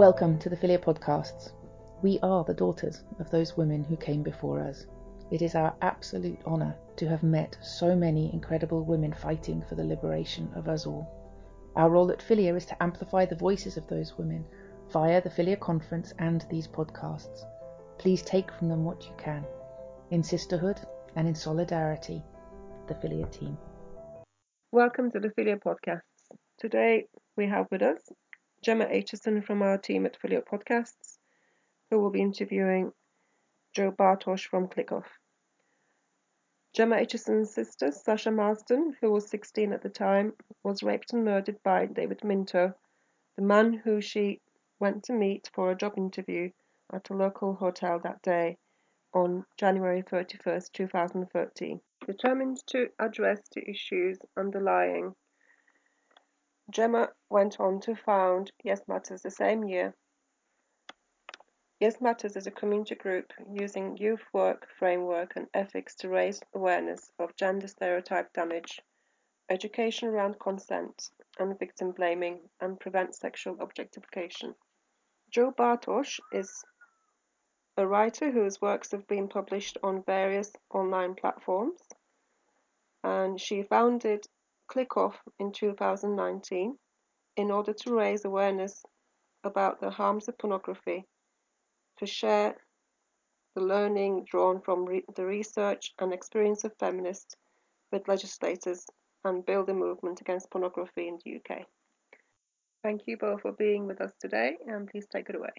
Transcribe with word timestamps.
Welcome 0.00 0.38
to 0.38 0.48
the 0.48 0.56
Philia 0.56 0.78
Podcasts. 0.78 1.52
We 2.00 2.18
are 2.22 2.42
the 2.42 2.54
daughters 2.54 3.04
of 3.18 3.30
those 3.30 3.58
women 3.58 3.84
who 3.84 3.98
came 3.98 4.22
before 4.22 4.58
us. 4.58 4.86
It 5.30 5.42
is 5.42 5.54
our 5.54 5.76
absolute 5.82 6.38
honour 6.46 6.74
to 6.96 7.06
have 7.06 7.22
met 7.22 7.58
so 7.60 7.94
many 7.94 8.32
incredible 8.32 8.82
women 8.82 9.12
fighting 9.12 9.62
for 9.68 9.74
the 9.74 9.84
liberation 9.84 10.50
of 10.54 10.68
us 10.68 10.86
all. 10.86 11.06
Our 11.76 11.90
role 11.90 12.10
at 12.10 12.20
Philia 12.20 12.56
is 12.56 12.64
to 12.64 12.82
amplify 12.82 13.26
the 13.26 13.36
voices 13.36 13.76
of 13.76 13.86
those 13.88 14.16
women 14.16 14.46
via 14.88 15.20
the 15.20 15.28
Philia 15.28 15.60
Conference 15.60 16.14
and 16.18 16.46
these 16.48 16.66
podcasts. 16.66 17.44
Please 17.98 18.22
take 18.22 18.50
from 18.52 18.70
them 18.70 18.86
what 18.86 19.04
you 19.04 19.12
can. 19.18 19.44
In 20.10 20.22
sisterhood 20.22 20.80
and 21.14 21.28
in 21.28 21.34
solidarity, 21.34 22.22
the 22.88 22.94
Philia 22.94 23.30
team. 23.30 23.58
Welcome 24.72 25.10
to 25.10 25.20
the 25.20 25.28
Philia 25.28 25.60
Podcasts. 25.60 26.00
Today 26.58 27.04
we 27.36 27.48
have 27.48 27.66
with 27.70 27.82
us 27.82 27.98
Gemma 28.62 28.84
Aitchison 28.84 29.42
from 29.42 29.62
our 29.62 29.78
team 29.78 30.04
at 30.04 30.18
Philia 30.20 30.44
Podcasts, 30.44 31.18
who 31.88 31.98
will 31.98 32.10
be 32.10 32.20
interviewing 32.20 32.92
Jo 33.72 33.90
Bartosz 33.90 34.46
from 34.46 34.68
ClickOff. 34.68 35.06
Gemma 36.74 36.96
Aitchison's 36.96 37.54
sister, 37.54 37.90
Sasha 37.90 38.30
Marsden, 38.30 38.96
who 39.00 39.10
was 39.10 39.28
16 39.28 39.72
at 39.72 39.82
the 39.82 39.88
time, 39.88 40.34
was 40.62 40.82
raped 40.82 41.14
and 41.14 41.24
murdered 41.24 41.62
by 41.62 41.86
David 41.86 42.22
Minto, 42.22 42.74
the 43.36 43.42
man 43.42 43.72
who 43.72 44.02
she 44.02 44.42
went 44.78 45.04
to 45.04 45.14
meet 45.14 45.50
for 45.54 45.70
a 45.70 45.76
job 45.76 45.94
interview 45.96 46.50
at 46.92 47.08
a 47.08 47.14
local 47.14 47.54
hotel 47.54 47.98
that 48.00 48.20
day 48.20 48.58
on 49.14 49.46
January 49.56 50.02
31, 50.02 50.60
2013. 50.72 51.80
Determined 52.06 52.58
to 52.66 52.90
address 52.98 53.40
the 53.54 53.68
issues 53.68 54.18
underlying 54.36 55.14
Gemma 56.70 57.12
went 57.28 57.58
on 57.58 57.80
to 57.80 57.96
found 57.96 58.52
Yes 58.62 58.82
Matters 58.86 59.22
the 59.22 59.30
same 59.30 59.64
year. 59.64 59.94
Yes 61.80 62.00
Matters 62.00 62.36
is 62.36 62.46
a 62.46 62.52
community 62.52 62.94
group 62.94 63.32
using 63.50 63.96
youth 63.96 64.22
work, 64.32 64.68
framework, 64.78 65.34
and 65.34 65.48
ethics 65.52 65.96
to 65.96 66.08
raise 66.08 66.40
awareness 66.54 67.10
of 67.18 67.34
gender 67.34 67.66
stereotype 67.66 68.32
damage, 68.32 68.80
education 69.48 70.08
around 70.08 70.38
consent 70.38 71.10
and 71.38 71.58
victim 71.58 71.90
blaming, 71.90 72.48
and 72.60 72.78
prevent 72.78 73.16
sexual 73.16 73.56
objectification. 73.60 74.54
Jo 75.30 75.50
Bartosz 75.50 76.20
is 76.32 76.64
a 77.76 77.86
writer 77.86 78.30
whose 78.30 78.60
works 78.60 78.92
have 78.92 79.08
been 79.08 79.26
published 79.26 79.78
on 79.82 80.04
various 80.04 80.52
online 80.70 81.14
platforms, 81.14 81.80
and 83.02 83.40
she 83.40 83.62
founded 83.62 84.26
ClickOff 84.70 85.14
in 85.38 85.52
2019 85.52 86.76
in 87.36 87.50
order 87.50 87.72
to 87.72 87.94
raise 87.94 88.24
awareness 88.24 88.82
about 89.44 89.80
the 89.80 89.90
harms 89.90 90.28
of 90.28 90.38
pornography, 90.38 91.06
to 91.98 92.06
share 92.06 92.56
the 93.54 93.62
learning 93.62 94.24
drawn 94.30 94.60
from 94.60 94.84
re 94.84 95.02
the 95.16 95.24
research 95.24 95.92
and 95.98 96.12
experience 96.12 96.64
of 96.64 96.72
feminists 96.78 97.34
with 97.90 98.08
legislators 98.08 98.86
and 99.24 99.44
build 99.44 99.68
a 99.68 99.74
movement 99.74 100.20
against 100.20 100.50
pornography 100.50 101.08
in 101.08 101.18
the 101.24 101.36
UK. 101.36 101.66
Thank 102.82 103.02
you 103.06 103.16
both 103.18 103.42
for 103.42 103.52
being 103.52 103.86
with 103.86 104.00
us 104.00 104.12
today 104.20 104.56
and 104.66 104.88
please 104.88 105.06
take 105.12 105.28
it 105.28 105.36
away. 105.36 105.50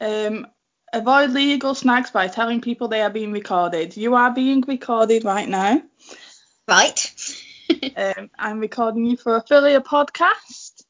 Um, 0.00 0.46
avoid 0.92 1.30
legal 1.30 1.74
snags 1.74 2.10
by 2.10 2.28
telling 2.28 2.60
people 2.60 2.88
they 2.88 3.02
are 3.02 3.10
being 3.10 3.32
recorded. 3.32 3.96
You 3.96 4.14
are 4.14 4.32
being 4.32 4.62
recorded 4.62 5.24
right 5.24 5.48
now. 5.48 5.82
Right. 6.68 7.41
Um, 7.96 8.30
I'm 8.38 8.60
recording 8.60 9.04
you 9.04 9.16
for 9.16 9.36
a 9.36 9.42
Philia 9.42 9.82
podcast. 9.82 10.82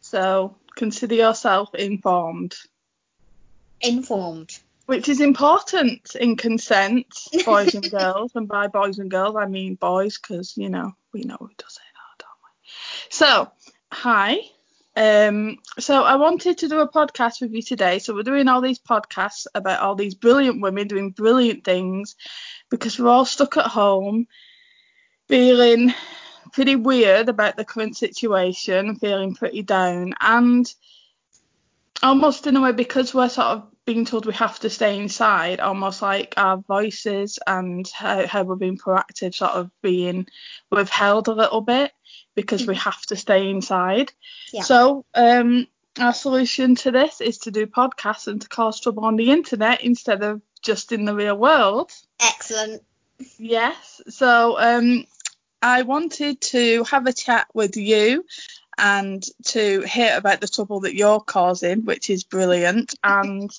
So 0.00 0.56
consider 0.76 1.14
yourself 1.14 1.74
informed. 1.74 2.54
Informed. 3.80 4.58
Which 4.86 5.08
is 5.08 5.20
important 5.20 6.14
in 6.14 6.36
consent, 6.36 7.06
boys 7.44 7.74
and 7.74 7.90
girls. 7.98 8.32
And 8.34 8.46
by 8.46 8.68
boys 8.68 8.98
and 8.98 9.10
girls, 9.10 9.36
I 9.36 9.46
mean 9.46 9.74
boys, 9.74 10.18
because, 10.18 10.56
you 10.56 10.68
know, 10.68 10.94
we 11.12 11.22
know 11.22 11.36
who 11.40 11.50
does 11.58 11.76
it 11.76 12.18
don't 12.18 12.28
we? 12.42 12.60
So, 13.10 13.50
hi. 13.90 14.38
Um, 14.94 15.58
so 15.78 16.04
I 16.04 16.16
wanted 16.16 16.58
to 16.58 16.68
do 16.68 16.80
a 16.80 16.90
podcast 16.90 17.40
with 17.40 17.52
you 17.52 17.62
today. 17.62 17.98
So 17.98 18.14
we're 18.14 18.22
doing 18.22 18.48
all 18.48 18.60
these 18.60 18.78
podcasts 18.78 19.46
about 19.54 19.80
all 19.80 19.94
these 19.94 20.14
brilliant 20.14 20.62
women 20.62 20.88
doing 20.88 21.10
brilliant 21.10 21.64
things 21.64 22.16
because 22.70 22.98
we're 22.98 23.08
all 23.08 23.26
stuck 23.26 23.56
at 23.56 23.66
home 23.66 24.26
feeling 25.28 25.94
pretty 26.52 26.76
weird 26.76 27.28
about 27.28 27.56
the 27.56 27.64
current 27.64 27.96
situation, 27.96 28.96
feeling 28.96 29.34
pretty 29.34 29.62
down, 29.62 30.14
and 30.20 30.72
almost 32.02 32.46
in 32.46 32.56
a 32.56 32.60
way 32.60 32.72
because 32.72 33.14
we're 33.14 33.28
sort 33.28 33.48
of 33.48 33.66
being 33.84 34.04
told 34.04 34.26
we 34.26 34.34
have 34.34 34.58
to 34.58 34.68
stay 34.68 34.98
inside, 34.98 35.60
almost 35.60 36.02
like 36.02 36.34
our 36.36 36.56
voices 36.56 37.38
and 37.46 37.88
how, 37.88 38.26
how 38.26 38.42
we're 38.42 38.56
being 38.56 38.76
proactive 38.76 39.34
sort 39.34 39.52
of 39.52 39.70
being 39.80 40.26
withheld 40.70 41.28
a 41.28 41.32
little 41.32 41.60
bit 41.60 41.92
because 42.34 42.62
mm-hmm. 42.62 42.72
we 42.72 42.76
have 42.76 43.00
to 43.02 43.16
stay 43.16 43.48
inside. 43.48 44.12
Yeah. 44.52 44.62
So 44.62 45.04
um, 45.14 45.68
our 46.00 46.12
solution 46.12 46.74
to 46.76 46.90
this 46.90 47.20
is 47.20 47.38
to 47.38 47.52
do 47.52 47.66
podcasts 47.66 48.26
and 48.26 48.40
to 48.42 48.48
cause 48.48 48.80
trouble 48.80 49.04
on 49.04 49.16
the 49.16 49.30
internet 49.30 49.82
instead 49.82 50.22
of 50.22 50.42
just 50.62 50.90
in 50.90 51.04
the 51.04 51.14
real 51.14 51.36
world. 51.36 51.92
Excellent. 52.20 52.82
Yes. 53.38 54.00
So 54.08 54.58
um, 54.58 55.06
I 55.62 55.82
wanted 55.82 56.40
to 56.40 56.84
have 56.84 57.06
a 57.06 57.12
chat 57.12 57.46
with 57.54 57.76
you 57.76 58.24
and 58.78 59.24
to 59.46 59.82
hear 59.82 60.16
about 60.16 60.40
the 60.40 60.48
trouble 60.48 60.80
that 60.80 60.94
you're 60.94 61.20
causing, 61.20 61.84
which 61.84 62.10
is 62.10 62.24
brilliant. 62.24 62.94
And 63.04 63.50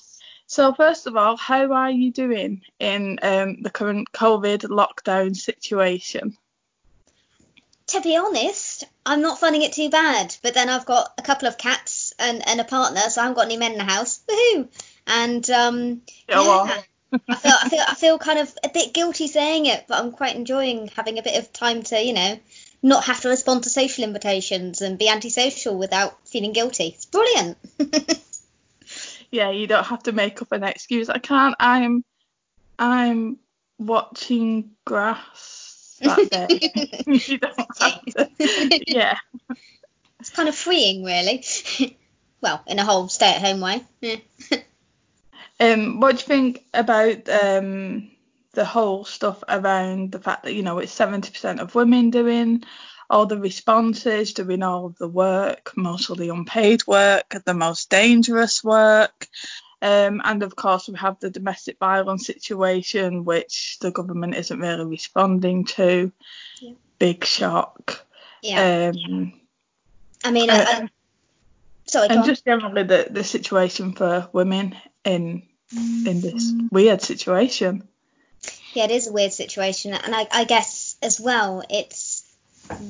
so, 0.46 0.72
first 0.72 1.06
of 1.06 1.16
all, 1.16 1.36
how 1.36 1.72
are 1.72 1.90
you 1.90 2.10
doing 2.10 2.62
in 2.78 3.18
um, 3.22 3.60
the 3.60 3.70
current 3.70 4.12
COVID 4.12 4.62
lockdown 4.62 5.36
situation? 5.36 6.38
To 7.88 8.00
be 8.00 8.16
honest, 8.16 8.84
I'm 9.04 9.20
not 9.20 9.40
finding 9.40 9.62
it 9.62 9.72
too 9.72 9.90
bad. 9.90 10.34
But 10.42 10.54
then 10.54 10.68
I've 10.70 10.86
got 10.86 11.12
a 11.18 11.22
couple 11.22 11.48
of 11.48 11.58
cats 11.58 12.14
and, 12.18 12.46
and 12.46 12.60
a 12.60 12.64
partner, 12.64 13.00
so 13.00 13.20
I 13.20 13.24
haven't 13.24 13.36
got 13.36 13.46
any 13.46 13.56
men 13.56 13.72
in 13.72 13.78
the 13.78 13.84
house. 13.84 14.20
Woohoo! 14.28 14.68
And 15.06 15.48
um, 15.50 16.02
yeah, 16.28 16.40
well, 16.40 16.84
I 17.12 17.34
feel 17.36 17.52
I 17.52 17.68
feel 17.68 17.84
I 17.88 17.94
feel 17.94 18.18
kind 18.18 18.38
of 18.38 18.52
a 18.62 18.68
bit 18.68 18.92
guilty 18.92 19.28
saying 19.28 19.66
it, 19.66 19.84
but 19.88 19.98
I'm 19.98 20.12
quite 20.12 20.36
enjoying 20.36 20.88
having 20.88 21.18
a 21.18 21.22
bit 21.22 21.38
of 21.38 21.52
time 21.52 21.82
to, 21.84 22.02
you 22.02 22.12
know, 22.12 22.38
not 22.82 23.04
have 23.04 23.20
to 23.22 23.28
respond 23.28 23.64
to 23.64 23.70
social 23.70 24.04
invitations 24.04 24.82
and 24.82 24.98
be 24.98 25.08
antisocial 25.08 25.76
without 25.78 26.16
feeling 26.28 26.52
guilty. 26.52 26.88
It's 26.88 27.06
brilliant. 27.06 27.58
yeah, 29.30 29.50
you 29.50 29.66
don't 29.66 29.86
have 29.86 30.02
to 30.04 30.12
make 30.12 30.42
up 30.42 30.52
an 30.52 30.64
excuse. 30.64 31.08
I 31.08 31.18
can't. 31.18 31.54
I'm 31.58 32.04
I'm 32.78 33.38
watching 33.78 34.72
grass 34.84 35.98
that 36.00 36.30
day. 36.30 37.02
you 37.06 37.38
don't 37.38 37.56
have 37.58 38.04
to. 38.04 38.30
Yeah. 38.86 39.18
It's 40.20 40.30
kind 40.30 40.48
of 40.48 40.54
freeing, 40.54 41.04
really. 41.04 41.44
well, 42.40 42.62
in 42.66 42.78
a 42.78 42.84
whole 42.84 43.08
stay-at-home 43.08 43.60
way. 43.60 43.84
Yeah. 44.00 44.16
Um, 45.60 46.00
what 46.00 46.12
do 46.12 46.16
you 46.18 46.26
think 46.26 46.64
about 46.72 47.28
um, 47.28 48.10
the 48.52 48.64
whole 48.64 49.04
stuff 49.04 49.42
around 49.48 50.12
the 50.12 50.20
fact 50.20 50.44
that 50.44 50.54
you 50.54 50.62
know 50.62 50.78
it's 50.78 50.96
70% 50.96 51.60
of 51.60 51.74
women 51.74 52.10
doing 52.10 52.64
all 53.10 53.26
the 53.26 53.38
responses, 53.38 54.34
doing 54.34 54.62
all 54.62 54.86
of 54.86 54.98
the 54.98 55.08
work, 55.08 55.72
most 55.76 56.10
of 56.10 56.18
the 56.18 56.28
unpaid 56.28 56.86
work, 56.86 57.34
the 57.44 57.54
most 57.54 57.88
dangerous 57.90 58.62
work. 58.62 59.26
Um, 59.80 60.20
and 60.24 60.42
of 60.42 60.56
course, 60.56 60.88
we 60.88 60.98
have 60.98 61.18
the 61.20 61.30
domestic 61.30 61.78
violence 61.78 62.26
situation, 62.26 63.24
which 63.24 63.78
the 63.80 63.90
government 63.90 64.34
isn't 64.34 64.60
really 64.60 64.84
responding 64.84 65.64
to. 65.66 66.12
Yeah. 66.60 66.72
Big 66.98 67.24
shock. 67.24 68.04
Yeah. 68.42 68.92
Um, 68.92 69.32
I 70.24 70.30
mean, 70.32 70.50
uh, 70.50 70.64
I, 70.68 70.88
sorry. 71.88 72.08
And 72.08 72.24
just 72.24 72.44
generally 72.44 72.84
the, 72.84 73.08
the 73.10 73.24
situation 73.24 73.92
for 73.92 74.28
women 74.32 74.76
in 75.04 75.42
in 76.06 76.20
this 76.20 76.52
weird 76.70 77.02
situation. 77.02 77.86
Yeah, 78.72 78.84
it 78.84 78.90
is 78.90 79.06
a 79.06 79.12
weird 79.12 79.32
situation, 79.32 79.92
and 79.92 80.14
I, 80.14 80.26
I 80.32 80.44
guess 80.44 80.96
as 81.02 81.20
well, 81.20 81.62
it's 81.68 82.24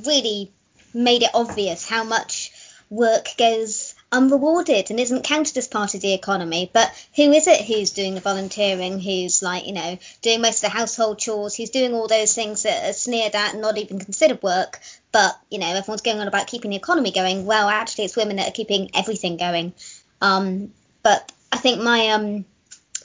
really 0.06 0.52
made 0.94 1.22
it 1.22 1.30
obvious 1.34 1.88
how 1.88 2.04
much 2.04 2.52
work 2.90 3.28
goes 3.36 3.87
unrewarded 4.10 4.90
and 4.90 4.98
isn't 4.98 5.24
counted 5.24 5.56
as 5.56 5.68
part 5.68 5.94
of 5.94 6.00
the 6.00 6.14
economy. 6.14 6.70
But 6.72 6.90
who 7.14 7.30
is 7.32 7.46
it 7.46 7.64
who's 7.64 7.90
doing 7.90 8.14
the 8.14 8.20
volunteering, 8.20 9.00
who's 9.00 9.42
like, 9.42 9.66
you 9.66 9.72
know, 9.72 9.98
doing 10.22 10.40
most 10.40 10.64
of 10.64 10.70
the 10.70 10.78
household 10.78 11.18
chores, 11.18 11.54
who's 11.54 11.70
doing 11.70 11.94
all 11.94 12.08
those 12.08 12.34
things 12.34 12.62
that 12.62 12.88
are 12.88 12.92
sneered 12.92 13.34
at 13.34 13.52
and 13.52 13.62
not 13.62 13.78
even 13.78 13.98
considered 13.98 14.42
work? 14.42 14.80
But, 15.12 15.38
you 15.50 15.58
know, 15.58 15.66
everyone's 15.66 16.02
going 16.02 16.20
on 16.20 16.28
about 16.28 16.46
keeping 16.46 16.70
the 16.70 16.76
economy 16.76 17.12
going. 17.12 17.46
Well, 17.46 17.68
actually, 17.68 18.04
it's 18.04 18.16
women 18.16 18.36
that 18.36 18.48
are 18.48 18.52
keeping 18.52 18.90
everything 18.94 19.36
going. 19.36 19.72
Um, 20.20 20.72
but 21.02 21.30
I 21.52 21.56
think 21.56 21.80
my 21.80 22.08
um, 22.08 22.44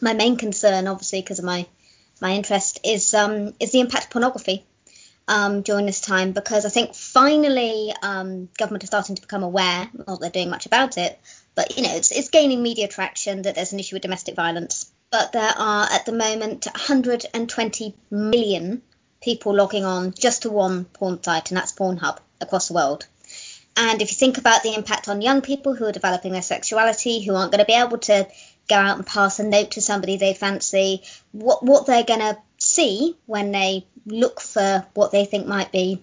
my 0.01 0.13
main 0.13 0.37
concern, 0.37 0.87
obviously, 0.87 1.21
because 1.21 1.39
of 1.39 1.45
my 1.45 1.65
my 2.21 2.33
interest, 2.33 2.79
is 2.83 3.13
um, 3.13 3.53
is 3.59 3.71
the 3.71 3.79
impact 3.79 4.05
of 4.05 4.09
pornography. 4.11 4.65
Um, 5.27 5.61
during 5.61 5.85
this 5.85 6.01
time 6.01 6.31
because 6.31 6.65
I 6.65 6.69
think 6.69 6.95
finally 6.95 7.93
um, 8.01 8.49
government 8.57 8.83
are 8.83 8.87
starting 8.87 9.15
to 9.15 9.21
become 9.21 9.43
aware, 9.43 9.89
not 10.07 10.19
they're 10.19 10.29
doing 10.29 10.49
much 10.49 10.65
about 10.65 10.97
it, 10.97 11.19
but 11.55 11.77
you 11.77 11.83
know 11.83 11.95
it's, 11.95 12.11
it's 12.11 12.29
gaining 12.29 12.61
media 12.61 12.87
traction 12.87 13.43
that 13.43 13.55
there's 13.55 13.73
an 13.73 13.79
issue 13.79 13.95
with 13.95 14.03
domestic 14.03 14.35
violence. 14.35 14.91
But 15.11 15.31
there 15.31 15.53
are 15.57 15.87
at 15.91 16.05
the 16.05 16.11
moment 16.11 16.65
120 16.65 17.95
million 18.09 18.81
people 19.21 19.55
logging 19.55 19.85
on 19.85 20.13
just 20.13 20.41
to 20.41 20.49
one 20.49 20.85
porn 20.85 21.21
site, 21.23 21.51
and 21.51 21.57
that's 21.57 21.71
Pornhub 21.71 22.17
across 22.41 22.67
the 22.67 22.73
world. 22.73 23.05
And 23.75 24.01
if 24.01 24.11
you 24.11 24.15
think 24.15 24.37
about 24.37 24.61
the 24.61 24.75
impact 24.75 25.07
on 25.07 25.21
young 25.21 25.41
people 25.41 25.73
who 25.73 25.85
are 25.85 25.91
developing 25.91 26.33
their 26.33 26.43
sexuality, 26.43 27.23
who 27.23 27.33
aren't 27.33 27.51
going 27.51 27.59
to 27.59 27.65
be 27.65 27.73
able 27.73 27.97
to 27.99 28.27
go 28.69 28.75
out 28.75 28.97
and 28.97 29.05
pass 29.05 29.39
a 29.39 29.43
note 29.43 29.71
to 29.71 29.81
somebody 29.81 30.17
they 30.17 30.33
fancy, 30.33 31.03
what 31.31 31.63
what 31.63 31.85
they're 31.85 32.03
going 32.03 32.19
to 32.19 32.37
see 32.73 33.15
when 33.25 33.51
they 33.51 33.85
look 34.05 34.41
for 34.41 34.85
what 34.93 35.11
they 35.11 35.25
think 35.25 35.47
might 35.47 35.71
be 35.71 36.01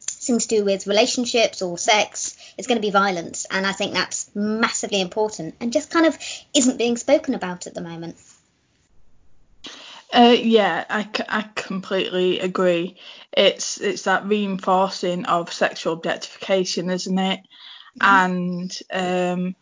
things 0.00 0.46
to 0.46 0.56
do 0.56 0.64
with 0.64 0.86
relationships 0.86 1.62
or 1.62 1.78
sex 1.78 2.36
is 2.58 2.66
going 2.66 2.76
to 2.76 2.86
be 2.86 2.90
violence. 2.90 3.46
And 3.50 3.66
I 3.66 3.72
think 3.72 3.92
that's 3.92 4.30
massively 4.34 5.00
important 5.00 5.54
and 5.60 5.72
just 5.72 5.90
kind 5.90 6.06
of 6.06 6.18
isn't 6.54 6.78
being 6.78 6.96
spoken 6.96 7.34
about 7.34 7.66
at 7.66 7.74
the 7.74 7.80
moment. 7.80 8.16
Uh, 10.12 10.36
yeah, 10.38 10.84
I, 10.88 11.08
I 11.28 11.42
completely 11.54 12.38
agree. 12.38 12.96
It's 13.32 13.80
it's 13.80 14.02
that 14.02 14.26
reinforcing 14.26 15.26
of 15.26 15.52
sexual 15.52 15.94
objectification, 15.94 16.90
isn't 16.90 17.18
it? 17.18 17.40
Mm-hmm. 18.00 18.06
And 18.06 18.78
um, 18.92 19.56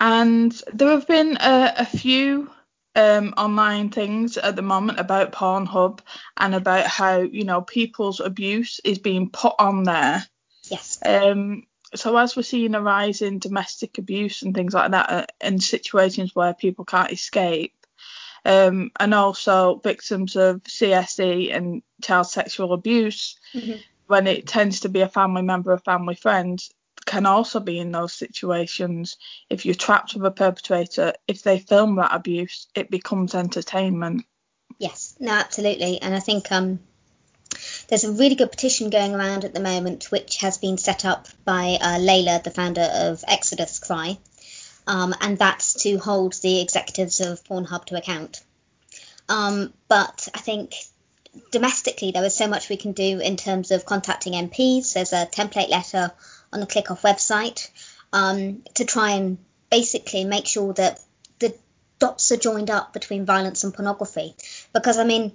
and 0.00 0.62
there 0.72 0.88
have 0.88 1.06
been 1.06 1.36
a, 1.36 1.74
a 1.78 1.84
few 1.84 2.50
um, 2.94 3.34
online 3.36 3.90
things 3.90 4.36
at 4.36 4.56
the 4.56 4.62
moment 4.62 5.00
about 5.00 5.32
Pornhub 5.32 6.00
and 6.36 6.54
about 6.54 6.86
how 6.86 7.18
you 7.18 7.44
know 7.44 7.60
people's 7.60 8.20
abuse 8.20 8.80
is 8.84 8.98
being 8.98 9.30
put 9.30 9.54
on 9.58 9.84
there. 9.84 10.24
Yes. 10.70 10.98
Um, 11.04 11.66
so 11.94 12.16
as 12.16 12.34
we're 12.34 12.42
seeing 12.42 12.74
a 12.74 12.80
rise 12.80 13.22
in 13.22 13.38
domestic 13.38 13.98
abuse 13.98 14.42
and 14.42 14.54
things 14.54 14.74
like 14.74 14.90
that, 14.92 15.10
uh, 15.10 15.26
in 15.40 15.60
situations 15.60 16.34
where 16.34 16.54
people 16.54 16.84
can't 16.84 17.12
escape, 17.12 17.74
um, 18.44 18.90
and 18.98 19.14
also 19.14 19.76
victims 19.76 20.36
of 20.36 20.62
CSE 20.64 21.54
and 21.54 21.82
child 22.02 22.26
sexual 22.26 22.72
abuse, 22.72 23.36
mm-hmm. 23.54 23.78
when 24.06 24.26
it 24.26 24.46
tends 24.46 24.80
to 24.80 24.88
be 24.88 25.00
a 25.00 25.08
family 25.08 25.42
member 25.42 25.72
or 25.72 25.78
family 25.78 26.14
friend, 26.14 26.60
can 27.04 27.26
also 27.26 27.60
be 27.60 27.78
in 27.78 27.92
those 27.92 28.12
situations. 28.12 29.16
If 29.50 29.64
you're 29.64 29.74
trapped 29.74 30.14
with 30.14 30.24
a 30.24 30.30
perpetrator, 30.30 31.14
if 31.28 31.42
they 31.42 31.58
film 31.58 31.96
that 31.96 32.14
abuse, 32.14 32.66
it 32.74 32.90
becomes 32.90 33.34
entertainment. 33.34 34.24
Yes, 34.78 35.14
no, 35.20 35.32
absolutely. 35.32 36.00
And 36.00 36.14
I 36.14 36.20
think 36.20 36.50
um, 36.50 36.80
there's 37.88 38.04
a 38.04 38.12
really 38.12 38.34
good 38.34 38.50
petition 38.50 38.90
going 38.90 39.14
around 39.14 39.44
at 39.44 39.54
the 39.54 39.60
moment, 39.60 40.10
which 40.10 40.38
has 40.38 40.58
been 40.58 40.78
set 40.78 41.04
up 41.04 41.28
by 41.44 41.78
uh, 41.80 41.98
Laila, 41.98 42.40
the 42.42 42.50
founder 42.50 42.82
of 42.82 43.24
Exodus 43.26 43.78
Cry, 43.78 44.18
um, 44.86 45.14
and 45.20 45.38
that's 45.38 45.74
to 45.82 45.98
hold 45.98 46.34
the 46.42 46.60
executives 46.60 47.20
of 47.20 47.44
Pornhub 47.44 47.84
to 47.86 47.96
account. 47.96 48.42
Um, 49.28 49.72
but 49.88 50.28
I 50.34 50.38
think 50.38 50.74
domestically 51.50 52.10
there 52.10 52.24
is 52.24 52.34
so 52.34 52.46
much 52.46 52.68
we 52.68 52.76
can 52.76 52.92
do 52.92 53.20
in 53.20 53.36
terms 53.36 53.70
of 53.70 53.84
contacting 53.84 54.34
MPs. 54.34 54.92
There's 54.92 55.12
a 55.12 55.26
template 55.26 55.70
letter 55.70 56.12
on 56.54 56.60
the 56.60 56.66
ClickOff 56.66 57.02
website 57.02 57.68
um, 58.12 58.62
to 58.74 58.84
try 58.84 59.10
and 59.10 59.38
basically 59.70 60.24
make 60.24 60.46
sure 60.46 60.72
that 60.74 61.00
the 61.40 61.54
dots 61.98 62.30
are 62.32 62.36
joined 62.36 62.70
up 62.70 62.92
between 62.92 63.26
violence 63.26 63.64
and 63.64 63.74
pornography. 63.74 64.34
Because 64.72 64.98
I 64.98 65.04
mean, 65.04 65.32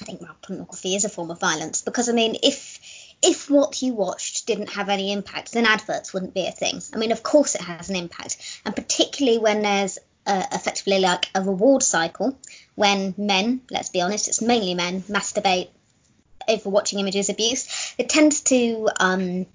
I 0.00 0.04
think 0.04 0.22
well, 0.22 0.36
pornography 0.40 0.94
is 0.94 1.04
a 1.04 1.08
form 1.08 1.30
of 1.30 1.40
violence. 1.40 1.82
Because 1.82 2.08
I 2.08 2.12
mean, 2.12 2.36
if 2.42 2.80
if 3.22 3.50
what 3.50 3.82
you 3.82 3.92
watched 3.92 4.46
didn't 4.46 4.70
have 4.70 4.88
any 4.88 5.12
impact, 5.12 5.52
then 5.52 5.66
adverts 5.66 6.14
wouldn't 6.14 6.34
be 6.34 6.46
a 6.46 6.52
thing. 6.52 6.80
I 6.94 6.98
mean, 6.98 7.12
of 7.12 7.22
course 7.22 7.54
it 7.54 7.60
has 7.60 7.90
an 7.90 7.96
impact, 7.96 8.60
and 8.64 8.74
particularly 8.74 9.38
when 9.38 9.62
there's 9.62 9.98
uh, 10.26 10.44
effectively 10.52 11.00
like 11.00 11.28
a 11.34 11.42
reward 11.42 11.82
cycle, 11.82 12.38
when 12.76 13.14
men, 13.18 13.62
let's 13.70 13.88
be 13.88 14.00
honest, 14.00 14.28
it's 14.28 14.40
mainly 14.40 14.74
men, 14.74 15.02
masturbate 15.02 15.68
over 16.48 16.70
watching 16.70 16.98
images 16.98 17.28
abuse, 17.28 17.94
it 17.98 18.08
tends 18.08 18.40
to 18.42 18.88
um, 18.98 19.46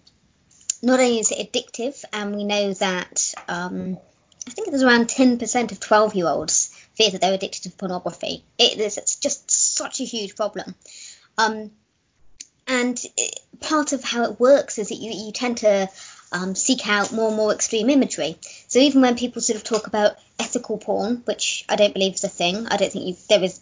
not 0.82 1.00
only 1.00 1.20
is 1.20 1.32
it 1.32 1.52
addictive, 1.52 2.04
and 2.14 2.36
we 2.36 2.44
know 2.44 2.74
that 2.74 3.34
um, 3.48 3.98
I 4.48 4.52
think 4.52 4.70
there's 4.70 4.84
around 4.84 5.08
10% 5.08 5.72
of 5.72 5.80
12 5.80 6.16
year 6.16 6.28
olds 6.28 6.70
fear 6.96 7.12
that 7.12 7.22
they're 7.22 7.34
addicted 7.34 7.64
to 7.64 7.70
pornography. 7.72 8.44
It 8.58 8.80
is 8.80 8.98
it's 8.98 9.18
just 9.18 9.52
such 9.52 10.00
a 10.00 10.04
huge 10.04 10.36
problem. 10.36 10.76
Um, 11.38 11.72
and 12.68 13.00
it, 13.16 13.40
part 13.60 13.94
of 13.94 14.04
how 14.04 14.24
it 14.24 14.40
works 14.40 14.78
is 14.78 14.90
that 14.90 14.96
you, 14.96 15.12
you 15.12 15.32
tend 15.32 15.58
to 15.60 15.90
um, 16.32 16.56
seek 16.56 16.88
out 16.88 17.14
more 17.14 17.28
and 17.28 17.38
more 17.38 17.54
extreme 17.54 17.90
imagery. 17.90 18.38
So 18.68 18.80
even 18.80 19.02
when 19.02 19.16
people 19.16 19.42
sort 19.42 19.58
of 19.58 19.64
talk 19.64 19.88
about 19.88 20.18
ethical 20.40 20.78
porn, 20.78 21.24
which 21.26 21.66
I 21.70 21.76
don't 21.76 21.94
believe 21.94 22.16
is 22.16 22.24
a 22.24 22.30
thing, 22.30 22.68
I 22.68 22.78
don't 22.78 22.92
think 22.92 23.06
you, 23.06 23.16
there 23.30 23.44
is 23.44 23.60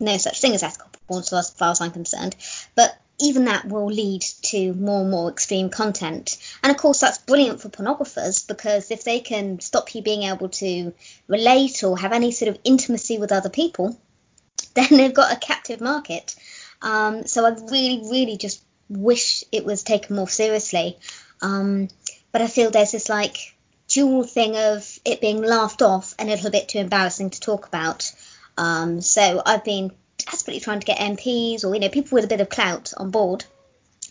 no 0.00 0.16
such 0.16 0.40
thing 0.40 0.54
as 0.54 0.62
ethical 0.62 0.90
porn, 1.08 1.22
so 1.22 1.36
as 1.36 1.50
far 1.50 1.70
as 1.70 1.80
I'm 1.80 1.92
concerned. 1.92 2.34
But 2.74 2.96
even 3.22 3.44
that 3.44 3.64
will 3.66 3.86
lead 3.86 4.22
to 4.42 4.74
more 4.74 5.02
and 5.02 5.10
more 5.10 5.30
extreme 5.30 5.70
content. 5.70 6.36
And 6.62 6.70
of 6.70 6.76
course, 6.76 7.00
that's 7.00 7.18
brilliant 7.18 7.60
for 7.60 7.68
pornographers 7.68 8.46
because 8.46 8.90
if 8.90 9.04
they 9.04 9.20
can 9.20 9.60
stop 9.60 9.94
you 9.94 10.02
being 10.02 10.24
able 10.24 10.48
to 10.48 10.92
relate 11.28 11.84
or 11.84 11.96
have 11.98 12.12
any 12.12 12.32
sort 12.32 12.48
of 12.48 12.58
intimacy 12.64 13.18
with 13.18 13.32
other 13.32 13.50
people, 13.50 13.96
then 14.74 14.88
they've 14.90 15.14
got 15.14 15.32
a 15.32 15.36
captive 15.36 15.80
market. 15.80 16.34
Um, 16.82 17.26
so 17.26 17.46
I 17.46 17.50
really, 17.50 18.02
really 18.10 18.36
just 18.36 18.62
wish 18.88 19.44
it 19.52 19.64
was 19.64 19.82
taken 19.82 20.16
more 20.16 20.28
seriously. 20.28 20.98
Um, 21.40 21.88
but 22.32 22.42
I 22.42 22.48
feel 22.48 22.70
there's 22.70 22.92
this 22.92 23.08
like 23.08 23.54
dual 23.88 24.24
thing 24.24 24.56
of 24.56 24.98
it 25.04 25.20
being 25.20 25.42
laughed 25.42 25.82
off 25.82 26.14
and 26.18 26.28
a 26.28 26.32
little 26.34 26.50
bit 26.50 26.68
too 26.68 26.78
embarrassing 26.78 27.30
to 27.30 27.40
talk 27.40 27.66
about. 27.66 28.10
Um, 28.56 29.00
so 29.00 29.42
I've 29.44 29.64
been 29.64 29.92
desperately 30.24 30.60
trying 30.60 30.80
to 30.80 30.86
get 30.86 30.98
MPs 30.98 31.64
or 31.64 31.74
you 31.74 31.80
know 31.80 31.88
people 31.88 32.16
with 32.16 32.24
a 32.24 32.28
bit 32.28 32.40
of 32.40 32.48
clout 32.48 32.92
on 32.96 33.10
board. 33.10 33.44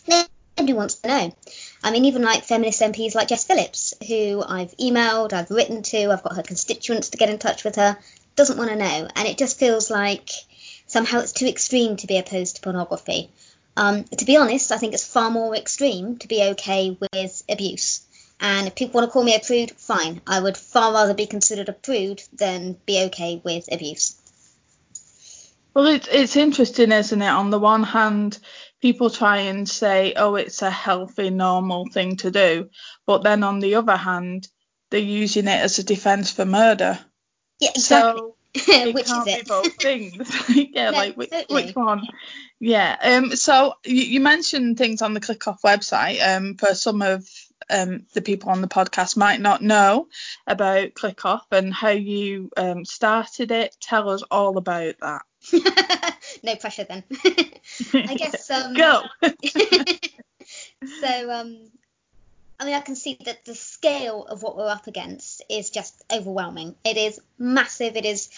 Nobody 0.06 0.72
wants 0.72 0.96
to 0.96 1.08
know. 1.08 1.34
I 1.82 1.90
mean, 1.90 2.04
even 2.04 2.22
like 2.22 2.44
feminist 2.44 2.80
MPs 2.80 3.14
like 3.14 3.28
Jess 3.28 3.44
Phillips, 3.44 3.94
who 4.06 4.42
I've 4.46 4.76
emailed, 4.76 5.32
I've 5.32 5.50
written 5.50 5.82
to, 5.82 6.10
I've 6.10 6.22
got 6.22 6.36
her 6.36 6.42
constituents 6.42 7.10
to 7.10 7.18
get 7.18 7.30
in 7.30 7.38
touch 7.38 7.64
with 7.64 7.76
her, 7.76 7.98
doesn't 8.36 8.58
want 8.58 8.70
to 8.70 8.76
know, 8.76 9.08
and 9.16 9.28
it 9.28 9.38
just 9.38 9.58
feels 9.58 9.90
like 9.90 10.30
somehow 10.86 11.20
it's 11.20 11.32
too 11.32 11.46
extreme 11.46 11.96
to 11.96 12.06
be 12.06 12.18
opposed 12.18 12.56
to 12.56 12.62
pornography. 12.62 13.30
Um, 13.76 14.04
to 14.04 14.24
be 14.24 14.36
honest, 14.36 14.70
I 14.70 14.78
think 14.78 14.94
it's 14.94 15.06
far 15.06 15.30
more 15.30 15.56
extreme 15.56 16.18
to 16.18 16.28
be 16.28 16.42
okay 16.50 16.96
with 17.00 17.42
abuse. 17.48 18.02
And 18.40 18.66
if 18.66 18.74
people 18.74 18.98
want 18.98 19.08
to 19.08 19.12
call 19.12 19.22
me 19.22 19.34
a 19.34 19.40
prude, 19.40 19.70
fine. 19.70 20.20
I 20.26 20.40
would 20.40 20.56
far 20.56 20.92
rather 20.92 21.14
be 21.14 21.26
considered 21.26 21.68
a 21.68 21.72
prude 21.72 22.22
than 22.32 22.76
be 22.86 23.04
okay 23.04 23.40
with 23.42 23.72
abuse. 23.72 24.16
Well, 25.74 25.86
it's 25.86 26.08
it's 26.10 26.36
interesting, 26.36 26.92
isn't 26.92 27.22
it? 27.22 27.26
On 27.26 27.50
the 27.50 27.58
one 27.58 27.82
hand, 27.82 28.38
people 28.80 29.08
try 29.10 29.38
and 29.38 29.68
say, 29.68 30.12
"Oh, 30.16 30.34
it's 30.34 30.62
a 30.62 30.70
healthy, 30.70 31.30
normal 31.30 31.86
thing 31.90 32.16
to 32.18 32.30
do," 32.30 32.68
but 33.06 33.22
then 33.22 33.42
on 33.42 33.60
the 33.60 33.76
other 33.76 33.96
hand, 33.96 34.48
they're 34.90 35.00
using 35.00 35.46
it 35.46 35.60
as 35.60 35.78
a 35.78 35.84
defence 35.84 36.30
for 36.30 36.44
murder. 36.44 36.98
Yeah, 37.60 37.70
exactly. 37.74 38.22
So 38.32 38.36
it 38.54 38.94
which 38.94 39.06
can't 39.06 39.26
is 39.26 39.34
it? 39.34 39.44
be 39.44 39.48
both 39.48 39.74
things. 39.80 40.48
yeah, 40.74 40.90
no, 40.90 40.96
like 40.98 41.16
which, 41.16 41.30
which 41.48 41.74
one? 41.74 42.06
Yeah. 42.60 42.96
Um. 43.00 43.34
So 43.34 43.74
you, 43.82 44.02
you 44.02 44.20
mentioned 44.20 44.76
things 44.76 45.00
on 45.00 45.14
the 45.14 45.20
ClickOff 45.20 45.62
website. 45.64 46.20
Um. 46.20 46.56
For 46.58 46.74
some 46.74 47.00
of 47.00 47.26
um, 47.70 48.06
the 48.12 48.20
people 48.20 48.50
on 48.50 48.60
the 48.60 48.68
podcast 48.68 49.16
might 49.16 49.40
not 49.40 49.62
know 49.62 50.08
about 50.46 50.92
ClickOff 50.92 51.42
and 51.50 51.72
how 51.72 51.90
you 51.90 52.50
um, 52.58 52.84
started 52.84 53.50
it. 53.50 53.74
Tell 53.80 54.10
us 54.10 54.22
all 54.30 54.58
about 54.58 54.96
that. 55.00 55.22
No 56.42 56.56
pressure 56.56 56.84
then. 56.84 57.04
I 57.94 58.14
guess. 58.14 58.50
Um, 58.50 58.74
Go. 58.74 59.02
so, 61.00 61.30
um, 61.30 61.70
I 62.60 62.64
mean, 62.64 62.74
I 62.74 62.80
can 62.80 62.96
see 62.96 63.18
that 63.24 63.44
the 63.44 63.54
scale 63.54 64.24
of 64.24 64.42
what 64.42 64.56
we're 64.56 64.68
up 64.68 64.86
against 64.86 65.42
is 65.48 65.70
just 65.70 66.02
overwhelming. 66.12 66.76
It 66.84 66.96
is 66.96 67.20
massive. 67.38 67.96
It 67.96 68.04
is, 68.04 68.28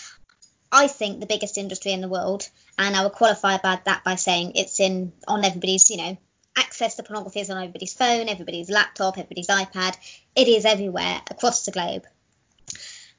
I 0.73 0.87
think, 0.87 1.21
the 1.21 1.27
biggest 1.27 1.59
industry 1.59 1.93
in 1.93 2.01
the 2.01 2.09
world, 2.09 2.49
and 2.79 2.97
I 2.97 3.03
will 3.03 3.11
qualify 3.11 3.55
about 3.55 3.85
that 3.85 4.05
by 4.05 4.15
saying 4.15 4.53
it's 4.55 4.81
in 4.81 5.13
on 5.29 5.45
everybody's, 5.45 5.91
you 5.91 5.99
know, 5.99 6.17
access 6.57 6.95
to 6.97 7.03
pornography 7.03 7.41
is 7.41 7.51
on 7.51 7.59
everybody's 7.59 7.93
phone, 7.93 8.29
everybody's 8.29 8.71
laptop, 8.71 9.19
everybody's 9.19 9.49
iPad. 9.49 9.97
It 10.35 10.49
is 10.49 10.65
everywhere 10.65 11.21
across 11.31 11.65
the 11.65 11.73
globe. 11.73 12.07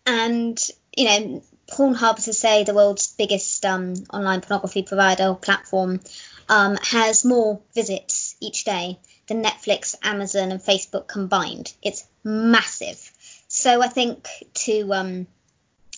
And 0.05 0.59
you 0.95 1.05
know, 1.05 1.43
Pornhub, 1.67 2.23
to 2.23 2.33
say 2.33 2.63
the 2.63 2.73
world's 2.73 3.07
biggest 3.13 3.65
um, 3.65 3.95
online 4.13 4.41
pornography 4.41 4.83
provider 4.83 5.27
or 5.27 5.35
platform, 5.35 5.99
um, 6.47 6.77
has 6.81 7.25
more 7.25 7.61
visits 7.73 8.35
each 8.39 8.63
day 8.65 8.99
than 9.27 9.43
Netflix, 9.43 9.95
Amazon, 10.03 10.51
and 10.51 10.61
Facebook 10.61 11.07
combined. 11.07 11.73
It's 11.81 12.05
massive. 12.23 13.11
So 13.47 13.81
I 13.81 13.87
think 13.87 14.27
to 14.65 14.93
um, 14.93 15.27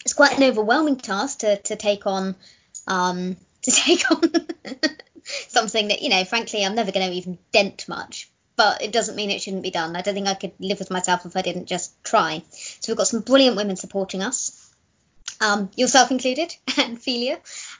it's 0.05 0.13
quite 0.13 0.37
an 0.37 0.43
overwhelming 0.43 0.97
task 0.97 1.39
to, 1.39 1.57
to 1.57 1.75
take 1.75 2.07
on 2.07 2.35
um, 2.87 3.35
to 3.63 3.71
take 3.71 4.09
on 4.09 4.21
something 5.49 5.89
that 5.89 6.01
you 6.01 6.09
know, 6.09 6.23
frankly, 6.23 6.65
I'm 6.65 6.75
never 6.75 6.91
going 6.91 7.09
to 7.09 7.15
even 7.15 7.37
dent 7.51 7.87
much. 7.89 8.29
But 8.55 8.81
it 8.81 8.91
doesn't 8.91 9.15
mean 9.15 9.29
it 9.29 9.39
shouldn't 9.39 9.61
be 9.61 9.69
done. 9.69 9.95
I 9.95 10.01
don't 10.01 10.15
think 10.15 10.27
I 10.27 10.33
could 10.33 10.53
live 10.59 10.79
with 10.79 10.89
myself 10.89 11.27
if 11.27 11.37
I 11.37 11.43
didn't 11.43 11.67
just 11.67 12.03
try. 12.03 12.41
So 12.49 12.91
we've 12.91 12.97
got 12.97 13.07
some 13.07 13.21
brilliant 13.21 13.55
women 13.55 13.75
supporting 13.75 14.23
us 14.23 14.66
um, 15.41 15.69
yourself 15.75 16.11
included, 16.11 16.55
and 16.77 16.97
Philia, 16.97 17.37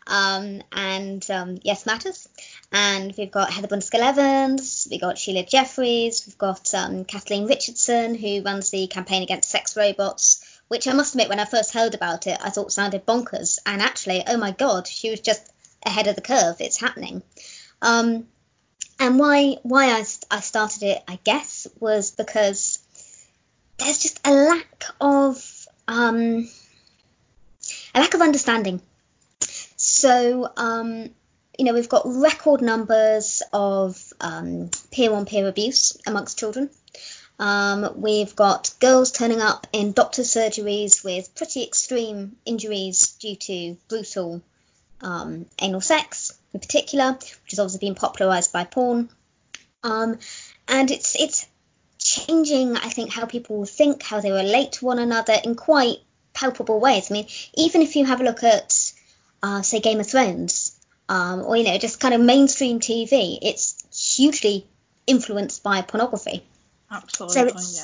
um, 0.08 0.62
and 0.72 1.30
um, 1.30 1.60
Yes 1.64 1.86
Matters. 1.86 2.28
And 2.72 3.14
we've 3.18 3.32
got 3.32 3.52
Heather 3.52 3.68
Brunskell-Evans, 3.68 4.88
we've 4.90 5.02
got 5.02 5.18
Sheila 5.18 5.44
Jeffreys, 5.44 6.26
we've 6.26 6.38
got 6.38 6.74
um, 6.74 7.06
Kathleen 7.06 7.48
Richardson, 7.48 8.16
who 8.16 8.42
runs 8.42 8.70
the 8.70 8.88
campaign 8.88 9.24
against 9.24 9.50
sex 9.50 9.76
robots, 9.78 10.44
which 10.68 10.88
I 10.88 10.94
must 10.94 11.14
admit, 11.14 11.30
when 11.30 11.40
I 11.40 11.46
first 11.46 11.74
heard 11.74 11.96
about 11.96 12.28
it, 12.28 12.38
I 12.42 12.50
thought 12.50 12.72
sounded 12.72 13.06
bonkers. 13.06 13.60
And 13.66 13.82
actually, 13.82 14.24
oh 14.28 14.38
my 14.38 14.52
God, 14.52 14.88
she 14.88 15.10
was 15.10 15.22
just 15.22 15.42
ahead 15.86 16.08
of 16.08 16.16
the 16.16 16.22
curve. 16.22 16.58
It's 16.60 16.80
happening. 16.80 17.24
Um, 17.82 18.28
and 19.00 19.20
why 19.20 19.58
why 19.64 19.92
I, 19.92 20.04
I 20.32 20.40
started 20.40 20.84
it, 20.84 21.04
I 21.08 21.20
guess, 21.24 21.68
was 21.80 22.12
because 22.12 22.80
there's 23.78 24.00
just 24.00 24.20
a 24.26 24.32
lack 24.32 24.86
of 25.00 25.68
um, 25.88 26.50
a 27.98 28.00
lack 28.00 28.14
of 28.14 28.22
understanding. 28.22 28.82
So, 29.76 30.52
um, 30.56 31.10
you 31.58 31.66
know, 31.66 31.74
we've 31.74 31.90
got 31.90 32.04
record 32.06 32.62
numbers 32.62 33.42
of 33.52 34.14
um, 34.22 34.70
peer 34.92 35.12
on 35.12 35.26
peer 35.26 35.48
abuse 35.48 35.98
amongst 36.06 36.38
children. 36.38 36.70
Um, 37.40 37.94
we've 37.96 38.36
got 38.36 38.74
girls 38.80 39.12
turning 39.12 39.42
up 39.42 39.68
in 39.74 39.92
doctor's 39.92 40.30
surgeries 40.30 41.04
with 41.04 41.34
pretty 41.36 41.64
extreme 41.64 42.36
injuries 42.46 43.14
due 43.20 43.36
to 43.36 43.78
brutal 43.88 44.42
um, 45.02 45.46
anal 45.60 45.82
sex, 45.82 46.38
in 46.54 46.60
particular, 46.60 47.14
which 47.14 47.52
has 47.52 47.60
obviously 47.60 47.88
been 47.88 47.96
popularised 47.96 48.54
by 48.54 48.64
porn. 48.64 49.10
Um, 49.84 50.20
and 50.68 50.92
it's 50.92 51.16
it's 51.20 51.48
changing, 52.00 52.78
I 52.78 52.90
think, 52.90 53.12
how 53.12 53.26
people 53.26 53.66
think, 53.66 54.04
how 54.04 54.20
they 54.20 54.32
relate 54.32 54.74
to 54.74 54.86
one 54.86 55.00
another 55.00 55.36
in 55.44 55.56
quite 55.56 55.98
palpable 56.38 56.80
ways. 56.80 57.10
I 57.10 57.14
mean, 57.14 57.28
even 57.56 57.82
if 57.82 57.96
you 57.96 58.06
have 58.06 58.22
a 58.22 58.24
look 58.24 58.44
at, 58.44 58.94
uh, 59.42 59.64
say, 59.64 59.80
Game 59.80 60.00
of 60.00 60.08
Thrones, 60.08 60.76
um, 61.10 61.42
or 61.42 61.58
you 61.58 61.64
know, 61.64 61.78
just 61.78 62.00
kind 62.00 62.14
of 62.14 62.22
mainstream 62.22 62.80
TV, 62.80 63.40
it's 63.42 63.84
hugely 64.16 64.68
influenced 65.08 65.64
by 65.64 65.82
pornography. 65.82 66.44
Absolutely. 66.92 67.34
So 67.34 67.48
it's, 67.48 67.78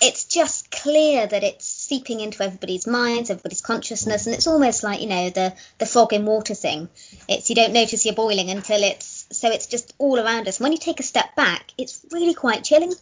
yeah. 0.00 0.08
it's 0.08 0.24
just 0.24 0.70
clear 0.70 1.26
that 1.26 1.44
it's 1.44 1.66
seeping 1.66 2.20
into 2.20 2.42
everybody's 2.42 2.86
minds, 2.86 3.28
everybody's 3.30 3.60
consciousness, 3.60 4.26
and 4.26 4.34
it's 4.34 4.46
almost 4.46 4.82
like 4.82 5.00
you 5.00 5.08
know 5.08 5.30
the 5.30 5.52
the 5.78 5.86
fog 5.86 6.12
in 6.12 6.24
water 6.24 6.54
thing. 6.54 6.88
It's 7.28 7.50
you 7.50 7.56
don't 7.56 7.72
notice 7.72 8.06
you're 8.06 8.14
boiling 8.14 8.50
until 8.50 8.82
it's 8.82 9.26
so 9.30 9.50
it's 9.50 9.66
just 9.66 9.92
all 9.98 10.18
around 10.18 10.48
us. 10.48 10.58
When 10.58 10.72
you 10.72 10.78
take 10.78 11.00
a 11.00 11.04
step 11.04 11.36
back, 11.36 11.72
it's 11.76 12.04
really 12.10 12.34
quite 12.34 12.64
chilling. 12.64 12.94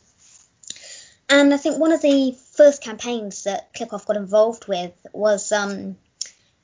And 1.28 1.52
I 1.52 1.58
think 1.58 1.78
one 1.78 1.92
of 1.92 2.00
the 2.00 2.37
first 2.52 2.82
campaigns 2.82 3.44
that 3.44 3.73
Click-Off 3.75 4.06
got 4.06 4.16
involved 4.16 4.66
with 4.66 4.92
was 5.12 5.52
um, 5.52 5.97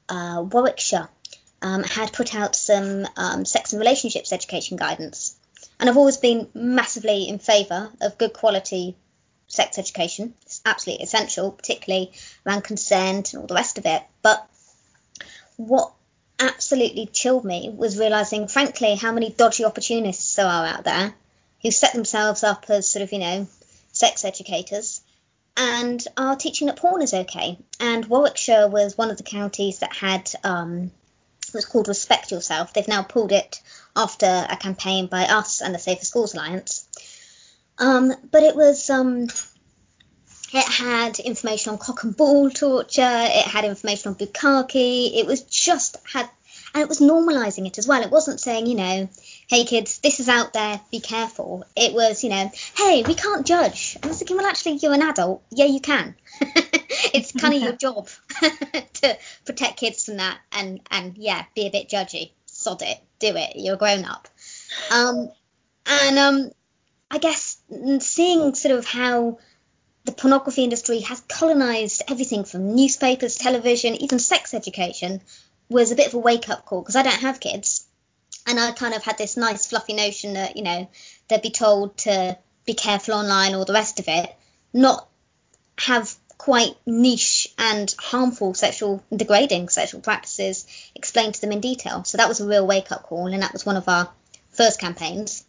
uh, 0.09 0.45
Warwickshire 0.51 1.09
um, 1.61 1.83
had 1.83 2.13
put 2.13 2.35
out 2.35 2.57
some 2.57 3.07
um, 3.17 3.45
sex 3.45 3.73
and 3.73 3.81
relationships 3.81 4.33
education 4.33 4.77
guidance. 4.77 5.37
And 5.79 5.89
I've 5.89 5.97
always 5.97 6.17
been 6.17 6.49
massively 6.55 7.29
in 7.29 7.39
favour 7.39 7.91
of 8.01 8.19
good 8.19 8.33
quality 8.33 8.97
sex 9.49 9.79
education. 9.79 10.35
It's 10.43 10.63
absolutely 10.65 11.05
essential, 11.05 11.53
particularly 11.53 12.13
around 12.47 12.65
consent 12.65 13.33
and 13.33 13.43
all 13.43 13.47
the 13.47 13.55
rest 13.55 13.79
of 13.79 13.87
it. 13.87 14.03
But 14.23 14.49
what 15.57 15.93
absolutely 16.39 17.07
chilled 17.07 17.45
me 17.45 17.71
was 17.75 17.99
realising, 17.99 18.49
frankly, 18.49 18.95
how 18.95 19.13
many 19.13 19.31
dodgy 19.31 19.65
opportunists 19.65 20.35
there 20.37 20.47
are 20.47 20.67
out 20.67 20.85
there 20.85 21.15
who 21.63 21.71
set 21.71 21.93
themselves 21.93 22.43
up 22.43 22.67
as 22.69 22.89
sort 22.89 23.03
of, 23.03 23.13
you 23.13 23.19
know, 23.19 23.47
sex 23.95 24.25
educators 24.25 25.01
and 25.57 26.05
are 26.17 26.37
teaching 26.37 26.67
that 26.67 26.77
porn 26.77 27.01
is 27.01 27.15
okay. 27.15 27.59
And 27.81 28.05
Warwickshire 28.05 28.69
was 28.69 28.99
one 28.99 29.11
of 29.11 29.17
the 29.17 29.23
counties 29.23 29.79
that 29.79 29.95
had 29.95 30.31
um, 30.43 30.91
was 31.55 31.65
called 31.65 31.89
Respect 31.89 32.31
Yourself. 32.31 32.73
They've 32.73 32.87
now 32.89 33.03
pulled 33.03 33.33
it 33.33 33.63
after 33.97 34.27
a 34.27 34.57
campaign 34.57 35.07
by 35.07 35.25
us 35.25 35.63
and 35.63 35.75
the 35.75 35.79
Safer 35.79 36.05
Schools 36.05 36.35
Alliance. 36.35 36.87
Um, 37.79 38.13
but 38.31 38.43
it 38.43 38.57
was 38.57 38.91
um, 38.91 39.29
it 40.53 40.69
had 40.69 41.19
information 41.21 41.73
on 41.73 41.79
cock 41.79 42.03
and 42.05 42.17
ball 42.17 42.51
torture. 42.51 43.03
It 43.03 43.47
had 43.47 43.65
information 43.65 44.11
on 44.11 44.15
bukkake. 44.17 45.17
It 45.17 45.27
was 45.27 45.43
just 45.43 45.97
had 46.13 46.29
and 46.75 46.83
it 46.83 46.89
was 46.89 47.01
normalizing 47.01 47.67
it 47.67 47.79
as 47.79 47.87
well. 47.87 48.03
It 48.03 48.11
wasn't 48.11 48.41
saying 48.41 48.67
you 48.67 48.75
know 48.75 49.09
hey 49.49 49.65
kids, 49.65 49.99
this 49.99 50.21
is 50.21 50.29
out 50.29 50.53
there, 50.53 50.81
be 50.91 51.01
careful. 51.01 51.65
It 51.77 51.93
was, 51.93 52.25
you 52.25 52.31
know, 52.31 52.51
hey, 52.77 53.05
we 53.07 53.15
can't 53.15 53.47
judge. 53.47 53.97
I 54.03 54.09
was 54.09 54.19
thinking, 54.19 54.37
well, 54.37 54.47
actually, 54.47 54.77
you're 54.77 54.95
an 54.95 55.03
adult. 55.03 55.43
Yeah, 55.51 55.67
you 55.67 55.81
can. 55.81 56.15
it's 56.41 57.33
kind 57.41 57.55
of 57.55 57.63
your 57.63 57.77
job 57.77 58.09
to 58.41 59.19
protect 59.45 59.79
kids 59.79 60.05
from 60.05 60.19
that 60.19 60.39
and, 60.53 60.81
and 60.91 61.17
yeah, 61.17 61.45
be 61.55 61.67
a 61.67 61.71
bit 61.71 61.89
judgy. 61.89 62.33
Sod 62.47 62.83
it, 62.83 62.99
do 63.19 63.33
it. 63.37 63.57
You're 63.57 63.75
a 63.75 63.79
grown 63.79 64.05
up. 64.05 64.29
Um, 64.93 65.31
and 65.87 66.19
um, 66.19 66.51
I 67.11 67.19
guess 67.19 67.59
seeing 68.01 68.55
sort 68.55 68.79
of 68.79 68.87
how 68.87 69.39
the 70.05 70.13
pornography 70.13 70.65
industry 70.65 71.01
has 71.01 71.21
colonized 71.29 72.03
everything 72.09 72.45
from 72.45 72.75
newspapers, 72.75 73.37
television, 73.37 73.95
even 73.95 74.19
sex 74.19 74.55
education 74.55 75.21
was 75.75 75.91
a 75.91 75.97
bit 75.97 76.07
of 76.07 76.15
a 76.15 76.19
wake 76.19 76.49
up 76.49 76.65
call 76.65 76.81
because 76.81 76.97
I 76.97 77.03
don't 77.03 77.21
have 77.21 77.41
kids 77.41 77.87
and 78.47 78.59
I 78.61 78.71
kind 78.73 78.95
of 78.95 79.03
had 79.03 79.19
this 79.19 79.37
nice 79.37 79.67
fluffy 79.67 79.95
notion 79.95 80.35
that 80.35 80.57
you 80.57 80.63
know 80.63 80.89
they'd 81.29 81.43
be 81.43 81.51
told 81.51 81.97
to 81.99 82.39
be 82.65 82.75
careful 82.75 83.15
online 83.15 83.55
or 83.55 83.65
the 83.65 83.73
rest 83.73 84.01
of 84.01 84.07
it, 84.09 84.35
not 84.73 85.07
have 85.79 86.15
quite 86.39 86.75
niche 86.87 87.53
and 87.59 87.95
harmful 87.99 88.55
sexual 88.55 89.03
degrading 89.15 89.69
sexual 89.69 90.01
practices 90.01 90.67
explained 90.95 91.35
to 91.35 91.41
them 91.41 91.53
in 91.53 91.61
detail. 91.61 92.05
So 92.05 92.19
that 92.19 92.29
was 92.29 92.41
a 92.41 92.47
real 92.47 92.67
wake 92.67 92.93
up 92.93 93.03
call, 93.03 93.27
and 93.27 93.43
that 93.43 93.53
was 93.53 93.67
one 93.67 93.77
of 93.77 93.89
our 93.89 94.09
first 94.51 94.81
campaigns. 94.81 95.45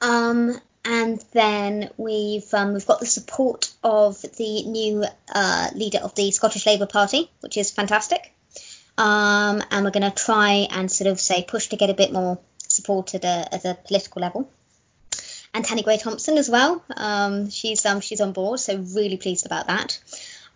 Um, 0.00 0.58
and 0.84 1.24
then 1.32 1.90
we've 1.96 2.52
um, 2.54 2.72
we've 2.74 2.86
got 2.86 3.00
the 3.00 3.06
support 3.06 3.72
of 3.82 4.20
the 4.22 4.62
new 4.64 5.04
uh, 5.34 5.70
leader 5.74 5.98
of 5.98 6.14
the 6.14 6.30
Scottish 6.30 6.66
Labour 6.66 6.86
Party, 6.86 7.30
which 7.40 7.56
is 7.56 7.70
fantastic. 7.70 8.32
Um, 8.98 9.62
and 9.70 9.84
we're 9.84 9.90
going 9.90 10.10
to 10.10 10.24
try 10.24 10.68
and 10.70 10.90
sort 10.90 11.10
of 11.10 11.20
say 11.20 11.44
push 11.46 11.68
to 11.68 11.76
get 11.76 11.90
a 11.90 11.94
bit 11.94 12.12
more 12.12 12.38
support 12.68 13.14
at 13.14 13.24
a, 13.24 13.54
at 13.54 13.64
a 13.64 13.74
political 13.74 14.20
level. 14.20 14.50
And 15.54 15.64
Tanni 15.64 15.82
Grey 15.82 15.98
Thompson 15.98 16.38
as 16.38 16.48
well. 16.48 16.82
Um, 16.96 17.50
she's 17.50 17.84
um, 17.84 18.00
she's 18.00 18.20
on 18.20 18.32
board, 18.32 18.58
so 18.58 18.78
really 18.78 19.18
pleased 19.18 19.44
about 19.44 19.66
that. 19.66 19.98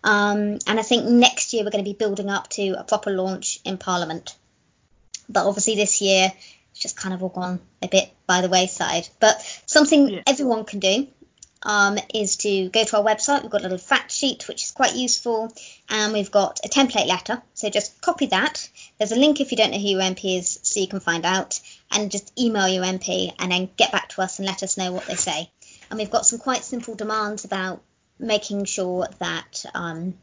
Um, 0.03 0.57
and 0.65 0.79
I 0.79 0.81
think 0.81 1.05
next 1.05 1.53
year 1.53 1.63
we're 1.63 1.71
going 1.71 1.83
to 1.83 1.89
be 1.89 1.97
building 1.97 2.29
up 2.29 2.49
to 2.51 2.79
a 2.79 2.83
proper 2.83 3.11
launch 3.11 3.59
in 3.63 3.77
Parliament. 3.77 4.35
But 5.29 5.47
obviously 5.47 5.75
this 5.75 6.01
year 6.01 6.31
it's 6.71 6.79
just 6.79 6.97
kind 6.97 7.13
of 7.13 7.21
all 7.23 7.29
gone 7.29 7.59
a 7.81 7.87
bit 7.87 8.11
by 8.25 8.41
the 8.41 8.49
wayside. 8.49 9.07
But 9.19 9.41
something 9.65 10.09
yeah. 10.09 10.21
everyone 10.25 10.65
can 10.65 10.79
do 10.79 11.07
um, 11.63 11.97
is 12.13 12.37
to 12.37 12.69
go 12.69 12.83
to 12.83 12.97
our 12.97 13.03
website. 13.03 13.41
We've 13.41 13.51
got 13.51 13.61
a 13.61 13.63
little 13.63 13.77
fact 13.77 14.11
sheet, 14.11 14.47
which 14.47 14.63
is 14.63 14.71
quite 14.71 14.95
useful, 14.95 15.53
and 15.89 16.13
we've 16.13 16.31
got 16.31 16.59
a 16.63 16.69
template 16.69 17.07
letter. 17.07 17.41
So 17.53 17.69
just 17.69 18.01
copy 18.01 18.27
that. 18.27 18.69
There's 18.97 19.11
a 19.11 19.19
link 19.19 19.41
if 19.41 19.51
you 19.51 19.57
don't 19.57 19.71
know 19.71 19.79
who 19.79 19.87
your 19.87 20.01
MP 20.01 20.37
is, 20.37 20.59
so 20.63 20.79
you 20.79 20.87
can 20.87 20.99
find 20.99 21.25
out, 21.25 21.59
and 21.91 22.11
just 22.11 22.37
email 22.39 22.67
your 22.67 22.83
MP 22.83 23.33
and 23.39 23.51
then 23.51 23.69
get 23.77 23.91
back 23.91 24.09
to 24.09 24.21
us 24.21 24.39
and 24.39 24.47
let 24.47 24.63
us 24.63 24.77
know 24.77 24.91
what 24.91 25.05
they 25.05 25.15
say. 25.15 25.49
And 25.89 25.99
we've 25.99 26.11
got 26.11 26.25
some 26.25 26.39
quite 26.39 26.63
simple 26.63 26.95
demands 26.95 27.45
about 27.45 27.81
making 28.19 28.65
sure 28.65 29.07
that 29.19 29.65
um, 29.73 30.15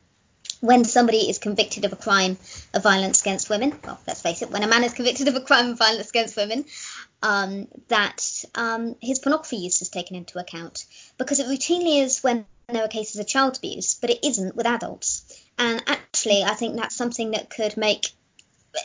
when 0.64 0.85
somebody 0.85 1.28
is 1.28 1.38
convicted 1.38 1.85
of 1.85 1.92
a 1.92 1.97
crime 1.97 2.38
of 2.73 2.83
violence 2.83 3.21
against 3.21 3.50
women, 3.50 3.78
well, 3.85 4.00
let's 4.06 4.23
face 4.23 4.40
it, 4.40 4.50
when 4.50 4.62
a 4.62 4.66
man 4.66 4.83
is 4.83 4.94
convicted 4.94 5.28
of 5.28 5.37
a 5.37 5.40
crime 5.40 5.71
of 5.71 5.78
violence 5.78 6.09
against 6.09 6.37
women, 6.37 6.64
um, 7.23 7.68
that 7.88 8.44
um, 8.54 8.97
his 9.02 9.18
pornography 9.18 9.56
use 9.56 9.83
is 9.83 9.90
taken 9.90 10.16
into 10.16 10.38
account 10.38 10.87
because 11.18 11.38
it 11.38 11.47
routinely 11.47 12.02
is 12.02 12.23
when 12.23 12.47
there 12.68 12.83
are 12.83 12.88
cases 12.88 13.21
of 13.21 13.26
child 13.26 13.59
abuse, 13.59 13.97
but 14.00 14.09
it 14.09 14.26
isn't 14.26 14.56
with 14.56 14.66
adults. 14.66 15.38
And 15.59 15.83
actually, 15.87 16.42
I 16.42 16.54
think 16.54 16.76
that's 16.76 16.97
something 16.97 17.33
that 17.33 17.50
could 17.50 17.76
make 17.76 18.06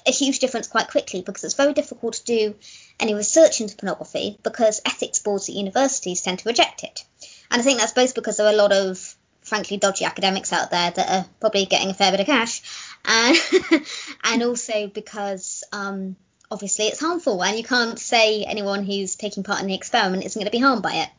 a 0.05 0.11
huge 0.11 0.39
difference 0.39 0.67
quite 0.67 0.89
quickly 0.89 1.21
because 1.21 1.45
it's 1.45 1.53
very 1.53 1.73
difficult 1.73 2.15
to 2.15 2.25
do 2.25 2.55
any 2.99 3.13
research 3.13 3.61
into 3.61 3.77
pornography 3.77 4.37
because 4.43 4.81
ethics 4.85 5.19
boards 5.19 5.47
at 5.47 5.55
universities 5.55 6.21
tend 6.21 6.39
to 6.39 6.49
reject 6.49 6.83
it. 6.83 7.05
And 7.49 7.61
I 7.61 7.63
think 7.63 7.79
that's 7.79 7.93
both 7.93 8.15
because 8.15 8.37
there 8.37 8.47
are 8.47 8.53
a 8.53 8.57
lot 8.57 8.73
of 8.73 9.15
frankly 9.49 9.77
dodgy 9.77 10.05
academics 10.05 10.53
out 10.53 10.71
there 10.71 10.91
that 10.91 11.09
are 11.09 11.25
probably 11.39 11.65
getting 11.65 11.89
a 11.89 11.93
fair 11.93 12.11
bit 12.11 12.21
of 12.21 12.25
cash, 12.25 12.61
and 13.05 13.37
and 14.23 14.43
also 14.43 14.87
because 14.87 15.63
um, 15.71 16.15
obviously 16.51 16.85
it's 16.85 16.99
harmful 16.99 17.43
and 17.43 17.57
you 17.57 17.63
can't 17.63 17.99
say 17.99 18.43
anyone 18.43 18.83
who's 18.83 19.15
taking 19.15 19.43
part 19.43 19.61
in 19.61 19.67
the 19.67 19.75
experiment 19.75 20.25
isn't 20.25 20.39
going 20.39 20.51
to 20.51 20.57
be 20.57 20.63
harmed 20.63 20.83
by 20.83 20.93
it. 20.93 21.09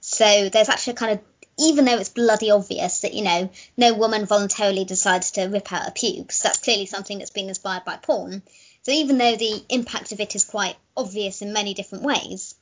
So 0.00 0.48
there's 0.48 0.68
actually 0.68 0.92
a 0.92 0.96
kind 0.96 1.12
of 1.12 1.20
even 1.58 1.84
though 1.84 1.98
it's 1.98 2.08
bloody 2.08 2.52
obvious 2.52 3.00
that 3.00 3.14
you 3.14 3.24
know 3.24 3.50
no 3.76 3.94
woman 3.94 4.26
voluntarily 4.26 4.84
decides 4.84 5.32
to 5.32 5.46
rip 5.46 5.72
out 5.72 5.84
her 5.84 5.90
pubes, 5.90 6.42
that's 6.42 6.58
clearly 6.60 6.86
something 6.86 7.18
that's 7.18 7.30
been 7.30 7.48
inspired 7.48 7.84
by 7.84 7.96
porn. 7.96 8.42
So 8.82 8.92
even 8.92 9.18
though 9.18 9.36
the 9.36 9.64
impact 9.68 10.12
of 10.12 10.20
it 10.20 10.34
is 10.36 10.44
quite 10.44 10.76
obvious 10.96 11.42
in 11.42 11.52
many 11.52 11.74
different 11.74 12.04
ways, 12.04 12.54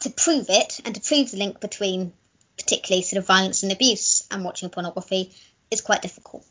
to 0.00 0.10
prove 0.10 0.46
it 0.48 0.80
and 0.84 0.94
to 0.94 1.00
prove 1.00 1.30
the 1.30 1.38
link 1.38 1.60
between 1.60 2.12
particularly 2.56 3.02
sort 3.02 3.18
of 3.18 3.26
violence 3.26 3.62
and 3.62 3.72
abuse 3.72 4.26
and 4.30 4.44
watching 4.44 4.70
pornography 4.70 5.32
is 5.70 5.80
quite 5.80 6.02
difficult. 6.02 6.46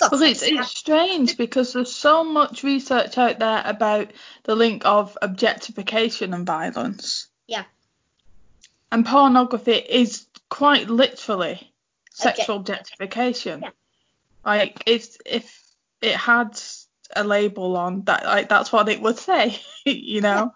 Well, 0.00 0.22
it's, 0.22 0.42
it's 0.42 0.76
strange 0.76 1.36
because 1.36 1.72
there's 1.72 1.94
so 1.94 2.24
much 2.24 2.62
research 2.62 3.16
out 3.18 3.38
there 3.38 3.62
about 3.64 4.10
the 4.44 4.56
link 4.56 4.82
of 4.84 5.16
objectification 5.22 6.34
and 6.34 6.46
violence. 6.46 7.28
Yeah. 7.46 7.64
And 8.92 9.06
pornography 9.06 9.72
is 9.72 10.26
quite 10.48 10.88
literally 10.88 11.72
sexual 12.12 12.56
objectification. 12.56 13.62
Yeah. 13.62 13.70
Like 14.44 14.82
it's 14.86 15.18
if 15.24 15.60
it 16.00 16.14
had 16.14 16.60
a 17.14 17.24
label 17.24 17.76
on 17.76 18.04
that, 18.04 18.24
like 18.24 18.48
that's 18.48 18.72
what 18.72 18.88
it 18.88 19.00
would 19.00 19.18
say, 19.18 19.60
you 19.84 20.20
know. 20.20 20.52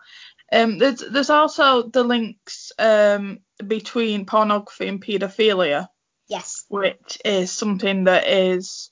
Um, 0.55 0.79
there's 0.79 1.01
there's 1.11 1.31
also 1.31 1.83
the 1.89 2.05
links 2.05 2.73
um 2.79 3.41
between 3.67 4.25
pornography 4.25 4.89
and 4.89 5.05
paedophilia, 5.05 5.89
Yes. 6.29 6.65
which 6.69 7.19
is 7.25 7.51
something 7.51 8.05
that 8.05 8.29
is 8.29 8.91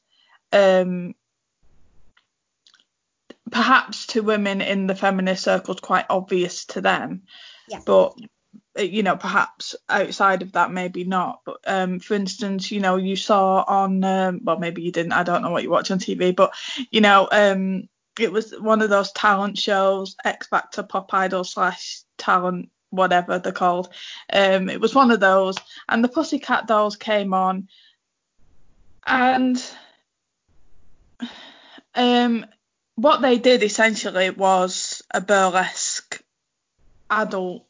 um 0.53 1.15
perhaps 3.51 4.07
to 4.09 4.23
women 4.23 4.61
in 4.61 4.87
the 4.87 4.95
feminist 4.95 5.45
circles 5.45 5.79
quite 5.81 6.07
obvious 6.11 6.65
to 6.67 6.81
them. 6.81 7.23
Yeah. 7.69 7.81
But 7.85 8.15
you 8.77 9.03
know, 9.03 9.17
perhaps 9.17 9.75
outside 9.89 10.43
of 10.43 10.53
that, 10.53 10.73
maybe 10.73 11.05
not. 11.05 11.41
But 11.45 11.59
um, 11.67 12.01
for 12.01 12.15
instance, 12.15 12.71
you 12.71 12.81
know, 12.81 12.97
you 12.97 13.17
saw 13.17 13.63
on, 13.67 14.03
um, 14.03 14.41
well, 14.43 14.59
maybe 14.59 14.83
you 14.83 14.91
didn't. 14.93 15.13
I 15.13 15.23
don't 15.23 15.43
know 15.43 15.51
what 15.51 15.63
you 15.63 15.71
watch 15.71 15.91
on 15.91 15.99
TV, 15.99 16.35
but 16.35 16.55
you 16.91 17.03
know, 17.03 17.29
um, 17.31 17.89
it 18.19 18.33
was 18.33 18.53
one 18.59 18.83
of 18.83 18.91
those 18.91 19.13
talent 19.13 19.59
shows, 19.59 20.17
X 20.25 20.49
Factor, 20.49 20.83
Pop 20.83 21.13
Idol 21.15 21.45
slash 21.45 22.03
talent, 22.19 22.71
whatever 22.91 23.39
they're 23.39 23.53
called. 23.53 23.89
Um, 24.33 24.69
it 24.69 24.81
was 24.81 24.95
one 24.95 25.11
of 25.11 25.21
those, 25.21 25.57
and 25.89 26.05
the 26.05 26.09
Pussycat 26.09 26.67
Dolls 26.67 26.97
came 26.97 27.33
on, 27.33 27.69
and 29.07 29.63
um, 31.95 32.47
what 32.95 33.23
they 33.23 33.39
did 33.39 33.63
essentially 33.63 34.31
was 34.31 35.03
a 35.13 35.21
burlesque 35.21 36.23
adult 37.11 37.67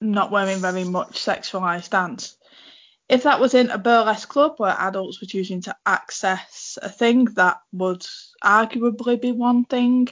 not 0.00 0.30
wearing 0.30 0.58
very 0.58 0.84
much 0.84 1.24
sexualized 1.24 1.90
dance. 1.90 2.36
If 3.12 3.24
that 3.24 3.40
was 3.40 3.52
in 3.52 3.68
a 3.68 3.76
burlesque 3.76 4.26
club 4.26 4.54
where 4.56 4.74
adults 4.76 5.20
were 5.20 5.26
choosing 5.26 5.60
to 5.62 5.76
access 5.84 6.78
a 6.80 6.88
thing, 6.88 7.26
that 7.34 7.58
would 7.70 8.06
arguably 8.42 9.20
be 9.20 9.32
one 9.32 9.66
thing. 9.66 10.08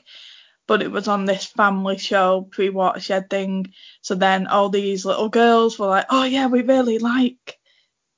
But 0.66 0.83
it 0.83 0.90
was 0.90 1.09
on 1.09 1.25
this 1.25 1.47
family 1.47 1.97
show, 1.97 2.42
pre 2.42 2.69
watershed 2.69 3.30
thing. 3.30 3.73
So 4.02 4.14
then 4.16 4.47
all 4.49 4.69
these 4.69 5.07
little 5.07 5.30
girls 5.30 5.78
were 5.78 5.87
like, 5.87 6.07
oh 6.11 6.25
yeah, 6.25 6.49
we 6.49 6.61
really 6.61 6.99
like 6.99 7.59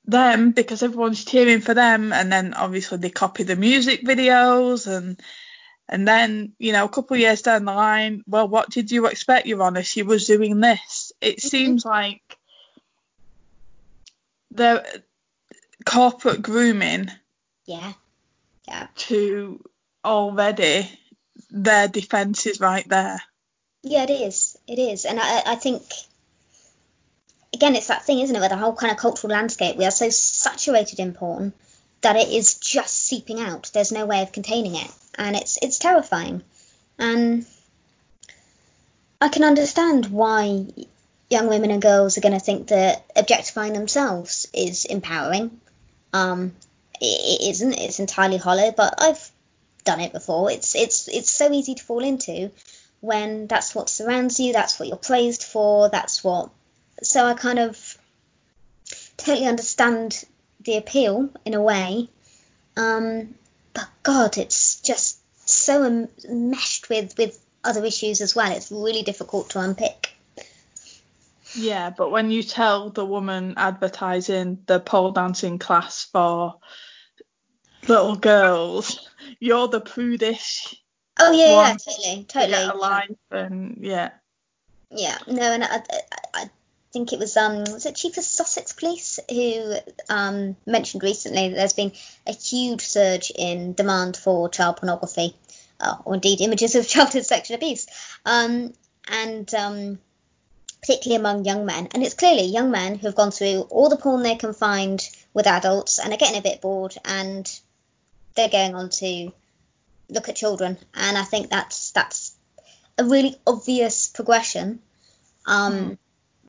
them 0.05 0.51
because 0.51 0.83
everyone's 0.83 1.23
cheering 1.23 1.61
for 1.61 1.73
them. 1.73 2.11
And 2.11 2.29
then 2.29 2.53
obviously 2.53 2.97
they 2.97 3.09
copy 3.09 3.43
the 3.43 3.55
music 3.55 4.03
videos 4.03 4.85
and 4.85 5.17
and 5.87 6.05
then, 6.05 6.55
you 6.59 6.73
know, 6.73 6.83
a 6.83 6.89
couple 6.89 7.15
of 7.15 7.21
years 7.21 7.41
down 7.41 7.63
the 7.63 7.73
line, 7.73 8.23
well, 8.27 8.49
what 8.49 8.69
did 8.69 8.91
you 8.91 9.05
expect, 9.05 9.47
Your 9.47 9.61
Honour? 9.61 9.83
She 9.83 10.03
was 10.03 10.27
doing 10.27 10.59
this. 10.59 11.13
It 11.21 11.37
Mhm. 11.37 11.41
seems 11.41 11.85
like 11.85 12.37
the 14.53 15.03
corporate 15.85 16.41
grooming 16.41 17.11
Yeah. 17.65 17.93
Yeah. 18.67 18.87
to 18.95 19.63
already 20.05 20.89
their 21.49 21.87
defence 21.87 22.45
is 22.45 22.59
right 22.59 22.87
there. 22.87 23.21
Yeah, 23.81 24.03
it 24.03 24.09
is. 24.09 24.57
It 24.67 24.79
is. 24.79 25.05
And 25.05 25.19
I, 25.19 25.41
I 25.45 25.55
think, 25.55 25.81
again, 27.53 27.75
it's 27.75 27.87
that 27.87 28.05
thing, 28.05 28.19
isn't 28.19 28.35
it, 28.35 28.39
where 28.39 28.49
the 28.49 28.57
whole 28.57 28.75
kind 28.75 28.91
of 28.91 28.97
cultural 28.97 29.33
landscape, 29.33 29.75
we 29.75 29.85
are 29.85 29.91
so 29.91 30.09
saturated 30.09 30.99
in 30.99 31.13
porn 31.13 31.53
that 32.01 32.15
it 32.15 32.29
is 32.29 32.55
just 32.55 32.95
seeping 32.95 33.39
out. 33.39 33.71
There's 33.73 33.91
no 33.91 34.05
way 34.05 34.21
of 34.21 34.31
containing 34.31 34.75
it. 34.75 34.91
And 35.15 35.35
it's 35.35 35.57
it's 35.61 35.79
terrifying. 35.79 36.43
And 36.97 37.45
I 39.21 39.29
can 39.29 39.43
understand 39.43 40.07
why 40.07 40.67
young 41.29 41.47
women 41.47 41.71
and 41.71 41.81
girls 41.81 42.17
are 42.17 42.21
going 42.21 42.33
to 42.33 42.39
think 42.39 42.67
that 42.67 43.05
objectifying 43.15 43.73
themselves 43.73 44.47
is 44.53 44.85
empowering. 44.85 45.59
Um, 46.13 46.53
it, 47.01 47.49
isn't. 47.49 47.73
It's 47.73 47.99
entirely 47.99 48.37
hollow, 48.37 48.71
but 48.71 48.95
I've 48.99 49.31
done 49.83 49.99
it 49.99 50.13
before. 50.13 50.51
It's 50.51 50.75
it's 50.75 51.07
it's 51.07 51.31
so 51.31 51.51
easy 51.51 51.75
to 51.75 51.83
fall 51.83 52.03
into 52.03 52.51
when 53.03 53.47
that's 53.47 53.75
what 53.75 53.89
surrounds 53.89 54.39
you, 54.39 54.53
that's 54.53 54.79
what 54.79 54.87
you're 54.87 54.97
praised 54.97 55.43
for, 55.43 55.89
that's 55.89 56.23
what. 56.23 56.49
So 57.01 57.25
I 57.25 57.33
kind 57.33 57.59
of 57.59 57.97
totally 59.17 59.45
understand 59.45 60.23
the 60.61 60.77
appeal 60.77 61.29
in 61.43 61.53
a 61.53 61.61
way. 61.61 62.09
Um, 62.77 63.35
but 63.73 63.89
God, 64.03 64.37
it's 64.37 64.79
just 64.79 65.19
so 65.45 66.07
meshed 66.29 66.87
with 66.87 67.17
with 67.17 67.37
other 67.61 67.83
issues 67.83 68.21
as 68.21 68.35
well. 68.35 68.51
It's 68.51 68.71
really 68.71 69.03
difficult 69.03 69.49
to 69.51 69.59
unpick. 69.59 69.92
Yeah, 71.55 71.91
but 71.91 72.09
when 72.09 72.31
you 72.31 72.43
tell 72.43 72.89
the 72.89 73.05
woman 73.05 73.53
advertising 73.57 74.63
the 74.65 74.79
pole 74.79 75.11
dancing 75.11 75.59
class 75.59 76.03
for 76.11 76.55
little 77.87 78.15
girls, 78.15 79.09
you're 79.39 79.67
the 79.67 79.81
prudish 79.81 80.75
Oh 81.19 81.31
yeah, 81.31 81.51
yeah, 81.51 81.73
totally, 81.73 82.23
to 82.23 82.27
totally. 82.27 82.79
life 82.79 83.09
and 83.31 83.77
yeah. 83.81 84.11
Yeah, 84.89 85.17
no, 85.27 85.41
and 85.41 85.63
I, 85.63 85.75
I, 85.75 86.01
I 86.33 86.49
think 86.91 87.13
it 87.13 87.19
was 87.19 87.37
um 87.37 87.59
was 87.59 87.85
it 87.85 87.95
Chief 87.95 88.17
of 88.17 88.23
Sussex 88.23 88.73
Police 88.73 89.19
who 89.29 89.75
um 90.09 90.55
mentioned 90.65 91.03
recently 91.03 91.49
that 91.49 91.55
there's 91.55 91.73
been 91.73 91.91
a 92.25 92.33
huge 92.33 92.81
surge 92.81 93.31
in 93.35 93.73
demand 93.73 94.17
for 94.17 94.49
child 94.49 94.77
pornography, 94.77 95.35
uh, 95.79 95.97
or 96.03 96.15
indeed 96.15 96.41
images 96.41 96.75
of 96.75 96.87
childhood 96.95 97.25
sexual 97.25 97.55
abuse, 97.55 97.87
um 98.25 98.73
and 99.07 99.53
um 99.53 99.99
particularly 100.83 101.17
among 101.17 101.45
young 101.45 101.65
men, 101.65 101.87
and 101.93 102.03
it's 102.03 102.13
clearly 102.13 102.43
young 102.43 102.69
men 102.69 102.95
who 102.95 103.07
have 103.07 103.15
gone 103.15 103.31
through 103.31 103.61
all 103.69 103.87
the 103.87 103.95
porn 103.95 104.21
they 104.21 104.35
can 104.35 104.53
find 104.53 105.01
with 105.33 105.47
adults 105.47 105.97
and 105.97 106.13
are 106.13 106.17
getting 106.17 106.37
a 106.37 106.41
bit 106.41 106.59
bored 106.61 106.93
and 107.05 107.49
they're 108.35 108.49
going 108.49 108.75
on 108.75 108.89
to 108.89 109.31
look 110.09 110.27
at 110.27 110.35
children, 110.35 110.77
and 110.93 111.17
I 111.17 111.23
think 111.23 111.49
that's 111.49 111.91
that's 111.91 112.35
a 112.97 113.05
really 113.05 113.35
obvious 113.47 114.09
progression. 114.09 114.79
Um, 115.45 115.73
Mm. 115.73 115.97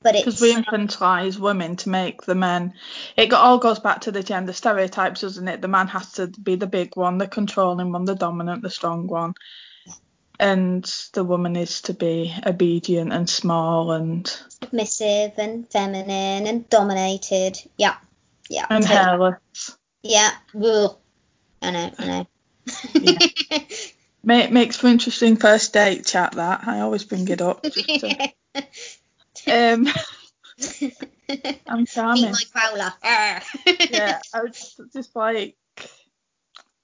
but 0.03 0.14
it's 0.16 0.25
Because 0.25 0.40
we 0.40 0.55
infantilise 0.55 1.38
women 1.38 1.77
to 1.77 1.88
make 1.88 2.23
the 2.23 2.35
men. 2.35 2.75
It 3.16 3.33
all 3.33 3.59
goes 3.59 3.79
back 3.79 4.03
to 4.03 4.12
the 4.12 4.23
gender 4.23 4.53
stereotypes, 4.53 5.20
doesn't 5.20 5.49
it? 5.49 5.62
The 5.62 5.68
man 5.68 5.88
has 5.88 6.12
to 6.14 6.27
be 6.27 6.57
the 6.57 6.66
big 6.66 6.97
one, 6.97 7.18
the 7.18 7.29
controlling 7.29 7.92
one, 7.92 8.05
the 8.05 8.14
dominant, 8.14 8.62
the 8.62 8.70
strong 8.70 9.07
one. 9.07 9.35
And 10.40 10.85
the 11.12 11.25
woman 11.25 11.57
is 11.57 11.83
to 11.83 11.94
be 11.94 12.35
obedient 12.44 13.12
and 13.12 13.31
small 13.31 13.92
and 13.92 14.27
submissive 14.49 15.33
and 15.38 15.70
feminine 15.70 16.47
and 16.47 16.68
dominated. 16.68 17.59
Yeah, 17.77 17.97
yeah, 18.49 18.66
and 18.68 18.85
totally. 18.85 19.05
hairless. 19.05 19.79
yeah. 20.03 20.31
Ugh. 20.61 20.97
I 21.62 21.70
know, 21.70 21.90
I 21.99 22.07
know. 22.07 22.27
Ma- 24.25 24.49
makes 24.49 24.77
for 24.77 24.88
interesting 24.88 25.37
first 25.37 25.73
date 25.73 26.05
chat. 26.07 26.33
That 26.33 26.66
I 26.66 26.81
always 26.81 27.05
bring 27.05 27.29
it 27.29 27.40
up. 27.40 27.62
To, 27.62 28.33
um, 29.47 29.87
I'm 31.66 31.87
charming. 31.87 32.33
my 32.33 32.42
growler. 32.53 32.92
Yeah, 33.90 34.18
I 34.35 34.42
was 34.42 34.53
just, 34.53 34.92
just 34.92 35.16
like, 35.16 35.57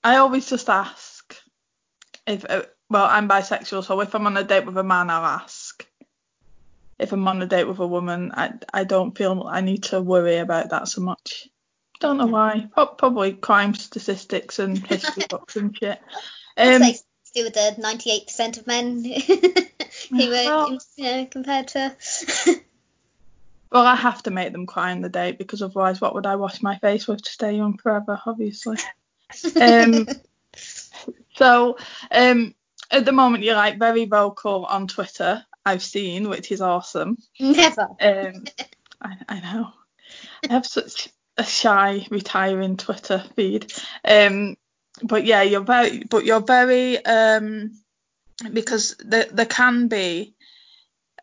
I 0.03 0.17
always 0.17 0.49
just 0.49 0.69
ask 0.69 1.37
if, 2.27 2.45
uh, 2.49 2.63
well, 2.91 3.07
I'm 3.09 3.29
bisexual, 3.29 3.85
so 3.85 4.01
if 4.01 4.15
I'm 4.15 4.27
on 4.27 4.37
a 4.37 4.45
date 4.45 4.67
with 4.67 4.77
a 4.77 4.83
man, 4.83 5.11
I'll 5.11 5.25
ask. 5.25 5.87
If 6.99 7.13
I'm 7.13 7.27
on 7.29 7.41
a 7.41 7.47
date 7.47 7.65
with 7.65 7.79
a 7.79 7.87
woman, 7.87 8.33
I, 8.35 8.53
I 8.75 8.85
don't 8.85 9.17
feel 9.17 9.47
I 9.49 9.61
need 9.61 9.85
to 9.85 10.03
worry 10.03 10.39
about 10.39 10.71
that 10.71 10.89
so 10.89 11.01
much. 11.01 11.49
Don't 12.01 12.19
know 12.19 12.27
why. 12.27 12.69
Probably 12.75 13.33
crime 13.33 13.75
statistics 13.75 14.59
and 14.59 14.77
history 14.87 15.25
books 15.31 15.57
and 15.57 15.77
shit. 15.77 16.01
Um, 16.57 16.83
to 16.83 16.99
do 17.33 17.45
with 17.45 17.55
the 17.55 17.77
98% 17.79 18.59
of 18.59 18.67
men 18.67 19.05
who 20.11 20.29
were, 20.29 20.45
Well- 20.45 20.79
you 20.97 21.05
know, 21.05 21.27
compared 21.27 21.69
to. 21.69 21.97
well, 23.71 23.87
I 23.87 23.95
have 23.95 24.23
to 24.25 24.31
make 24.31 24.53
them 24.53 24.67
cry 24.67 24.91
on 24.91 25.01
the 25.01 25.09
date 25.09 25.39
because 25.39 25.63
otherwise, 25.63 26.01
what 26.01 26.15
would 26.15 26.27
I 26.27 26.37
wash 26.37 26.61
my 26.61 26.77
face 26.79 27.07
with 27.07 27.23
to 27.23 27.31
stay 27.31 27.53
young 27.53 27.79
forever? 27.79 28.21
Obviously. 28.27 28.79
Um, 29.61 30.09
So, 31.37 31.79
um, 32.11 32.55
at 32.91 33.05
the 33.05 33.13
moment, 33.13 33.45
you're 33.45 33.55
like 33.55 33.79
very 33.79 34.05
vocal 34.05 34.65
on 34.65 34.87
Twitter. 34.87 35.45
I've 35.65 35.83
seen, 35.83 36.29
which 36.29 36.51
is 36.51 36.61
awesome. 36.61 37.19
Never. 37.39 37.89
Um, 38.01 38.45
I, 39.01 39.17
I 39.29 39.41
know. 39.41 39.69
I 40.49 40.53
have 40.53 40.67
such 40.67 41.11
a 41.37 41.45
shy, 41.45 42.07
retiring 42.11 42.77
Twitter 42.77 43.25
feed. 43.37 43.73
Um, 44.05 44.57
but 45.03 45.25
yeah, 45.25 45.43
you're 45.43 45.63
very, 45.63 46.03
but 46.09 46.25
you're 46.25 46.41
very 46.41 47.05
um 47.05 47.73
because 48.53 48.97
there 48.99 49.27
there 49.31 49.47
can 49.47 49.89
be 49.89 50.35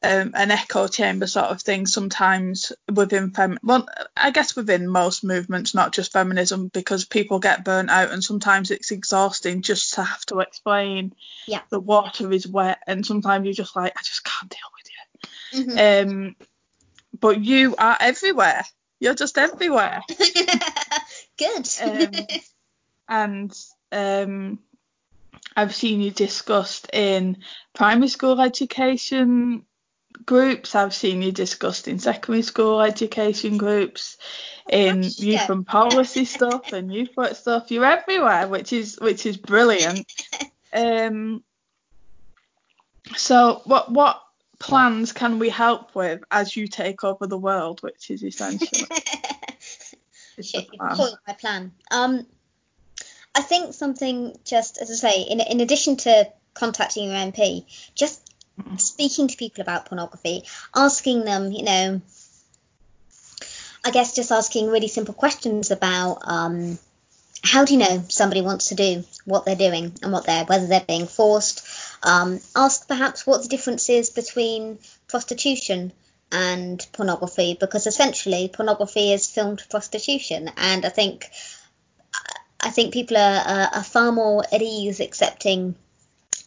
um, 0.03 0.31
an 0.35 0.51
echo 0.51 0.87
chamber 0.87 1.27
sort 1.27 1.47
of 1.47 1.61
thing 1.61 1.85
sometimes 1.85 2.71
within 2.93 3.31
fem 3.31 3.57
well 3.63 3.87
I 4.15 4.31
guess 4.31 4.55
within 4.55 4.87
most 4.87 5.23
movements 5.23 5.73
not 5.73 5.93
just 5.93 6.11
feminism 6.13 6.67
because 6.67 7.05
people 7.05 7.39
get 7.39 7.65
burnt 7.65 7.89
out 7.89 8.11
and 8.11 8.23
sometimes 8.23 8.71
it's 8.71 8.91
exhausting 8.91 9.61
just 9.61 9.95
to 9.95 10.03
have 10.03 10.25
to 10.27 10.39
explain 10.39 11.13
Yeah. 11.47 11.61
the 11.69 11.79
water 11.79 12.31
is 12.31 12.47
wet 12.47 12.79
and 12.87 13.05
sometimes 13.05 13.45
you're 13.45 13.53
just 13.53 13.75
like 13.75 13.93
I 13.97 14.01
just 14.03 14.23
can't 14.23 14.49
deal 14.49 14.59
with 14.75 15.65
you 15.73 15.75
Mhm. 15.75 16.03
um 16.05 16.35
but 17.19 17.39
you 17.43 17.75
are 17.77 17.97
everywhere 17.99 18.63
you're 18.99 19.15
just 19.15 19.37
everywhere 19.37 20.01
Good. 21.37 21.69
um, 21.81 22.27
and 23.07 23.59
um, 23.91 24.59
I've 25.55 25.75
seen 25.75 26.01
you 26.01 26.11
discussed 26.11 26.89
in 26.93 27.37
primary 27.73 28.07
school 28.07 28.41
education 28.41 29.65
groups. 30.25 30.75
I've 30.75 30.93
seen 30.93 31.21
you 31.21 31.31
discussed 31.31 31.87
in 31.87 31.99
secondary 31.99 32.41
school 32.41 32.81
education 32.81 33.57
groups, 33.57 34.17
in 34.69 35.01
gosh, 35.01 35.19
youth 35.19 35.49
and 35.49 35.65
policy 35.65 36.25
stuff 36.25 36.73
and 36.73 36.93
youth 36.93 37.15
work 37.15 37.35
stuff. 37.35 37.71
You're 37.71 37.85
everywhere, 37.85 38.47
which 38.47 38.73
is 38.73 38.97
which 38.99 39.25
is 39.25 39.37
brilliant. 39.37 40.05
Um, 40.73 41.45
so 43.15 43.61
what 43.63 43.91
what 43.91 44.21
plans 44.59 45.13
can 45.13 45.39
we 45.39 45.49
help 45.49 45.95
with 45.95 46.21
as 46.29 46.55
you 46.55 46.67
take 46.67 47.03
over 47.05 47.25
the 47.25 47.37
world, 47.37 47.81
which 47.81 48.11
is 48.11 48.21
essentially 48.21 48.85
is 50.37 50.49
Shit, 50.49 50.69
plan. 50.69 50.97
my 51.25 51.33
plan. 51.33 51.71
Um, 51.89 52.27
I 53.33 53.41
think 53.41 53.73
something 53.73 54.35
just 54.43 54.77
as 54.77 54.91
I 54.91 55.09
say, 55.09 55.21
in 55.21 55.39
in 55.39 55.61
addition 55.61 55.97
to 55.97 56.31
contacting 56.53 57.05
your 57.05 57.15
MP, 57.15 57.65
just. 57.95 58.26
Speaking 58.77 59.27
to 59.27 59.37
people 59.37 59.61
about 59.61 59.85
pornography, 59.85 60.43
asking 60.75 61.25
them, 61.25 61.51
you 61.51 61.63
know, 61.63 62.01
I 63.85 63.91
guess 63.91 64.15
just 64.15 64.31
asking 64.31 64.69
really 64.69 64.87
simple 64.87 65.13
questions 65.13 65.71
about 65.71 66.19
um, 66.23 66.77
how 67.43 67.65
do 67.65 67.73
you 67.73 67.79
know 67.79 68.03
somebody 68.09 68.41
wants 68.41 68.69
to 68.69 68.75
do 68.75 69.03
what 69.25 69.45
they're 69.45 69.55
doing 69.55 69.93
and 70.01 70.11
what 70.11 70.25
they're 70.25 70.45
whether 70.45 70.67
they're 70.67 70.83
being 70.85 71.07
forced. 71.07 71.65
Um, 72.03 72.39
ask 72.55 72.87
perhaps 72.87 73.25
what 73.25 73.43
the 73.43 73.49
difference 73.49 73.89
is 73.89 74.09
between 74.09 74.79
prostitution 75.07 75.93
and 76.31 76.85
pornography 76.91 77.55
because 77.57 77.87
essentially 77.87 78.49
pornography 78.53 79.13
is 79.13 79.31
filmed 79.31 79.63
prostitution 79.69 80.51
and 80.57 80.85
I 80.85 80.89
think 80.89 81.29
I 82.59 82.69
think 82.69 82.93
people 82.93 83.15
are, 83.15 83.39
are, 83.39 83.69
are 83.75 83.83
far 83.83 84.11
more 84.11 84.43
at 84.51 84.61
ease 84.61 84.99
accepting 84.99 85.75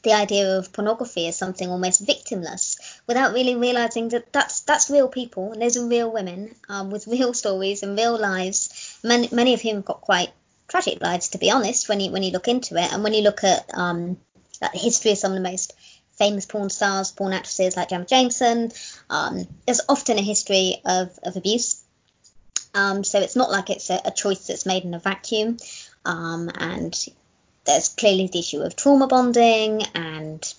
the 0.02 0.12
idea 0.12 0.58
of 0.58 0.72
pornography 0.72 1.28
as 1.28 1.36
something 1.36 1.68
almost 1.68 2.04
victimless 2.04 2.76
without 3.06 3.34
really 3.34 3.56
realizing 3.56 4.08
that 4.08 4.32
that's 4.32 4.60
that's 4.62 4.88
real 4.88 5.08
people 5.08 5.52
and 5.52 5.60
those 5.60 5.76
are 5.76 5.86
real 5.86 6.10
women 6.10 6.54
um, 6.68 6.90
with 6.90 7.06
real 7.18 7.34
stories 7.34 7.82
and 7.82 7.98
real 7.98 8.18
lives. 8.18 8.98
Many, 9.04 9.28
many 9.32 9.54
of 9.54 9.60
whom 9.60 9.76
have 9.76 9.84
got 9.84 10.00
quite 10.00 10.30
tragic 10.68 11.02
lives 11.02 11.28
to 11.28 11.38
be 11.38 11.50
honest 11.50 11.88
when 11.88 12.00
you 12.00 12.10
when 12.10 12.22
you 12.22 12.30
look 12.30 12.48
into 12.48 12.76
it. 12.76 12.92
And 12.92 13.02
when 13.02 13.14
you 13.14 13.22
look 13.22 13.44
at 13.44 13.70
um, 13.74 14.16
like 14.60 14.72
the 14.72 14.78
history 14.78 15.12
of 15.12 15.18
some 15.18 15.32
of 15.32 15.36
the 15.36 15.48
most 15.48 15.74
famous 16.12 16.46
porn 16.46 16.70
stars 16.70 17.12
porn 17.12 17.32
actresses 17.32 17.76
like 17.76 17.88
Jenna 17.88 18.04
Jameson 18.04 18.72
um, 19.08 19.46
there's 19.66 19.80
often 19.88 20.18
a 20.18 20.22
history 20.22 20.76
of, 20.84 21.18
of 21.22 21.36
abuse. 21.36 21.82
Um, 22.72 23.02
so 23.04 23.18
it's 23.20 23.36
not 23.36 23.50
like 23.50 23.68
it's 23.68 23.90
a, 23.90 24.00
a 24.04 24.10
choice 24.10 24.46
that's 24.46 24.66
made 24.66 24.84
in 24.84 24.94
a 24.94 24.98
vacuum. 24.98 25.56
Um, 26.04 26.50
and 26.54 26.94
there's 27.64 27.88
clearly 27.88 28.28
the 28.28 28.38
issue 28.38 28.60
of 28.60 28.76
trauma 28.76 29.06
bonding 29.06 29.82
and 29.94 30.54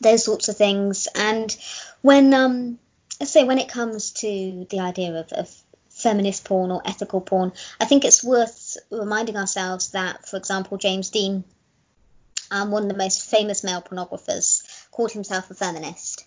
those 0.00 0.24
sorts 0.24 0.48
of 0.48 0.56
things. 0.56 1.08
And 1.14 1.54
when, 2.02 2.32
um, 2.34 2.78
let's 3.18 3.32
say, 3.32 3.44
when 3.44 3.58
it 3.58 3.68
comes 3.68 4.12
to 4.12 4.66
the 4.70 4.80
idea 4.80 5.12
of, 5.14 5.32
of 5.32 5.54
feminist 5.90 6.44
porn 6.44 6.70
or 6.70 6.82
ethical 6.84 7.20
porn, 7.20 7.52
I 7.80 7.84
think 7.84 8.04
it's 8.04 8.24
worth 8.24 8.76
reminding 8.90 9.36
ourselves 9.36 9.90
that, 9.90 10.26
for 10.26 10.36
example, 10.36 10.78
James 10.78 11.10
Deen, 11.10 11.44
um, 12.50 12.70
one 12.70 12.84
of 12.84 12.88
the 12.88 12.96
most 12.96 13.30
famous 13.30 13.62
male 13.62 13.82
pornographers, 13.82 14.62
called 14.90 15.12
himself 15.12 15.50
a 15.50 15.54
feminist 15.54 16.24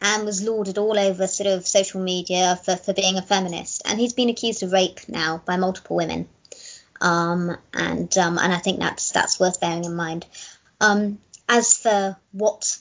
and 0.00 0.24
was 0.24 0.42
lauded 0.42 0.78
all 0.78 0.98
over 0.98 1.26
sort 1.28 1.46
of 1.46 1.66
social 1.66 2.00
media 2.00 2.58
for, 2.64 2.76
for 2.76 2.92
being 2.92 3.16
a 3.16 3.22
feminist. 3.22 3.82
And 3.86 4.00
he's 4.00 4.12
been 4.12 4.30
accused 4.30 4.62
of 4.64 4.72
rape 4.72 5.08
now 5.08 5.40
by 5.46 5.56
multiple 5.56 5.96
women. 5.96 6.28
Um, 7.02 7.56
and 7.74 8.16
um, 8.16 8.38
and 8.38 8.52
I 8.52 8.58
think 8.58 8.78
that's 8.78 9.10
that's 9.10 9.40
worth 9.40 9.60
bearing 9.60 9.84
in 9.84 9.96
mind. 9.96 10.24
Um, 10.80 11.18
as 11.48 11.76
for 11.76 12.16
what 12.30 12.78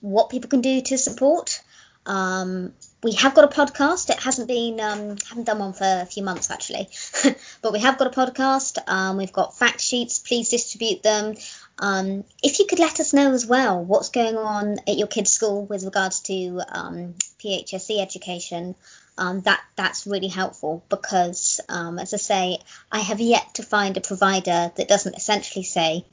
what 0.00 0.28
people 0.28 0.50
can 0.50 0.60
do 0.60 0.82
to 0.82 0.98
support, 0.98 1.62
um, 2.04 2.74
we 3.02 3.12
have 3.12 3.34
got 3.34 3.44
a 3.44 3.56
podcast. 3.56 4.10
It 4.10 4.18
hasn't 4.18 4.48
been 4.48 4.80
um, 4.80 5.16
haven't 5.28 5.44
done 5.44 5.60
one 5.60 5.72
for 5.72 5.84
a 5.84 6.04
few 6.04 6.24
months 6.24 6.50
actually, 6.50 6.88
but 7.62 7.72
we 7.72 7.78
have 7.78 7.96
got 7.96 8.08
a 8.08 8.20
podcast. 8.20 8.78
Um, 8.88 9.18
we've 9.18 9.32
got 9.32 9.56
fact 9.56 9.80
sheets. 9.80 10.18
Please 10.18 10.48
distribute 10.48 11.04
them. 11.04 11.36
Um, 11.78 12.24
if 12.42 12.58
you 12.58 12.66
could 12.66 12.80
let 12.80 12.98
us 12.98 13.12
know 13.12 13.32
as 13.32 13.46
well 13.46 13.84
what's 13.84 14.08
going 14.08 14.36
on 14.36 14.78
at 14.88 14.96
your 14.96 15.06
kids' 15.06 15.30
school 15.30 15.64
with 15.64 15.84
regards 15.84 16.20
to 16.22 16.60
um, 16.68 17.14
PHSE 17.38 18.00
education, 18.00 18.74
um, 19.16 19.40
that 19.42 19.60
that's 19.76 20.06
really 20.06 20.28
helpful 20.28 20.84
because, 20.88 21.60
um, 21.68 21.98
as 21.98 22.14
I 22.14 22.16
say, 22.16 22.58
I 22.90 23.00
have 23.00 23.20
yet 23.20 23.54
to 23.54 23.62
find 23.62 23.96
a 23.96 24.00
provider 24.00 24.72
that 24.74 24.88
doesn't 24.88 25.14
essentially 25.14 25.64
say 25.64 26.04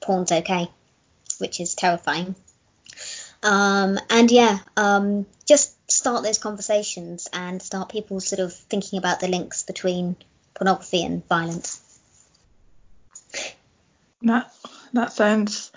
porn's 0.00 0.32
okay, 0.32 0.70
which 1.38 1.60
is 1.60 1.74
terrifying. 1.74 2.34
Um, 3.42 3.98
and 4.10 4.30
yeah, 4.30 4.58
um, 4.76 5.26
just 5.46 5.74
start 5.90 6.22
those 6.22 6.38
conversations 6.38 7.28
and 7.32 7.62
start 7.62 7.88
people 7.88 8.20
sort 8.20 8.40
of 8.40 8.52
thinking 8.52 8.98
about 8.98 9.20
the 9.20 9.28
links 9.28 9.62
between 9.62 10.16
pornography 10.54 11.02
and 11.02 11.26
violence. 11.26 11.80
That 14.22 14.52
that 14.92 15.12
sounds 15.12 15.72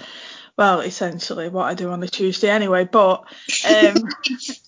well, 0.57 0.81
essentially 0.81 1.49
what 1.49 1.65
I 1.65 1.73
do 1.73 1.91
on 1.91 2.03
a 2.03 2.07
Tuesday 2.07 2.49
anyway. 2.49 2.83
But 2.85 3.23
um, 3.67 3.95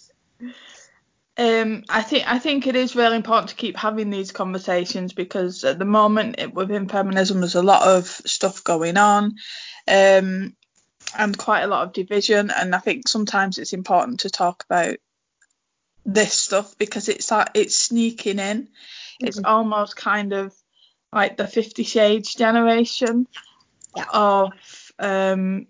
um, 1.38 1.84
I 1.90 2.02
think 2.02 2.32
I 2.32 2.40
think 2.40 2.66
it 2.66 2.76
is 2.76 2.96
really 2.96 3.18
important 3.18 3.50
to 3.50 3.56
keep 3.56 3.76
having 3.76 4.10
these 4.10 4.32
conversations 4.32 5.14
because 5.14 5.64
at 5.64 5.78
the 5.80 5.86
moment 5.86 6.36
it, 6.40 6.54
within 6.54 6.88
feminism 6.88 7.40
there's 7.42 7.56
a 7.56 7.62
lot 7.62 7.88
of 7.88 8.06
stuff 8.08 8.64
going 8.64 8.98
on, 8.98 9.36
um, 9.88 10.56
and 11.18 11.38
quite 11.38 11.64
a 11.64 11.68
lot 11.68 11.86
of 11.88 11.94
division. 11.94 12.52
And 12.52 12.74
I 12.74 12.80
think 12.80 13.08
sometimes 13.08 13.58
it's 13.58 13.74
important 13.74 14.22
to 14.22 14.30
talk 14.30 14.64
about 14.70 14.96
this 16.06 16.34
stuff 16.34 16.78
because 16.78 17.10
it's 17.10 17.30
like 17.32 17.50
it's 17.54 17.76
sneaking 17.76 18.40
in. 18.40 18.70
It's 19.20 19.40
Mhm. 19.40 19.46
almost 19.46 19.96
kind 19.98 20.32
of 20.34 20.54
like 21.12 21.36
the 21.36 21.48
Fifty 21.48 21.84
Shades 21.84 22.34
generation 22.34 23.28
Yeah. 23.96 24.06
of 24.12 24.54
um 25.00 25.68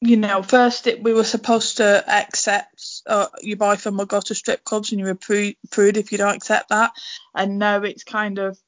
you 0.00 0.16
know 0.16 0.42
first 0.42 0.86
it, 0.86 1.02
we 1.02 1.12
were 1.12 1.24
supposed 1.24 1.78
to 1.78 2.04
accept 2.08 2.78
uh, 3.08 3.26
buy 3.42 3.54
boyfriend 3.54 3.98
will 3.98 4.06
go 4.06 4.20
to 4.20 4.34
strip 4.34 4.62
clubs 4.64 4.92
and 4.92 5.00
you're 5.00 5.10
a 5.10 5.16
prude, 5.16 5.56
prude 5.70 5.96
if 5.96 6.12
you 6.12 6.18
don't 6.18 6.36
accept 6.36 6.68
that 6.68 6.92
and 7.34 7.58
now 7.58 7.82
it's 7.82 8.04
kind 8.04 8.38
of 8.38 8.58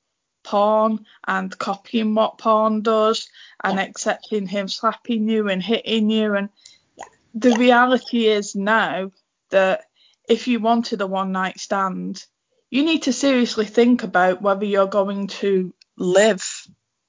porn 0.43 1.05
and 1.27 1.57
copying 1.59 2.15
what 2.15 2.39
porn 2.39 2.81
does 2.83 3.29
and 3.63 3.79
Yeah. 3.79 3.85
accepting 3.85 4.47
him 4.47 4.69
slapping 4.69 5.29
you 5.29 5.49
and 5.49 5.63
hitting 5.63 6.11
you 6.11 6.35
and 6.35 6.49
Yeah. 6.97 7.05
the 7.35 7.51
Yeah. 7.51 7.59
reality 7.59 8.27
is 8.27 8.57
now 8.57 9.13
that 9.51 9.85
if 10.29 10.49
you 10.49 10.59
wanted 10.61 11.01
a 11.03 11.07
one 11.07 11.33
night 11.33 11.61
stand 11.61 12.25
you 12.71 12.85
need 12.85 13.03
to 13.03 13.13
seriously 13.13 13.67
think 13.67 14.03
about 14.05 14.41
whether 14.41 14.65
you're 14.65 14.87
going 14.87 15.27
to 15.27 15.75
live 15.97 16.67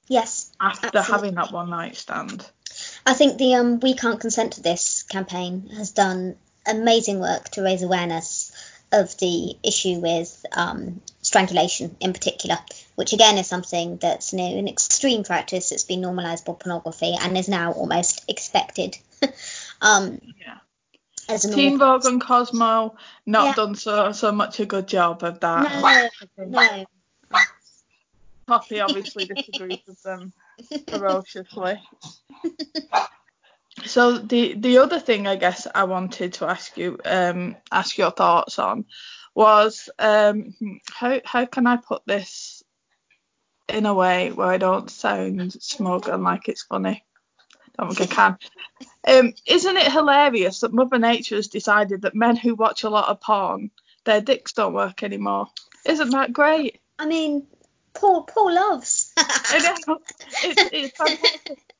Yes, 0.08 0.50
after 0.60 0.98
Absolutely. 0.98 1.12
having 1.14 1.34
that 1.36 1.52
one 1.52 1.70
night 1.70 1.96
stand 1.96 2.44
I 3.06 3.14
think 3.14 3.38
the 3.38 3.54
um, 3.54 3.80
We 3.80 3.94
Can't 3.94 4.20
Consent 4.20 4.54
to 4.54 4.62
This 4.62 5.02
campaign 5.04 5.68
has 5.76 5.90
done 5.92 6.36
amazing 6.66 7.20
work 7.20 7.48
to 7.50 7.62
raise 7.62 7.82
awareness 7.82 8.52
of 8.92 9.16
the 9.18 9.56
issue 9.62 10.00
with 10.00 10.44
um, 10.52 11.00
strangulation 11.22 11.96
in 12.00 12.12
particular, 12.12 12.58
which 12.94 13.12
again 13.12 13.38
is 13.38 13.46
something 13.46 13.96
that's 13.96 14.32
an 14.32 14.68
extreme 14.68 15.24
practice 15.24 15.70
that's 15.70 15.84
been 15.84 16.02
normalised 16.02 16.44
by 16.44 16.52
pornography 16.52 17.16
and 17.20 17.36
is 17.38 17.48
now 17.48 17.72
almost 17.72 18.24
expected. 18.28 18.96
um, 19.80 20.20
Yeah. 20.38 20.58
Teen 21.38 21.78
Vogue 21.78 22.04
and 22.04 22.20
Cosmo 22.20 22.96
not 23.24 23.44
Yeah. 23.44 23.54
done 23.54 23.74
so 23.74 24.12
so 24.12 24.32
much 24.32 24.60
a 24.60 24.66
good 24.66 24.86
job 24.86 25.22
of 25.22 25.40
that. 25.40 26.08
No, 26.36 26.46
no. 26.46 26.84
Poppy 28.46 28.80
obviously 28.80 29.24
disagrees 29.24 29.78
with 29.86 30.02
them 30.02 30.32
ferociously. 30.88 31.80
So 33.84 34.18
the 34.18 34.54
the 34.54 34.78
other 34.78 35.00
thing 35.00 35.26
I 35.26 35.36
guess 35.36 35.66
I 35.74 35.84
wanted 35.84 36.34
to 36.34 36.46
ask 36.46 36.76
you 36.76 36.98
um 37.04 37.56
ask 37.70 37.98
your 37.98 38.10
thoughts 38.10 38.58
on 38.58 38.84
was 39.34 39.88
um 39.98 40.54
how 40.90 41.20
how 41.24 41.46
can 41.46 41.66
I 41.66 41.76
put 41.76 42.02
this 42.06 42.62
in 43.68 43.86
a 43.86 43.94
way 43.94 44.30
where 44.30 44.48
I 44.48 44.58
don't 44.58 44.90
sound 44.90 45.52
smug 45.54 46.08
and 46.08 46.22
like 46.22 46.48
it's 46.48 46.62
funny. 46.62 47.04
I 47.78 47.84
don't 47.84 47.96
think 47.96 48.12
I 48.12 48.14
can. 48.14 48.38
Um, 49.06 49.34
isn't 49.46 49.76
it 49.76 49.90
hilarious 49.90 50.60
that 50.60 50.74
Mother 50.74 50.98
Nature 50.98 51.36
has 51.36 51.48
decided 51.48 52.02
that 52.02 52.14
men 52.14 52.36
who 52.36 52.54
watch 52.54 52.84
a 52.84 52.90
lot 52.90 53.08
of 53.08 53.20
porn, 53.20 53.70
their 54.04 54.20
dicks 54.20 54.52
don't 54.52 54.74
work 54.74 55.02
anymore? 55.02 55.48
Isn't 55.84 56.10
that 56.10 56.32
great? 56.32 56.80
I 56.98 57.06
mean, 57.06 57.46
Paul 57.94 58.24
Paul 58.24 58.54
loves. 58.54 59.12
I 59.16 59.76
know. 59.86 59.98
It's, 60.44 60.72
it's 60.72 60.96
fantastic. 60.96 61.74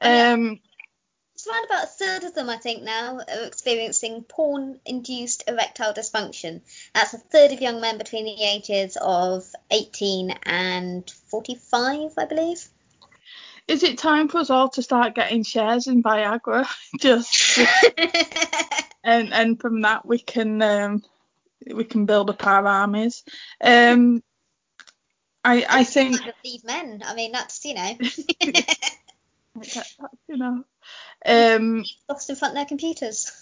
Um, 0.00 0.60
It's 1.44 1.50
around 1.52 1.66
about 1.66 1.84
a 1.84 1.86
third 1.88 2.24
of 2.24 2.34
them, 2.34 2.48
I 2.48 2.56
think, 2.56 2.82
now 2.82 3.18
are 3.18 3.44
experiencing 3.44 4.22
porn-induced 4.22 5.44
erectile 5.46 5.92
dysfunction. 5.92 6.62
That's 6.94 7.12
a 7.12 7.18
third 7.18 7.52
of 7.52 7.60
young 7.60 7.82
men 7.82 7.98
between 7.98 8.24
the 8.24 8.42
ages 8.42 8.96
of 8.98 9.46
18 9.70 10.30
and 10.44 11.10
45, 11.10 12.12
I 12.16 12.24
believe. 12.24 12.66
is 13.68 13.82
it 13.82 13.98
time 13.98 14.28
for 14.28 14.38
us 14.38 14.48
all 14.48 14.70
to 14.70 14.82
start 14.82 15.14
getting 15.14 15.42
shares 15.42 15.86
in 15.86 16.02
Viagra? 16.02 16.66
Just 16.98 17.58
and 19.04 19.34
and 19.34 19.60
from 19.60 19.82
that 19.82 20.06
we 20.06 20.20
can 20.20 20.62
um, 20.62 21.02
we 21.66 21.84
can 21.84 22.06
build 22.06 22.30
up 22.30 22.46
our 22.46 22.66
armies. 22.66 23.22
Um, 23.60 24.22
I 25.44 25.66
I 25.68 25.84
think 25.84 26.22
Leave 26.42 26.64
men. 26.64 27.02
I 27.04 27.14
mean, 27.14 27.32
that's 27.32 27.62
you 27.66 27.74
know, 27.74 27.98
you 30.28 30.36
know. 30.36 30.64
Um, 31.24 31.84
lost 32.08 32.30
in 32.30 32.36
front 32.36 32.52
of 32.52 32.56
their 32.56 32.66
computers. 32.66 33.32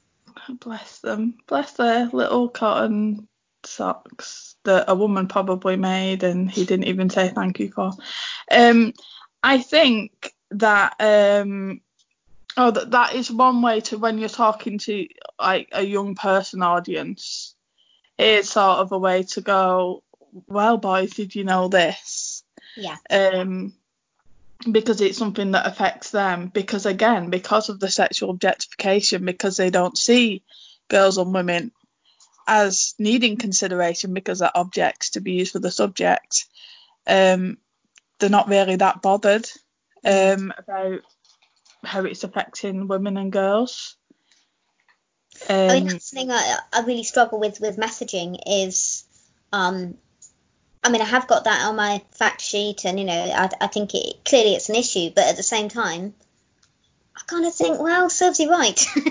bless 0.60 1.00
them, 1.00 1.38
bless 1.46 1.72
their 1.74 2.06
little 2.06 2.48
cotton 2.48 3.28
socks 3.64 4.56
that 4.64 4.86
a 4.88 4.94
woman 4.94 5.28
probably 5.28 5.76
made 5.76 6.24
and 6.24 6.50
he 6.50 6.64
didn't 6.64 6.86
even 6.86 7.10
say 7.10 7.28
thank 7.28 7.60
you 7.60 7.70
for. 7.70 7.92
Um, 8.50 8.92
I 9.42 9.58
think 9.58 10.32
that 10.52 10.94
um, 11.00 11.80
oh 12.56 12.70
that 12.70 12.90
that 12.90 13.14
is 13.14 13.30
one 13.30 13.62
way 13.62 13.80
to 13.82 13.98
when 13.98 14.18
you're 14.18 14.28
talking 14.28 14.78
to 14.78 15.06
like 15.40 15.68
a 15.72 15.82
young 15.82 16.14
person 16.14 16.62
audience. 16.62 17.54
It's 18.18 18.50
sort 18.50 18.78
of 18.78 18.92
a 18.92 18.98
way 18.98 19.24
to 19.24 19.40
go. 19.40 20.02
Well, 20.46 20.78
boys, 20.78 21.10
did 21.10 21.34
you 21.34 21.44
know 21.44 21.68
this? 21.68 22.44
yeah. 22.76 22.96
um, 23.10 23.74
because 24.70 25.00
it's 25.00 25.18
something 25.18 25.52
that 25.52 25.66
affects 25.66 26.10
them. 26.10 26.48
Because 26.48 26.86
again, 26.86 27.30
because 27.30 27.68
of 27.68 27.80
the 27.80 27.90
sexual 27.90 28.30
objectification, 28.30 29.24
because 29.24 29.56
they 29.56 29.70
don't 29.70 29.96
see 29.96 30.42
girls 30.88 31.18
and 31.18 31.32
women 31.32 31.72
as 32.46 32.94
needing 32.98 33.36
consideration 33.36 34.14
because 34.14 34.40
they're 34.40 34.50
objects 34.54 35.10
to 35.10 35.20
be 35.20 35.32
used 35.32 35.52
for 35.52 35.58
the 35.58 35.70
subject, 35.70 36.46
um, 37.06 37.56
they're 38.18 38.30
not 38.30 38.48
really 38.48 38.76
that 38.76 39.02
bothered 39.02 39.48
um, 40.04 40.52
about 40.56 41.00
how 41.84 42.04
it's 42.04 42.24
affecting 42.24 42.88
women 42.88 43.16
and 43.16 43.32
girls. 43.32 43.96
Um, 45.48 45.56
I 45.56 45.74
mean, 45.74 45.86
that's 45.88 46.10
the 46.10 46.16
thing 46.16 46.30
I, 46.30 46.58
I 46.72 46.82
really 46.82 47.04
struggle 47.04 47.40
with 47.40 47.60
with 47.60 47.76
messaging 47.76 48.38
is, 48.46 49.04
um, 49.52 49.96
I 50.82 50.90
mean, 50.90 51.00
I 51.00 51.06
have 51.06 51.28
got 51.28 51.44
that 51.44 51.66
on 51.66 51.76
my 51.76 52.02
fact 52.12 52.40
sheet, 52.40 52.84
and 52.84 52.98
you 52.98 53.04
know, 53.04 53.14
I, 53.14 53.48
I 53.60 53.66
think 53.68 53.94
it 53.94 54.24
clearly 54.24 54.54
it's 54.54 54.68
an 54.68 54.74
issue, 54.74 55.10
but 55.14 55.26
at 55.26 55.36
the 55.36 55.42
same 55.42 55.68
time, 55.68 56.14
I 57.16 57.20
kind 57.26 57.46
of 57.46 57.54
think, 57.54 57.78
well, 57.78 58.10
serves 58.10 58.40
you 58.40 58.50
right. 58.50 58.84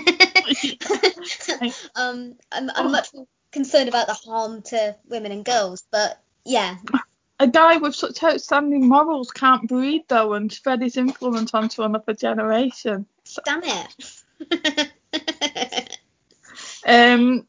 um, 1.96 2.36
I'm, 2.50 2.70
I'm 2.74 2.92
much 2.92 3.14
more 3.14 3.26
concerned 3.52 3.88
about 3.88 4.06
the 4.06 4.14
harm 4.14 4.62
to 4.62 4.96
women 5.08 5.32
and 5.32 5.44
girls, 5.44 5.84
but 5.90 6.20
yeah, 6.44 6.76
a 7.42 7.48
guy 7.48 7.78
with 7.78 7.94
such 7.94 8.22
outstanding 8.22 8.88
morals 8.88 9.30
can't 9.30 9.68
breed 9.68 10.04
though 10.08 10.34
and 10.34 10.52
spread 10.52 10.80
his 10.80 10.96
influence 10.96 11.52
onto 11.54 11.82
another 11.82 12.14
generation. 12.14 13.06
damn 13.44 13.62
it. 13.64 14.92
Um, 16.84 17.46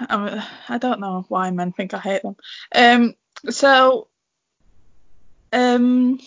I, 0.00 0.44
I 0.68 0.78
don't 0.78 0.98
know 0.98 1.24
why 1.28 1.50
men 1.50 1.72
think 1.72 1.94
I 1.94 1.98
hate 1.98 2.22
them. 2.22 2.36
Um, 2.74 3.14
so, 3.50 4.08
um, 5.52 6.20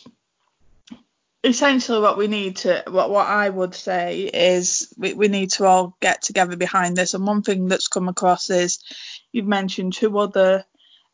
essentially, 1.44 2.00
what 2.02 2.18
we 2.18 2.28
need 2.28 2.58
to, 2.58 2.84
what 2.88 3.10
what 3.10 3.28
I 3.28 3.50
would 3.50 3.76
say 3.76 4.22
is, 4.34 4.94
we, 4.98 5.14
we 5.14 5.28
need 5.28 5.52
to 5.52 5.66
all 5.66 5.96
get 6.02 6.22
together 6.22 6.56
behind 6.56 6.96
this. 6.98 7.14
And 7.14 7.26
one 7.26 7.42
thing 7.44 7.68
that's 7.68 7.88
come 7.88 8.08
across 8.10 8.50
is, 8.50 8.80
you've 9.32 9.48
mentioned 9.48 9.94
two 9.94 10.18
other 10.18 10.66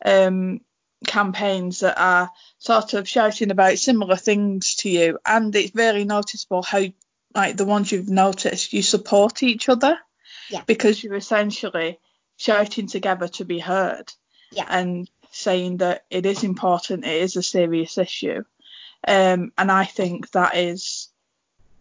um 0.03 0.61
campaigns 1.05 1.81
that 1.81 1.99
are 1.99 2.29
sort 2.57 2.93
of 2.93 3.07
shouting 3.07 3.51
about 3.51 3.77
similar 3.77 4.15
things 4.15 4.75
to 4.75 4.89
you, 4.89 5.19
and 5.25 5.55
it's 5.55 5.71
very 5.71 6.05
noticeable 6.05 6.63
how, 6.63 6.83
like 7.33 7.57
the 7.57 7.65
ones 7.65 7.91
you've 7.91 8.09
noticed, 8.09 8.73
you 8.73 8.81
support 8.81 9.43
each 9.43 9.69
other 9.69 9.97
Yeah. 10.49 10.63
because 10.65 11.03
you're 11.03 11.15
essentially 11.15 11.99
shouting 12.37 12.87
together 12.87 13.27
to 13.27 13.45
be 13.45 13.59
heard 13.59 14.11
Yeah. 14.51 14.65
and 14.69 15.09
saying 15.35 15.77
that 15.77 16.05
it 16.09 16.25
is 16.25 16.43
important, 16.43 17.05
it 17.05 17.21
is 17.21 17.35
a 17.35 17.43
serious 17.43 17.97
issue. 17.97 18.43
Um, 19.07 19.51
and 19.57 19.71
I 19.71 19.85
think 19.85 20.31
that 20.31 20.55
is 20.55 21.09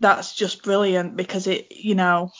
that's 0.00 0.34
just 0.34 0.62
brilliant 0.62 1.16
because 1.16 1.46
it, 1.46 1.72
you 1.72 1.94
know, 1.94 2.32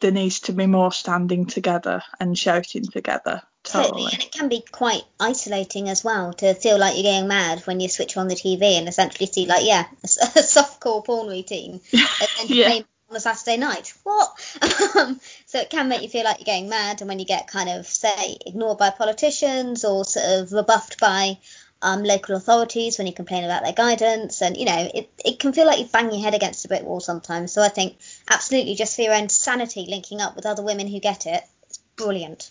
there 0.00 0.12
needs 0.12 0.40
to 0.40 0.52
be 0.52 0.66
more 0.66 0.92
standing 0.92 1.46
together 1.46 2.02
and 2.20 2.38
shouting 2.38 2.84
together. 2.84 3.42
Totally, 3.64 4.04
and 4.12 4.22
it 4.22 4.30
can 4.30 4.48
be 4.48 4.60
quite 4.70 5.02
isolating 5.18 5.88
as 5.88 6.04
well 6.04 6.32
to 6.34 6.54
feel 6.54 6.78
like 6.78 6.94
you're 6.94 7.12
going 7.12 7.26
mad 7.26 7.62
when 7.66 7.80
you 7.80 7.88
switch 7.88 8.16
on 8.16 8.28
the 8.28 8.36
TV 8.36 8.62
and 8.78 8.88
essentially 8.88 9.26
see 9.26 9.46
like 9.46 9.66
yeah 9.66 9.86
a, 10.04 10.06
a 10.38 10.42
softcore 10.42 11.04
porn 11.04 11.26
routine 11.26 11.80
and 11.92 12.28
then 12.38 12.46
Yeah. 12.46 12.80
On 13.10 13.16
a 13.16 13.20
Saturday 13.20 13.56
night. 13.56 13.94
What? 14.02 14.28
um, 14.96 15.20
so 15.46 15.58
it 15.58 15.70
can 15.70 15.88
make 15.88 16.02
you 16.02 16.08
feel 16.08 16.24
like 16.24 16.38
you're 16.38 16.54
going 16.54 16.68
mad, 16.68 17.00
and 17.00 17.08
when 17.08 17.18
you 17.18 17.24
get 17.24 17.48
kind 17.48 17.68
of 17.68 17.86
say 17.86 18.36
ignored 18.44 18.78
by 18.78 18.90
politicians 18.90 19.84
or 19.84 20.04
sort 20.04 20.26
of 20.26 20.52
rebuffed 20.52 20.98
by 21.00 21.38
um, 21.82 22.02
local 22.02 22.36
authorities 22.36 22.98
when 22.98 23.06
you 23.06 23.12
complain 23.12 23.44
about 23.44 23.62
their 23.62 23.72
guidance, 23.72 24.42
and 24.42 24.56
you 24.56 24.64
know 24.64 24.90
it, 24.94 25.10
it 25.24 25.38
can 25.38 25.52
feel 25.52 25.66
like 25.66 25.78
you 25.78 25.86
bang 25.86 26.10
your 26.10 26.22
head 26.22 26.34
against 26.34 26.64
a 26.64 26.68
brick 26.68 26.82
wall 26.82 27.00
sometimes. 27.00 27.52
So 27.52 27.62
I 27.62 27.68
think 27.68 27.96
absolutely 28.30 28.74
just 28.74 28.96
for 28.96 29.02
your 29.02 29.14
own 29.14 29.28
sanity, 29.28 29.86
linking 29.88 30.20
up 30.20 30.36
with 30.36 30.46
other 30.46 30.62
women 30.62 30.88
who 30.88 31.00
get 31.00 31.26
it, 31.26 31.42
it's 31.68 31.78
brilliant. 31.96 32.50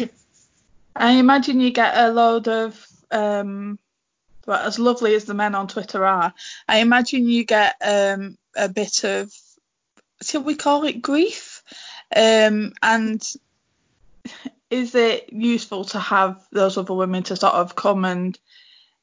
I 0.96 1.12
imagine 1.12 1.60
you 1.60 1.70
get 1.70 1.96
a 1.96 2.10
load 2.10 2.48
of, 2.48 2.86
um, 3.10 3.78
well, 4.46 4.66
as 4.66 4.78
lovely 4.78 5.14
as 5.14 5.24
the 5.24 5.34
men 5.34 5.54
on 5.54 5.68
Twitter 5.68 6.04
are, 6.04 6.34
I 6.68 6.78
imagine 6.78 7.28
you 7.28 7.44
get 7.44 7.76
um, 7.82 8.36
a 8.56 8.68
bit 8.68 9.04
of, 9.04 9.32
shall 10.22 10.42
we 10.42 10.54
call 10.54 10.84
it 10.84 11.02
grief? 11.02 11.62
Um, 12.14 12.72
and 12.82 13.22
is 14.70 14.94
it 14.94 15.32
useful 15.32 15.84
to 15.86 15.98
have 15.98 16.46
those 16.50 16.78
other 16.78 16.94
women 16.94 17.22
to 17.24 17.36
sort 17.36 17.54
of 17.54 17.76
come 17.76 18.04
and 18.04 18.38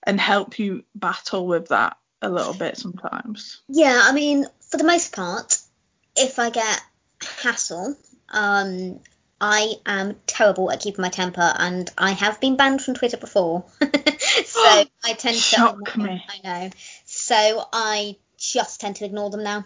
and 0.03 0.19
help 0.19 0.57
you 0.57 0.83
battle 0.95 1.45
with 1.45 1.69
that 1.69 1.97
a 2.21 2.29
little 2.29 2.53
bit 2.53 2.77
sometimes? 2.77 3.61
Yeah, 3.67 4.01
I 4.03 4.13
mean, 4.13 4.45
for 4.69 4.77
the 4.77 4.83
most 4.83 5.13
part, 5.13 5.59
if 6.15 6.39
I 6.39 6.49
get 6.49 6.81
hassle, 7.41 7.95
um, 8.29 8.99
I 9.41 9.73
am 9.85 10.15
terrible 10.27 10.71
at 10.71 10.81
keeping 10.81 11.01
my 11.01 11.09
temper, 11.09 11.53
and 11.57 11.89
I 11.97 12.11
have 12.11 12.39
been 12.39 12.55
banned 12.55 12.81
from 12.81 12.95
Twitter 12.95 13.17
before. 13.17 13.65
so 13.81 13.85
I 15.03 15.13
tend 15.13 15.35
to. 15.35 15.41
Shock 15.41 15.97
me. 15.97 16.23
I 16.27 16.39
know. 16.43 16.69
So 17.05 17.65
I 17.71 18.17
just 18.37 18.81
tend 18.81 18.97
to 18.97 19.05
ignore 19.05 19.29
them 19.29 19.43
now. 19.43 19.65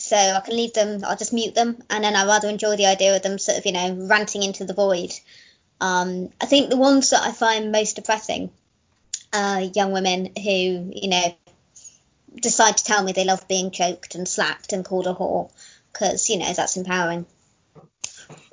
So 0.00 0.16
I 0.16 0.40
can 0.40 0.56
leave 0.56 0.72
them. 0.72 1.04
I'll 1.04 1.16
just 1.16 1.32
mute 1.32 1.54
them, 1.54 1.82
and 1.90 2.04
then 2.04 2.16
I 2.16 2.26
rather 2.26 2.48
enjoy 2.48 2.76
the 2.76 2.86
idea 2.86 3.16
of 3.16 3.22
them 3.22 3.38
sort 3.38 3.58
of, 3.58 3.66
you 3.66 3.72
know, 3.72 4.06
ranting 4.08 4.42
into 4.42 4.64
the 4.64 4.74
void. 4.74 5.12
Um, 5.80 6.30
I 6.40 6.46
think 6.46 6.70
the 6.70 6.76
ones 6.76 7.10
that 7.10 7.22
I 7.22 7.32
find 7.32 7.72
most 7.72 7.96
depressing 7.96 8.50
are 9.32 9.60
young 9.60 9.92
women 9.92 10.30
who, 10.36 10.92
you 10.94 11.08
know, 11.08 11.34
decide 12.34 12.76
to 12.76 12.84
tell 12.84 13.02
me 13.02 13.12
they 13.12 13.24
love 13.24 13.48
being 13.48 13.70
choked 13.70 14.14
and 14.14 14.28
slapped 14.28 14.72
and 14.72 14.84
called 14.84 15.06
a 15.06 15.14
whore 15.14 15.50
because 15.92 16.30
you 16.30 16.38
know 16.38 16.52
that's 16.52 16.76
empowering. 16.76 17.26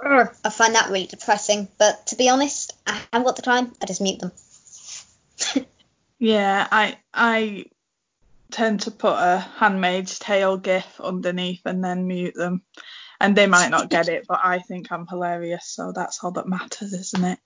I 0.04 0.50
find 0.50 0.76
that 0.76 0.90
really 0.90 1.06
depressing, 1.06 1.68
but 1.78 2.08
to 2.08 2.16
be 2.16 2.30
honest, 2.30 2.74
I 2.86 3.00
haven't 3.12 3.26
got 3.26 3.36
the 3.36 3.42
time. 3.42 3.74
I 3.82 3.86
just 3.86 4.02
mute 4.02 4.20
them. 4.20 4.32
Yeah, 6.20 6.68
I 6.72 6.98
I 7.14 7.66
tend 8.52 8.82
to 8.82 8.92
put 8.92 9.14
a 9.14 9.46
Handmaid's 9.58 10.20
Tale 10.20 10.58
gif 10.58 11.00
underneath 11.02 11.62
and 11.66 11.84
then 11.84 12.08
mute 12.08 12.36
them. 12.36 12.64
And 13.20 13.36
they 13.36 13.48
might 13.48 13.70
not 13.70 13.90
get 13.90 14.10
it, 14.10 14.26
but 14.28 14.42
I 14.44 14.60
think 14.60 14.92
I'm 14.92 15.08
hilarious, 15.08 15.66
so 15.66 15.92
that's 15.92 16.24
all 16.24 16.32
that 16.32 16.48
matters, 16.48 16.94
isn't 16.94 17.24
it? 17.26 17.40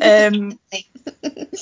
Um, 0.00 0.58
it 0.72 1.58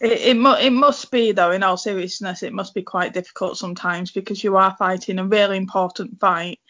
it, 0.00 0.36
mu- 0.36 0.54
it 0.54 0.70
must 0.70 1.10
be 1.10 1.32
though, 1.32 1.50
in 1.50 1.62
all 1.62 1.76
seriousness, 1.76 2.42
it 2.42 2.52
must 2.52 2.74
be 2.74 2.82
quite 2.82 3.14
difficult 3.14 3.58
sometimes 3.58 4.12
because 4.12 4.42
you 4.42 4.56
are 4.56 4.76
fighting 4.78 5.18
a 5.18 5.26
really 5.26 5.56
important 5.56 6.20
fight. 6.20 6.60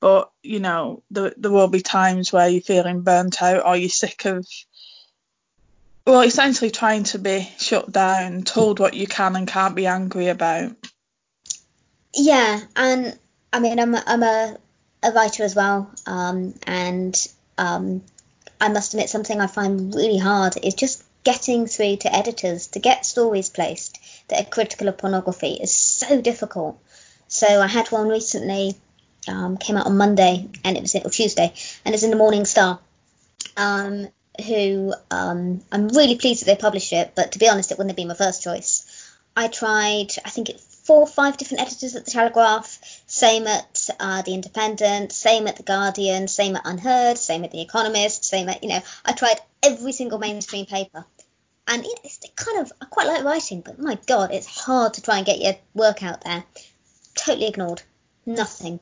But 0.00 0.30
you 0.42 0.58
know, 0.58 1.02
there, 1.10 1.32
there 1.36 1.50
will 1.50 1.68
be 1.68 1.80
times 1.80 2.32
where 2.32 2.48
you're 2.48 2.60
feeling 2.60 3.02
burnt 3.02 3.40
out 3.40 3.64
or 3.64 3.76
you're 3.76 3.88
sick 3.88 4.24
of, 4.24 4.46
well, 6.04 6.22
essentially 6.22 6.70
trying 6.70 7.04
to 7.04 7.18
be 7.18 7.48
shut 7.58 7.90
down, 7.90 8.42
told 8.42 8.80
what 8.80 8.94
you 8.94 9.06
can 9.06 9.36
and 9.36 9.48
can't 9.48 9.76
be 9.76 9.86
angry 9.86 10.28
about. 10.28 10.76
Yeah, 12.16 12.60
and 12.74 13.18
I 13.52 13.60
mean, 13.60 13.78
I'm 13.78 13.94
I'm 13.94 14.22
a, 14.22 14.56
a 15.02 15.12
writer 15.12 15.44
as 15.44 15.54
well, 15.54 15.90
um, 16.06 16.54
and 16.66 17.14
um, 17.58 18.02
I 18.60 18.68
must 18.70 18.94
admit 18.94 19.10
something 19.10 19.40
I 19.40 19.46
find 19.46 19.94
really 19.94 20.18
hard 20.18 20.56
is 20.62 20.74
just 20.74 21.04
getting 21.24 21.66
through 21.66 21.96
to 21.98 22.14
editors 22.14 22.68
to 22.68 22.78
get 22.78 23.04
stories 23.04 23.50
placed 23.50 23.98
that 24.28 24.40
are 24.40 24.50
critical 24.50 24.88
of 24.88 24.96
pornography 24.98 25.52
is 25.54 25.74
so 25.74 26.20
difficult. 26.20 26.78
So 27.28 27.46
I 27.60 27.66
had 27.66 27.88
one 27.88 28.08
recently, 28.08 28.76
um, 29.28 29.56
came 29.58 29.76
out 29.76 29.86
on 29.86 29.98
Monday, 29.98 30.48
and 30.64 30.76
it 30.76 30.80
was 30.80 30.94
or 30.94 31.10
Tuesday, 31.10 31.52
and 31.84 31.94
it's 31.94 32.04
in 32.04 32.10
the 32.10 32.16
Morning 32.16 32.44
Star. 32.46 32.78
Um, 33.56 34.08
who 34.46 34.92
um, 35.10 35.62
I'm 35.72 35.88
really 35.88 36.16
pleased 36.16 36.42
that 36.42 36.46
they 36.46 36.60
published 36.60 36.92
it, 36.92 37.12
but 37.14 37.32
to 37.32 37.38
be 37.38 37.48
honest, 37.48 37.72
it 37.72 37.78
wouldn't 37.78 37.90
have 37.92 37.96
been 37.96 38.08
my 38.08 38.14
first 38.14 38.42
choice. 38.42 38.84
I 39.36 39.48
tried, 39.48 40.08
I 40.24 40.30
think, 40.30 40.50
it, 40.50 40.60
four 40.86 41.00
or 41.00 41.06
five 41.06 41.36
different 41.36 41.62
editors 41.62 41.96
at 41.96 42.04
the 42.04 42.10
Telegraph, 42.10 42.78
same 43.06 43.46
at 43.46 43.88
uh, 43.98 44.22
the 44.22 44.34
Independent, 44.34 45.12
same 45.12 45.48
at 45.48 45.56
the 45.56 45.62
Guardian, 45.64 46.28
same 46.28 46.54
at 46.54 46.62
Unheard, 46.64 47.18
same 47.18 47.44
at 47.44 47.50
the 47.50 47.60
Economist, 47.60 48.24
same 48.24 48.48
at 48.48 48.62
you 48.62 48.68
know, 48.68 48.80
I 49.04 49.12
tried 49.12 49.40
every 49.62 49.92
single 49.92 50.18
mainstream 50.18 50.66
paper, 50.66 51.04
and 51.66 51.84
it, 51.84 52.00
it's 52.04 52.20
kind 52.36 52.60
of 52.60 52.72
I 52.80 52.84
quite 52.84 53.08
like 53.08 53.24
writing, 53.24 53.62
but 53.62 53.78
my 53.80 53.98
God, 54.06 54.30
it's 54.32 54.46
hard 54.46 54.94
to 54.94 55.02
try 55.02 55.16
and 55.18 55.26
get 55.26 55.40
your 55.40 55.56
work 55.74 56.02
out 56.02 56.22
there. 56.22 56.44
Totally 57.16 57.48
ignored, 57.48 57.82
nothing. 58.24 58.78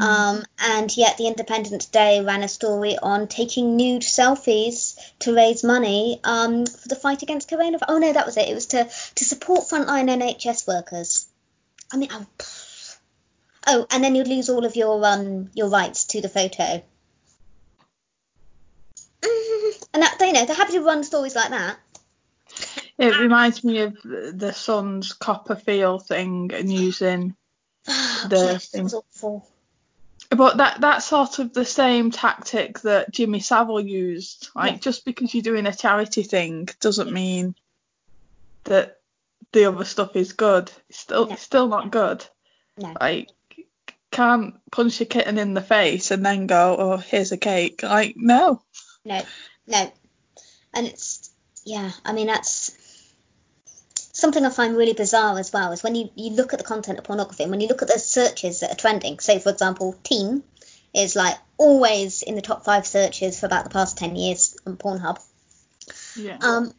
Um, 0.00 0.44
and 0.58 0.96
yet, 0.96 1.18
the 1.18 1.26
Independent 1.26 1.82
today 1.82 2.24
ran 2.24 2.42
a 2.42 2.48
story 2.48 2.96
on 2.98 3.28
taking 3.28 3.76
nude 3.76 4.02
selfies 4.02 4.96
to 5.20 5.34
raise 5.34 5.62
money 5.62 6.20
um, 6.24 6.66
for 6.66 6.88
the 6.88 6.96
fight 6.96 7.22
against 7.22 7.50
coronavirus. 7.50 7.84
Oh 7.88 7.98
no, 7.98 8.12
that 8.12 8.26
was 8.26 8.36
it. 8.36 8.48
It 8.48 8.54
was 8.54 8.66
to 8.66 8.84
to 8.84 9.24
support 9.24 9.64
frontline 9.64 10.08
NHS 10.08 10.66
workers. 10.66 11.26
I 11.92 11.98
mean, 11.98 12.08
oh, 12.12 12.26
oh, 13.66 13.86
and 13.90 14.02
then 14.02 14.14
you'd 14.14 14.28
lose 14.28 14.48
all 14.48 14.64
of 14.64 14.76
your 14.76 15.04
um 15.04 15.50
your 15.54 15.68
rights 15.68 16.04
to 16.06 16.20
the 16.20 16.28
photo. 16.28 16.82
Mm, 19.20 19.84
And 19.94 20.02
that 20.02 20.16
you 20.20 20.32
know 20.32 20.46
they're 20.46 20.56
happy 20.56 20.72
to 20.72 20.80
run 20.80 21.04
stories 21.04 21.34
like 21.34 21.50
that. 21.50 21.76
It 22.98 23.18
reminds 23.18 23.62
me 23.64 23.80
of 23.80 23.96
the 24.02 24.52
Sun's 24.54 25.12
Copperfield 25.12 26.06
thing 26.06 26.50
and 26.54 26.72
using 26.72 27.34
The 27.86 28.52
yes, 28.52 28.68
thing. 28.68 28.86
awful. 28.86 29.48
But 30.36 30.56
that 30.58 30.80
that's 30.80 31.06
sort 31.06 31.38
of 31.38 31.52
the 31.52 31.64
same 31.64 32.10
tactic 32.10 32.80
that 32.80 33.10
Jimmy 33.10 33.40
Savile 33.40 33.80
used. 33.80 34.48
Like 34.54 34.72
Yeah. 34.72 34.78
just 34.78 35.04
because 35.04 35.34
you're 35.34 35.42
doing 35.42 35.66
a 35.66 35.74
charity 35.74 36.22
thing 36.22 36.68
doesn't 36.80 37.12
mean 37.12 37.54
that 38.64 38.98
the 39.52 39.66
other 39.66 39.84
stuff 39.84 40.16
is 40.16 40.32
good. 40.32 40.70
It's 40.88 40.98
still 40.98 41.26
No. 41.26 41.32
it's 41.32 41.42
still 41.42 41.68
not 41.68 41.90
good. 41.90 42.24
No. 42.78 42.94
Like 43.00 43.30
can't 44.10 44.54
punch 44.70 45.00
a 45.00 45.04
kitten 45.06 45.38
in 45.38 45.54
the 45.54 45.62
face 45.62 46.10
and 46.10 46.24
then 46.24 46.46
go, 46.46 46.76
oh 46.78 46.96
here's 46.98 47.32
a 47.32 47.38
cake. 47.38 47.82
Like 47.82 48.14
no. 48.16 48.62
No, 49.04 49.22
no. 49.66 49.92
And 50.74 50.86
it's, 50.86 51.30
yeah, 51.64 51.90
I 52.04 52.12
mean, 52.12 52.28
that's 52.28 52.70
something 54.22 54.46
I 54.46 54.50
find 54.50 54.76
really 54.76 54.94
bizarre 54.94 55.38
as 55.38 55.52
well 55.52 55.72
is 55.72 55.82
when 55.82 55.96
you, 55.96 56.08
you 56.14 56.30
look 56.30 56.52
at 56.52 56.60
the 56.60 56.64
content 56.64 56.98
of 56.98 57.04
pornography 57.04 57.42
and 57.42 57.50
when 57.50 57.60
you 57.60 57.66
look 57.66 57.82
at 57.82 57.88
the 57.88 57.98
searches 57.98 58.60
that 58.60 58.70
are 58.70 58.76
trending, 58.76 59.18
say, 59.18 59.40
for 59.40 59.50
example, 59.50 59.96
teen 60.04 60.44
is 60.94 61.16
like 61.16 61.36
always 61.58 62.22
in 62.22 62.36
the 62.36 62.40
top 62.40 62.64
five 62.64 62.86
searches 62.86 63.40
for 63.40 63.46
about 63.46 63.64
the 63.64 63.70
past 63.70 63.98
10 63.98 64.14
years 64.14 64.56
on 64.64 64.76
Pornhub. 64.76 65.20
Yeah. 66.16 66.38
Um, 66.40 66.72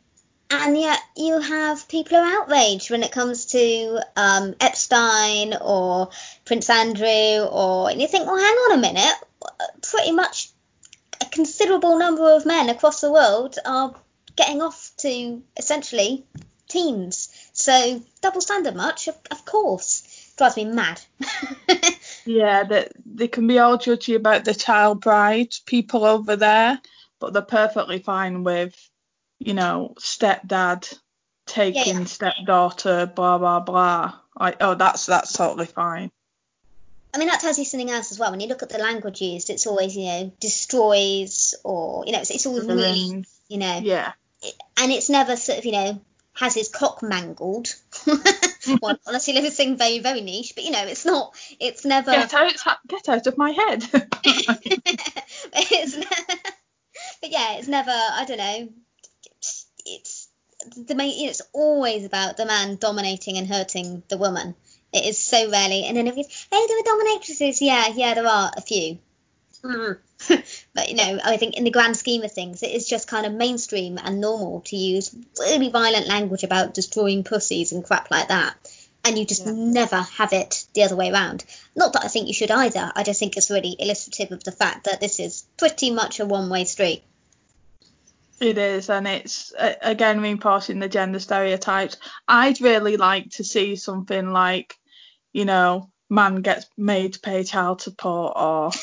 and 0.49 0.77
yet 0.77 0.99
you 1.17 1.39
have 1.39 1.87
people 1.89 2.17
who 2.17 2.23
are 2.23 2.41
outraged 2.41 2.89
when 2.89 3.03
it 3.03 3.11
comes 3.11 3.47
to 3.47 3.99
um, 4.15 4.55
Epstein 4.61 5.53
or 5.59 6.11
Prince 6.45 6.69
Andrew, 6.69 7.45
or 7.45 7.89
and 7.89 7.99
you 7.99 8.07
think, 8.07 8.25
well, 8.25 8.37
hang 8.37 8.55
on 8.55 8.77
a 8.77 8.81
minute, 8.81 9.15
pretty 9.81 10.11
much 10.11 10.49
a 11.19 11.25
considerable 11.25 11.97
number 11.97 12.35
of 12.35 12.45
men 12.45 12.69
across 12.69 13.01
the 13.01 13.11
world 13.11 13.57
are 13.65 13.95
getting 14.35 14.61
off 14.61 14.91
to 14.97 15.41
essentially 15.57 16.25
teens. 16.67 17.29
So 17.53 18.01
double 18.21 18.41
standard 18.41 18.75
much, 18.75 19.07
of, 19.07 19.15
of 19.31 19.45
course. 19.45 20.33
Drives 20.37 20.57
me 20.57 20.65
mad. 20.65 20.99
Yeah, 22.25 22.63
that 22.63 22.93
they 23.05 23.27
can 23.27 23.47
be 23.47 23.59
all 23.59 23.77
judgy 23.77 24.15
about 24.15 24.45
the 24.45 24.53
child 24.53 25.01
bride 25.01 25.53
people 25.65 26.05
over 26.05 26.35
there, 26.35 26.79
but 27.19 27.33
they're 27.33 27.41
perfectly 27.41 27.99
fine 27.99 28.43
with, 28.43 28.75
you 29.39 29.53
know, 29.53 29.93
stepdad 29.99 30.97
taking 31.45 31.99
yeah. 31.99 32.05
stepdaughter, 32.05 33.11
blah 33.13 33.37
blah 33.37 33.59
blah. 33.59 34.13
Like, 34.39 34.57
oh, 34.61 34.75
that's 34.75 35.05
that's 35.05 35.33
totally 35.33 35.65
fine. 35.65 36.11
I 37.13 37.19
mean, 37.19 37.27
that 37.27 37.41
tells 37.41 37.59
you 37.59 37.65
something 37.65 37.91
else 37.91 38.11
as 38.11 38.17
well. 38.17 38.31
When 38.31 38.39
you 38.39 38.47
look 38.47 38.63
at 38.63 38.69
the 38.69 38.79
language 38.79 39.21
used, 39.21 39.51
it's 39.51 39.67
always, 39.67 39.95
you 39.95 40.05
know, 40.05 40.31
destroys 40.39 41.53
or, 41.63 42.05
you 42.07 42.11
know, 42.11 42.21
it's, 42.21 42.31
it's 42.31 42.47
always 42.47 42.65
really, 42.65 43.23
you 43.49 43.57
know, 43.59 43.79
Yeah. 43.83 44.13
and 44.77 44.91
it's 44.91 45.11
never 45.11 45.35
sort 45.35 45.59
of, 45.59 45.65
you 45.65 45.73
know, 45.73 46.01
has 46.33 46.55
his 46.55 46.69
cock 46.69 47.01
mangled. 47.03 47.73
you 49.27 49.33
live 49.33 49.45
in 49.45 49.51
something 49.51 49.77
very, 49.77 49.99
very 49.99 50.21
niche, 50.21 50.53
but 50.55 50.63
you 50.63 50.71
know, 50.71 50.85
it's 50.85 51.05
not, 51.05 51.35
it's 51.59 51.85
never. 51.85 52.11
Get 52.11 52.33
out, 52.33 52.53
get 52.87 53.09
out 53.09 53.27
of 53.27 53.37
my 53.37 53.51
head. 53.51 53.83
it's 55.53 55.97
ne- 55.97 56.05
but 57.21 57.31
yeah, 57.31 57.57
it's 57.57 57.67
never. 57.67 57.91
I 57.91 58.25
don't 58.27 58.37
know. 58.37 58.69
It's 59.85 60.29
the 60.75 60.95
main. 60.95 61.27
It's 61.29 61.41
always 61.53 62.05
about 62.05 62.37
the 62.37 62.45
man 62.45 62.77
dominating 62.77 63.37
and 63.37 63.47
hurting 63.47 64.03
the 64.07 64.17
woman. 64.17 64.55
It 64.91 65.05
is 65.05 65.17
so 65.17 65.49
rarely. 65.49 65.85
And 65.85 65.97
then 65.97 66.07
if 66.07 66.17
it's, 66.17 66.47
hey, 66.51 66.65
there 66.67 66.77
are 66.77 66.83
dominatrixes. 66.83 67.61
Yeah, 67.61 67.87
yeah, 67.95 68.13
there 68.13 68.27
are 68.27 68.51
a 68.55 68.61
few. 68.61 68.99
Mm. 69.63 69.97
You 70.93 70.97
know, 70.97 71.19
I 71.23 71.37
think 71.37 71.57
in 71.57 71.63
the 71.63 71.71
grand 71.71 71.97
scheme 71.97 72.21
of 72.21 72.31
things, 72.31 72.61
it 72.61 72.69
is 72.69 72.87
just 72.87 73.07
kind 73.07 73.25
of 73.25 73.33
mainstream 73.33 73.97
and 73.97 74.21
normal 74.21 74.61
to 74.61 74.75
use 74.75 75.15
really 75.39 75.69
violent 75.69 76.07
language 76.07 76.43
about 76.43 76.75
destroying 76.75 77.23
pussies 77.23 77.71
and 77.71 77.83
crap 77.83 78.11
like 78.11 78.27
that. 78.27 78.55
And 79.03 79.17
you 79.17 79.25
just 79.25 79.47
Yeah. 79.47 79.53
never 79.53 79.97
have 79.97 80.33
it 80.33 80.67
the 80.75 80.83
other 80.83 80.95
way 80.95 81.11
around. 81.11 81.45
Not 81.75 81.93
that 81.93 82.05
I 82.05 82.09
think 82.09 82.27
you 82.27 82.33
should 82.33 82.51
either. 82.51 82.91
I 82.95 83.01
just 83.01 83.19
think 83.19 83.35
it's 83.35 83.49
really 83.49 83.75
illustrative 83.79 84.31
of 84.33 84.43
the 84.43 84.51
fact 84.51 84.83
that 84.83 85.01
this 85.01 85.19
is 85.19 85.45
pretty 85.57 85.89
much 85.89 86.19
a 86.19 86.27
one-way 86.27 86.65
street. 86.65 87.03
It 88.39 88.59
is, 88.59 88.89
and 88.89 89.07
it's 89.07 89.51
again 89.57 90.21
reinforcing 90.21 90.77
the 90.79 90.89
gender 90.89 91.19
stereotypes. 91.19 91.97
I'd 92.27 92.61
really 92.61 92.97
like 92.97 93.31
to 93.31 93.43
see 93.43 93.77
something 93.77 94.31
like, 94.31 94.77
you 95.31 95.45
know, 95.45 95.89
man 96.09 96.41
gets 96.41 96.67
made 96.77 97.13
to 97.13 97.19
pay 97.19 97.43
child 97.43 97.81
support, 97.81 98.33
or 98.35 98.71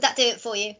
Would 0.00 0.06
that 0.06 0.16
do 0.16 0.22
it 0.22 0.40
for 0.40 0.56
you? 0.56 0.76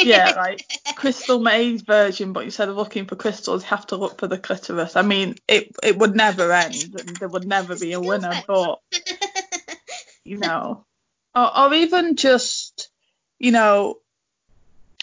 yeah, 0.00 0.30
like 0.36 0.66
Crystal 0.96 1.38
Maze 1.38 1.82
version, 1.82 2.32
but 2.32 2.42
instead 2.42 2.68
of 2.68 2.74
looking 2.74 3.06
for 3.06 3.14
crystals, 3.14 3.62
you 3.62 3.68
have 3.68 3.86
to 3.86 3.96
look 3.96 4.18
for 4.18 4.26
the 4.26 4.36
clitoris. 4.36 4.96
I 4.96 5.02
mean, 5.02 5.36
it 5.46 5.70
it 5.80 5.96
would 5.96 6.16
never 6.16 6.50
end, 6.50 6.74
and 6.98 7.16
there 7.16 7.28
would 7.28 7.46
never 7.46 7.78
be 7.78 7.92
a 7.92 8.00
winner. 8.00 8.42
But 8.44 8.80
you 10.24 10.38
know, 10.38 10.86
or, 11.36 11.56
or 11.56 11.74
even 11.74 12.16
just, 12.16 12.90
you 13.38 13.52
know, 13.52 14.00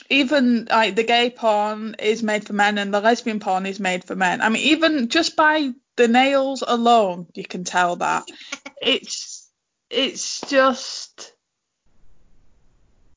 even 0.10 0.66
like 0.70 0.98
the 0.98 1.04
gay 1.06 1.30
porn 1.30 1.96
is 1.98 2.22
made 2.22 2.46
for 2.46 2.52
men 2.52 2.78
and 2.78 2.94
the 2.94 3.00
lesbian 3.00 3.40
porn 3.40 3.66
is 3.66 3.80
made 3.80 4.04
for 4.04 4.18
men. 4.18 4.42
I 4.42 4.50
mean, 4.50 4.64
even 4.64 5.08
just 5.08 5.38
by 5.38 5.72
the 5.96 6.10
nails 6.10 6.62
alone, 6.68 7.28
you 7.36 7.46
can 7.46 7.64
tell 7.64 7.96
that 7.96 8.26
it's 8.82 9.50
it's 9.90 10.42
just. 10.42 11.31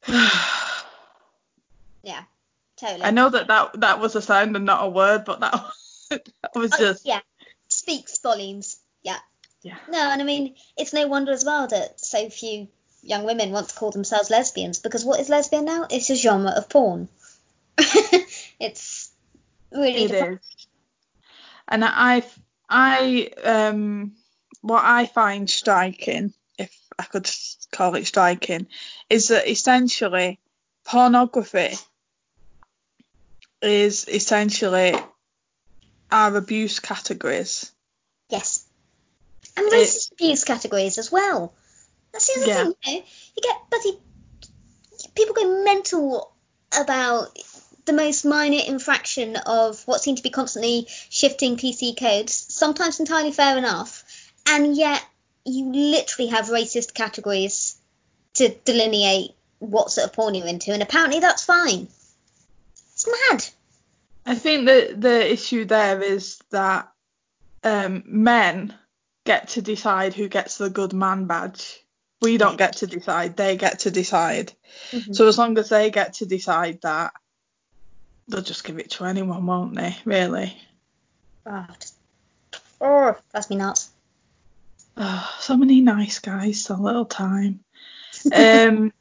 yeah, 2.02 2.24
totally. 2.76 3.02
I 3.02 3.10
know 3.10 3.28
that, 3.30 3.48
that 3.48 3.80
that 3.80 4.00
was 4.00 4.16
a 4.16 4.22
sound 4.22 4.56
and 4.56 4.64
not 4.64 4.84
a 4.84 4.88
word, 4.88 5.24
but 5.24 5.40
that, 5.40 5.64
that 6.10 6.54
was 6.54 6.72
Oh, 6.72 6.78
just 6.78 7.06
yeah, 7.06 7.20
speaks 7.68 8.18
volumes. 8.18 8.78
Yeah. 9.02 9.18
Yeah. 9.62 9.76
No, 9.88 9.98
and 9.98 10.20
I 10.20 10.24
mean, 10.24 10.56
it's 10.76 10.92
no 10.92 11.06
wonder 11.06 11.32
as 11.32 11.44
well 11.44 11.66
that 11.68 11.98
so 12.00 12.28
few 12.28 12.68
young 13.02 13.24
women 13.24 13.50
want 13.50 13.68
to 13.68 13.74
call 13.74 13.90
themselves 13.90 14.30
lesbians 14.30 14.78
because 14.78 15.04
what 15.04 15.20
is 15.20 15.28
lesbian 15.28 15.64
now? 15.64 15.86
It's 15.90 16.10
a 16.10 16.16
genre 16.16 16.50
of 16.50 16.68
porn. 16.68 17.08
it's 18.60 19.10
really 19.72 20.04
it 20.04 20.10
is. 20.10 20.38
And 21.68 21.84
I 21.84 22.22
I 22.68 23.30
um 23.42 24.12
what 24.60 24.82
I 24.84 25.06
find 25.06 25.48
striking, 25.48 26.32
I 26.98 27.04
could 27.04 27.30
call 27.72 27.94
it 27.94 28.06
striking, 28.06 28.66
is 29.10 29.28
that 29.28 29.50
essentially 29.50 30.40
pornography 30.84 31.76
is 33.62 34.06
essentially 34.08 34.94
our 36.10 36.36
abuse 36.36 36.80
categories. 36.80 37.72
Yes. 38.28 38.64
And 39.56 39.70
racist 39.70 40.12
abuse 40.12 40.44
categories 40.44 40.98
as 40.98 41.10
well. 41.10 41.54
That's 42.12 42.26
the 42.26 42.40
other 42.40 42.46
Yeah. 42.46 42.64
thing, 42.64 42.74
you 42.84 43.00
know. 43.00 43.06
You 43.36 43.42
get 43.42 43.70
bloody 43.70 43.98
people 45.14 45.34
go 45.34 45.64
mental 45.64 46.32
about 46.76 47.36
the 47.84 47.92
most 47.92 48.24
minor 48.24 48.60
infraction 48.66 49.36
of 49.36 49.82
what 49.86 50.00
seem 50.00 50.16
to 50.16 50.22
be 50.22 50.30
constantly 50.30 50.86
shifting 51.10 51.56
PC 51.56 51.96
codes, 51.98 52.32
sometimes 52.32 53.00
entirely 53.00 53.32
fair 53.32 53.58
enough, 53.58 54.04
and 54.46 54.76
yet 54.76 55.04
you 55.44 55.72
literally 55.72 56.30
have 56.30 56.46
racist 56.46 56.94
categories 56.94 57.76
to 58.34 58.48
delineate 58.64 59.32
what 59.58 59.90
sort 59.90 60.06
of 60.06 60.12
porn 60.12 60.34
you're 60.34 60.46
into, 60.46 60.72
and 60.72 60.82
apparently 60.82 61.20
that's 61.20 61.44
fine. 61.44 61.88
It's 62.92 63.08
mad. 63.30 63.44
I 64.26 64.34
think 64.34 64.66
that 64.66 65.00
the 65.00 65.32
issue 65.32 65.64
there 65.64 66.00
is 66.00 66.38
that 66.50 66.90
um, 67.62 68.02
men 68.06 68.74
get 69.24 69.48
to 69.48 69.62
decide 69.62 70.14
who 70.14 70.28
gets 70.28 70.58
the 70.58 70.70
good 70.70 70.92
man 70.92 71.26
badge. 71.26 71.80
We 72.22 72.38
don't 72.38 72.56
get 72.56 72.76
to 72.76 72.86
decide, 72.86 73.36
they 73.36 73.56
get 73.56 73.80
to 73.80 73.90
decide. 73.90 74.52
Mhm. 74.92 75.14
So 75.14 75.28
as 75.28 75.36
long 75.36 75.58
as 75.58 75.68
they 75.68 75.90
get 75.90 76.14
to 76.14 76.26
decide 76.26 76.80
that, 76.82 77.12
they'll 78.28 78.42
just 78.42 78.64
give 78.64 78.78
it 78.78 78.92
to 78.92 79.04
anyone, 79.04 79.44
won't 79.44 79.74
they? 79.74 79.96
Really? 80.06 80.56
Oh, 81.44 81.66
just, 81.78 81.94
oh, 82.80 83.16
that's 83.32 83.50
me 83.50 83.56
nuts. 83.56 83.90
Oh, 84.96 85.34
so 85.40 85.56
many 85.56 85.80
nice 85.80 86.18
guys, 86.18 86.62
so 86.62 86.76
little 86.76 87.04
time. 87.04 87.60
Um, 88.32 88.92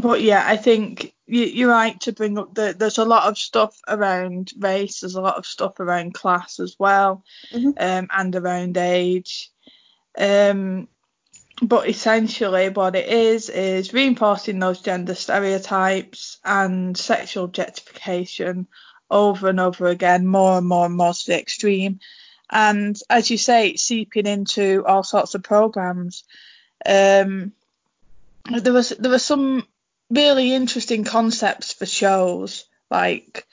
but 0.00 0.20
yeah, 0.22 0.44
I 0.46 0.56
think 0.56 1.14
you, 1.26 1.44
you're 1.44 1.70
right 1.70 1.98
to 2.02 2.12
bring 2.12 2.36
up 2.36 2.54
that 2.54 2.78
there's 2.78 2.98
a 2.98 3.04
lot 3.04 3.24
of 3.28 3.38
stuff 3.38 3.80
around 3.88 4.52
race, 4.58 5.00
there's 5.00 5.14
a 5.14 5.20
lot 5.20 5.38
of 5.38 5.46
stuff 5.46 5.80
around 5.80 6.14
class 6.14 6.60
as 6.60 6.76
well, 6.78 7.24
Mhm. 7.52 7.74
um, 7.78 8.08
and 8.12 8.36
around 8.36 8.76
age. 8.76 9.50
Um, 10.18 10.88
but 11.62 11.88
essentially, 11.88 12.68
what 12.68 12.96
it 12.96 13.08
is 13.08 13.48
is 13.48 13.92
reinforcing 13.94 14.58
those 14.58 14.80
gender 14.80 15.14
stereotypes 15.14 16.38
and 16.44 16.96
sexual 16.96 17.44
objectification 17.44 18.66
over 19.10 19.48
and 19.48 19.60
over 19.60 19.86
again, 19.86 20.26
more 20.26 20.58
and 20.58 20.66
more 20.66 20.86
and 20.86 20.96
more 20.96 21.14
to 21.14 21.26
the 21.26 21.38
extreme. 21.38 22.00
And 22.54 22.96
as 23.10 23.30
you 23.30 23.36
say, 23.36 23.70
it's 23.70 23.82
seeping 23.82 24.26
into 24.26 24.84
all 24.86 25.02
sorts 25.02 25.34
of 25.34 25.42
programs. 25.42 26.22
Um, 26.86 27.52
there 28.48 28.72
was 28.72 28.90
there 28.90 29.10
were 29.10 29.18
some 29.18 29.66
really 30.08 30.52
interesting 30.52 31.02
concepts 31.02 31.72
for 31.72 31.86
shows 31.86 32.64
like 32.90 33.46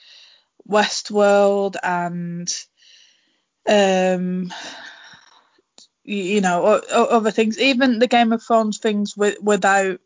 Westworld 0.70 1.78
and 1.82 2.54
um 3.68 4.54
you, 6.04 6.42
know 6.42 6.66
other 6.92 7.32
things 7.32 7.58
even 7.58 8.00
the 8.00 8.08
Game 8.08 8.34
of 8.34 8.44
Thrones 8.44 8.80
things 8.80 9.16
with, 9.16 9.42
without 9.42 10.00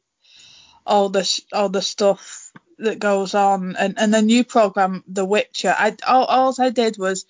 all 0.86 1.10
the 1.10 1.42
all 1.52 1.70
the 1.70 1.82
stuff 1.82 2.52
that 2.78 3.00
goes 3.00 3.34
on 3.34 3.76
and 3.76 3.96
and 3.98 4.14
the 4.14 4.22
new 4.22 4.44
program 4.44 5.04
The 5.08 5.26
Witcher 5.26 5.74
I 5.78 5.96
all, 6.08 6.26
all 6.26 6.56
I 6.60 6.70
did 6.70 6.98
was 6.98 7.26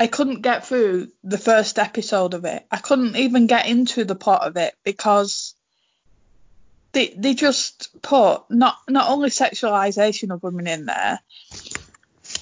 I 0.00 0.06
couldn't 0.06 0.40
get 0.40 0.66
through 0.66 1.12
the 1.22 1.38
first 1.38 1.78
episode 1.78 2.32
of 2.34 2.44
it 2.46 2.66
I 2.70 2.78
couldn't 2.78 3.16
even 3.16 3.46
get 3.46 3.66
into 3.66 4.04
the 4.04 4.14
plot 4.16 4.42
of 4.46 4.56
it 4.56 4.74
because 4.82 5.54
they 6.92 7.14
they 7.16 7.34
just 7.34 8.02
put 8.02 8.44
not 8.50 8.78
not 8.88 9.08
only 9.10 9.30
sexualization 9.30 10.32
of 10.32 10.42
women 10.42 10.66
in 10.66 10.86
there, 10.86 11.20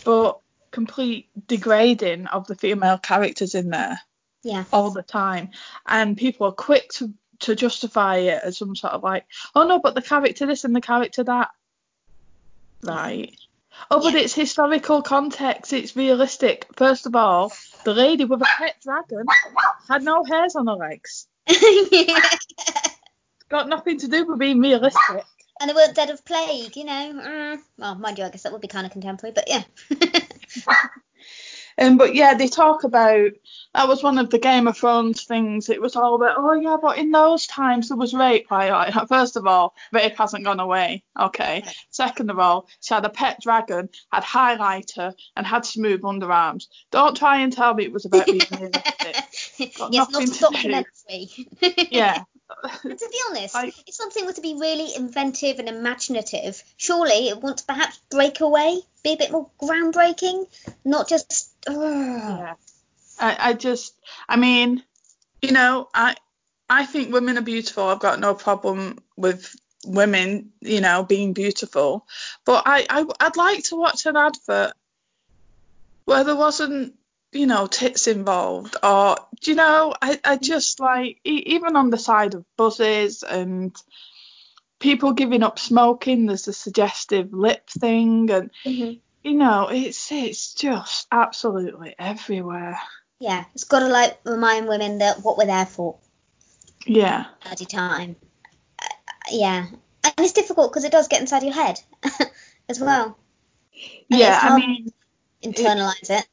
but 0.05 0.41
complete 0.71 1.29
degrading 1.47 2.27
of 2.29 2.47
the 2.47 2.55
female 2.55 2.99
characters 2.99 3.55
in 3.55 3.71
there 3.71 4.01
Yeah. 4.43 4.65
all 4.73 4.91
the 4.91 5.03
time, 5.03 5.51
and 5.87 6.17
people 6.17 6.47
are 6.47 6.53
quick 6.53 6.91
to 6.95 7.13
to 7.41 7.55
justify 7.55 8.17
it 8.19 8.41
as 8.43 8.59
some 8.59 8.75
sort 8.75 8.95
of 8.95 9.03
like, 9.03 9.27
oh 9.55 9.67
no, 9.67 9.79
but 9.79 9.95
the 9.95 10.03
character 10.03 10.47
this 10.47 10.65
and 10.65 10.75
the 10.75 10.81
character 10.81 11.25
that, 11.25 11.51
right? 12.83 13.37
Oh, 13.91 14.03
but 14.03 14.15
it's 14.15 14.35
historical 14.35 15.03
context. 15.03 15.73
It's 15.73 15.97
realistic. 15.97 16.67
First 16.77 17.07
of 17.07 17.17
all, 17.17 17.53
the 17.85 17.95
lady 17.95 18.25
with 18.25 18.43
a 18.43 18.45
pet 18.45 18.77
dragon 18.83 19.25
had 19.89 20.03
no 20.03 20.25
hairs 20.25 20.57
on 20.57 20.67
her 20.67 20.75
legs. 20.75 21.27
Got 23.49 23.69
nothing 23.69 23.99
to 24.01 24.09
do 24.09 24.27
with 24.27 24.39
being 24.39 24.61
realistic. 24.61 25.25
and 25.61 25.71
they 25.71 25.75
weren't 25.75 25.95
dead 25.95 26.11
of 26.11 26.25
plague, 26.25 26.77
you 26.77 26.85
know. 26.85 27.21
Mm. 27.25 27.59
Well, 27.79 27.95
mind 27.95 28.19
you, 28.19 28.25
I 28.25 28.31
guess 28.31 28.43
that 28.43 28.53
would 28.53 28.61
be 28.61 28.69
kind 28.69 28.87
of 28.87 28.93
contemporary, 28.93 29.33
but 29.35 29.49
yeah. 29.49 29.63
Um, 31.79 31.97
but 31.97 32.15
yeah, 32.15 32.35
they 32.35 32.49
talk 32.49 32.85
about 32.85 33.31
that 33.75 33.87
was 33.89 34.03
one 34.03 34.19
of 34.19 34.31
the 34.31 34.39
Game 34.39 34.67
of 34.67 34.77
Thrones 34.77 35.25
things. 35.25 35.69
It 35.69 35.81
was 35.81 35.95
all 35.97 36.17
about, 36.17 36.37
oh 36.39 36.55
yeah, 36.55 36.77
but 36.81 36.99
in 36.99 37.11
those 37.13 37.47
times 37.47 37.89
there 37.89 37.97
was 37.97 38.13
rape. 38.15 38.51
Right, 38.51 38.71
right. 38.97 39.09
First 39.09 39.37
of 39.37 39.47
all, 39.47 39.75
rape 39.93 40.17
hasn't 40.17 40.45
gone 40.45 40.61
away. 40.61 41.05
Okay. 41.19 41.65
Second 41.91 42.31
of 42.31 42.39
all, 42.39 42.69
she 42.81 42.95
had 42.95 43.05
a 43.05 43.11
pet 43.11 43.41
dragon, 43.41 43.89
had 44.13 44.25
highlighter, 44.25 45.15
and 45.37 45.47
had 45.47 45.65
smooth 45.65 46.03
underarms. 46.03 46.67
Don't 46.91 47.17
try 47.17 47.41
and 47.41 47.53
tell 47.53 47.75
me 47.75 47.85
it 47.85 47.93
was 47.93 48.07
about 48.07 48.27
being 48.27 48.41
realistic. 48.51 49.77
Got 49.77 49.93
yes, 49.93 50.11
not 50.11 50.23
nothing 50.23 50.31
a 50.31 50.41
documentary. 50.41 51.89
Yeah. 51.91 52.23
And 52.83 52.99
to 52.99 53.09
be 53.11 53.19
honest, 53.29 53.55
I- 53.55 53.73
if 53.87 53.95
something 53.95 54.25
were 54.25 54.33
to 54.33 54.41
be 54.41 54.55
really 54.55 54.95
inventive 54.97 55.59
and 55.59 55.69
imaginative, 55.69 56.63
surely 56.79 57.29
it 57.29 57.41
wants 57.43 57.63
to 57.63 57.67
perhaps 57.67 58.01
break 58.11 58.41
away, 58.41 58.81
be 59.05 59.13
a 59.13 59.17
bit 59.17 59.31
more 59.31 59.51
groundbreaking, 59.61 60.47
not 60.85 61.09
just. 61.09 61.53
Yeah. 61.69 62.55
I, 63.21 63.37
I 63.51 63.53
just, 63.55 63.95
I 64.29 64.37
mean, 64.37 64.83
you 65.43 65.53
know, 65.53 65.89
I, 65.95 66.17
I 66.69 66.87
think 66.87 67.13
women 67.13 67.39
are 67.39 67.43
beautiful. 67.43 67.85
I've 67.85 68.01
got 68.01 68.21
no 68.21 68.35
problem 68.35 68.99
with 69.17 69.55
women, 69.85 70.53
you 70.61 70.81
know, 70.81 71.03
being 71.03 71.33
beautiful. 71.33 72.07
But 72.45 72.65
I, 72.67 72.87
I, 72.89 73.05
I'd 73.21 73.37
like 73.37 73.65
to 73.65 73.77
watch 73.77 74.07
an 74.07 74.17
advert 74.17 74.73
where 76.05 76.25
there 76.25 76.37
wasn't, 76.37 76.95
you 77.33 77.47
know, 77.47 77.67
tits 77.67 78.07
involved, 78.07 78.77
or 78.83 79.17
you 79.43 79.55
know, 79.55 79.95
I, 80.01 80.19
I 80.25 80.37
just 80.37 80.81
like 80.81 81.21
even 81.25 81.77
on 81.77 81.91
the 81.91 81.99
side 81.99 82.35
of 82.35 82.47
buses 82.57 83.23
and 83.23 83.77
people 84.79 85.13
giving 85.13 85.43
up 85.43 85.59
smoking. 85.59 86.25
There's 86.25 86.49
a 86.49 86.53
suggestive 86.55 87.35
lip 87.35 87.69
thing, 87.69 88.31
and 88.31 88.51
Mhm. 88.65 89.01
You 89.23 89.35
know, 89.35 89.69
it's 89.69 90.11
it's 90.13 90.55
just 90.55 91.07
absolutely 91.11 91.95
everywhere. 91.99 92.79
Yeah, 93.21 93.45
it's 93.55 93.65
got 93.65 93.81
to 93.81 93.89
like 93.89 94.19
remind 94.25 94.69
women 94.69 94.99
that 94.99 95.23
what 95.23 95.37
we're 95.37 95.47
there 95.47 95.67
for 95.67 95.97
Yeah. 96.87 97.27
at 97.45 97.61
a 97.61 97.67
time. 97.67 98.17
Uh, 98.81 98.87
yeah, 99.31 99.67
and 100.05 100.15
it's 100.19 100.33
difficult 100.33 100.71
because 100.73 100.85
it 100.85 100.93
does 100.93 101.09
get 101.09 101.21
inside 101.21 101.43
your 101.43 101.53
head 101.53 101.81
as 102.69 102.81
well. 102.81 103.19
And 104.11 104.21
Yeah, 104.21 104.39
I 104.41 104.57
mean, 104.57 104.89
Internalize 105.43 106.11
it. 106.11 106.27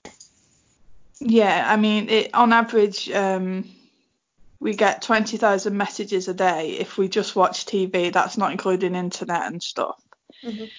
yeah, 1.19 1.65
I 1.67 1.75
mean, 1.77 2.09
it, 2.09 2.33
on 2.33 2.53
average, 2.53 3.09
um, 3.11 3.69
we 4.59 4.75
get 4.75 5.01
20,000 5.03 5.77
messages 5.77 6.27
a 6.27 6.33
day 6.33 6.71
if 6.79 6.97
we 6.97 7.07
just 7.07 7.35
watch 7.35 7.65
TV. 7.65 8.11
That's 8.11 8.37
not 8.37 8.51
including 8.51 8.95
internet 8.95 9.43
and 9.45 9.61
stuff. 9.61 10.01
Mhm. 10.43 10.69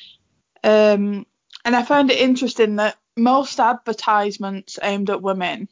Um, 0.65 1.27
and 1.67 1.75
I 1.75 1.83
found 1.83 2.13
it 2.13 2.21
interesting 2.21 2.77
that 2.77 2.97
most 3.17 3.59
advertisements 3.59 4.79
aimed 4.81 5.11
at 5.11 5.21
women 5.21 5.69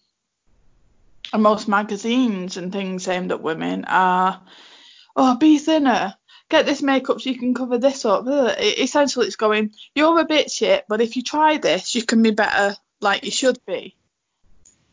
and 1.32 1.40
most 1.40 1.68
magazines 1.68 2.57
and 2.57 2.72
things 2.72 3.07
aimed 3.07 3.30
at 3.30 3.40
women 3.40 3.84
are, 3.84 4.42
oh, 5.14 5.36
be 5.36 5.59
thinner. 5.59 6.14
Get 6.49 6.66
this 6.66 6.82
makeup 6.82 7.20
so 7.20 7.30
you 7.30 7.38
can 7.38 7.55
cover 7.55 7.78
this 7.78 8.05
up. 8.05 8.26
Essentially, 8.59 9.28
it's 9.28 9.36
going, 9.36 9.72
you're 9.95 10.18
a 10.18 10.24
bit 10.24 10.51
shit, 10.51 10.84
but 10.88 11.01
if 11.01 11.14
you 11.14 11.22
try 11.22 11.59
this, 11.59 11.95
you 11.95 12.03
can 12.03 12.24
be 12.24 12.32
better 12.32 12.74
like 13.01 13.24
you 13.24 13.30
should 13.30 13.64
be. 13.64 13.95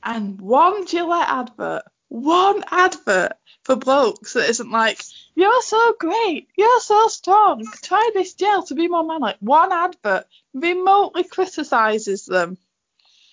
And 0.04 0.40
one 0.40 0.86
Gillette 0.86 1.28
advert, 1.28 1.84
one 2.12 2.62
advert 2.70 3.32
for 3.64 3.78
blokes 3.78 4.34
that 4.34 4.50
isn't 4.50 4.70
like, 4.70 5.02
you're 5.34 5.62
so 5.62 5.96
great, 5.98 6.50
you're 6.58 6.82
so 6.82 7.08
strong, 7.08 7.66
try 7.82 8.12
this 8.14 8.34
gel 8.34 8.64
to 8.64 8.76
be 8.76 8.90
more 8.90 9.06
man. 9.06 9.22
Like 9.22 9.38
one 9.40 9.72
advert 9.72 10.26
remotely 10.54 11.24
criticises 11.24 12.26
them 12.26 12.58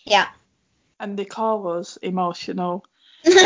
Yeah. 0.05 0.29
and 1.01 1.19
they 1.19 1.25
call 1.25 1.67
us 1.79 1.97
emotional. 1.97 2.85
They're 3.25 3.41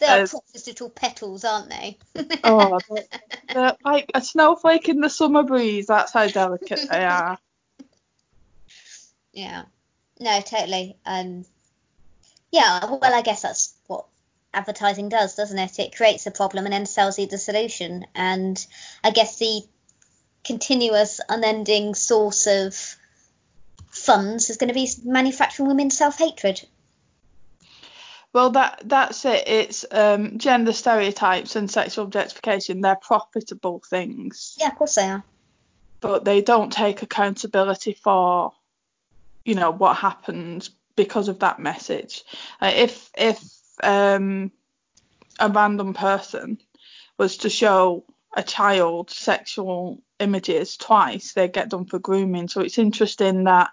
As- 0.00 0.30
precious 0.52 0.68
little 0.68 0.90
petals, 0.90 1.44
aren't 1.44 1.70
they? 1.70 1.98
Oh, 2.44 2.78
they're, 2.88 3.04
they're 3.52 3.76
like 3.84 4.12
a 4.14 4.22
snowflake 4.22 4.88
in 4.88 5.00
the 5.00 5.10
summer 5.10 5.42
breeze. 5.42 5.86
That's 5.88 6.12
how 6.12 6.28
delicate 6.28 6.86
they 6.88 7.04
are. 7.04 7.36
Yeah. 9.32 9.64
No, 10.20 10.40
totally. 10.40 10.96
Um, 11.04 11.44
yeah, 12.50 12.84
well, 12.84 13.00
I 13.14 13.22
guess 13.22 13.42
that's 13.42 13.74
what 13.86 14.06
advertising 14.54 15.08
does, 15.08 15.34
doesn't 15.34 15.58
it? 15.58 15.78
It 15.78 15.96
creates 15.96 16.26
a 16.26 16.30
problem 16.30 16.64
and 16.64 16.72
then 16.72 16.86
sells 16.86 17.18
you 17.18 17.26
the 17.26 17.38
solution. 17.38 18.06
And 18.14 18.64
I 19.04 19.10
guess 19.10 19.38
the 19.38 19.62
continuous, 20.44 21.20
unending 21.28 21.94
source 21.94 22.46
of 22.46 22.96
funds 23.90 24.48
is 24.50 24.56
going 24.56 24.68
to 24.68 24.74
be 24.74 24.88
manufacturing 25.04 25.68
women's 25.68 25.96
self 25.96 26.18
hatred. 26.18 26.66
Well, 28.32 28.50
that 28.50 28.82
that's 28.84 29.24
it. 29.24 29.44
It's 29.48 29.84
um, 29.90 30.38
gender 30.38 30.72
stereotypes 30.72 31.56
and 31.56 31.70
sexual 31.70 32.04
objectification. 32.04 32.80
They're 32.80 32.96
profitable 32.96 33.82
things, 33.88 34.54
Yeah, 34.60 34.68
of 34.68 34.76
course 34.76 34.94
they 34.96 35.08
are. 35.08 35.24
but 36.00 36.24
they 36.24 36.42
don't 36.42 36.70
take 36.72 37.02
accountability 37.02 37.94
for, 37.94 38.52
you 39.44 39.54
know, 39.54 39.70
what 39.70 39.96
happens 39.96 40.70
because 40.98 41.28
of 41.28 41.38
that 41.38 41.60
message. 41.60 42.24
Uh, 42.60 42.72
if 42.74 43.10
if 43.16 43.40
um, 43.82 44.50
a 45.38 45.48
random 45.48 45.94
person 45.94 46.58
was 47.16 47.38
to 47.38 47.48
show 47.48 48.04
a 48.36 48.42
child 48.42 49.10
sexual 49.10 50.02
images 50.18 50.76
twice, 50.76 51.32
they 51.32 51.48
get 51.48 51.70
done 51.70 51.86
for 51.86 52.00
grooming. 52.00 52.48
So 52.48 52.60
it's 52.60 52.78
interesting 52.78 53.44
that 53.44 53.70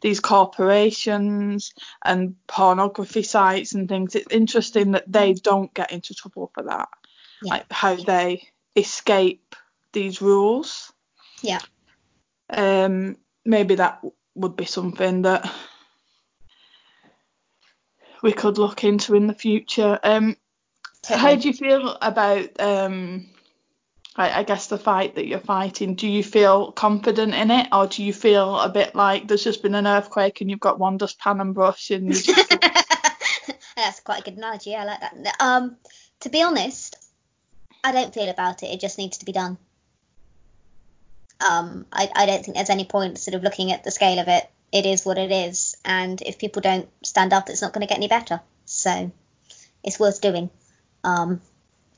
these 0.00 0.18
corporations 0.18 1.74
and 2.04 2.34
pornography 2.46 3.22
sites 3.22 3.74
and 3.74 3.86
things, 3.88 4.16
it's 4.16 4.32
interesting 4.32 4.92
that 4.92 5.12
they 5.12 5.34
don't 5.34 5.72
get 5.74 5.92
into 5.92 6.14
trouble 6.14 6.50
for 6.54 6.64
that. 6.64 6.88
Yeah. 7.42 7.54
Like 7.54 7.70
how 7.70 7.96
they 7.96 8.48
escape 8.74 9.54
these 9.92 10.22
rules. 10.22 10.90
Yeah. 11.42 11.60
Um, 12.48 13.18
maybe 13.44 13.74
that 13.74 14.00
would 14.34 14.56
be 14.56 14.64
something 14.64 15.22
that 15.22 15.52
we 18.22 18.32
could 18.32 18.58
look 18.58 18.84
into 18.84 19.14
in 19.14 19.26
the 19.26 19.34
future. 19.34 19.98
Um, 20.02 20.36
how 21.06 21.34
do 21.34 21.48
you 21.48 21.54
feel 21.54 21.98
about 22.00 22.60
um, 22.60 23.26
I, 24.14 24.40
I 24.40 24.42
guess 24.44 24.68
the 24.68 24.78
fight 24.78 25.16
that 25.16 25.26
you're 25.26 25.40
fighting? 25.40 25.96
Do 25.96 26.06
you 26.06 26.22
feel 26.22 26.70
confident 26.72 27.34
in 27.34 27.50
it, 27.50 27.68
or 27.72 27.86
do 27.86 28.04
you 28.04 28.12
feel 28.12 28.58
a 28.60 28.68
bit 28.68 28.94
like 28.94 29.26
there's 29.26 29.44
just 29.44 29.62
been 29.62 29.74
an 29.74 29.86
earthquake 29.86 30.40
and 30.40 30.50
you've 30.50 30.60
got 30.60 30.78
one 30.78 30.96
dustpan 30.96 31.40
and 31.40 31.54
brush 31.54 31.90
and 31.90 32.12
just 32.12 32.26
That's 33.76 34.00
quite 34.00 34.20
a 34.20 34.22
good 34.22 34.36
analogy. 34.36 34.76
I 34.76 34.84
like 34.84 35.00
that. 35.00 35.36
Um, 35.40 35.76
to 36.20 36.28
be 36.28 36.42
honest, 36.42 36.96
I 37.82 37.92
don't 37.92 38.14
feel 38.14 38.28
about 38.28 38.62
it. 38.62 38.66
It 38.66 38.80
just 38.80 38.98
needs 38.98 39.18
to 39.18 39.24
be 39.24 39.32
done. 39.32 39.58
Um, 41.44 41.86
I, 41.90 42.08
I 42.14 42.26
don't 42.26 42.44
think 42.44 42.56
there's 42.56 42.70
any 42.70 42.84
point 42.84 43.18
sort 43.18 43.34
of 43.34 43.42
looking 43.42 43.72
at 43.72 43.82
the 43.82 43.90
scale 43.90 44.20
of 44.20 44.28
it. 44.28 44.48
It 44.72 44.86
is 44.86 45.04
what 45.04 45.18
it 45.18 45.30
is, 45.30 45.76
and 45.84 46.20
if 46.22 46.38
people 46.38 46.62
don't 46.62 46.88
stand 47.04 47.32
up, 47.32 47.50
it's 47.50 47.62
not 47.62 47.72
going 47.72 47.86
to 47.86 47.88
get 47.88 47.98
any 47.98 48.08
better. 48.08 48.40
So 48.64 49.12
it's 49.84 50.00
worth 50.00 50.20
doing. 50.20 50.50
Um, 51.04 51.40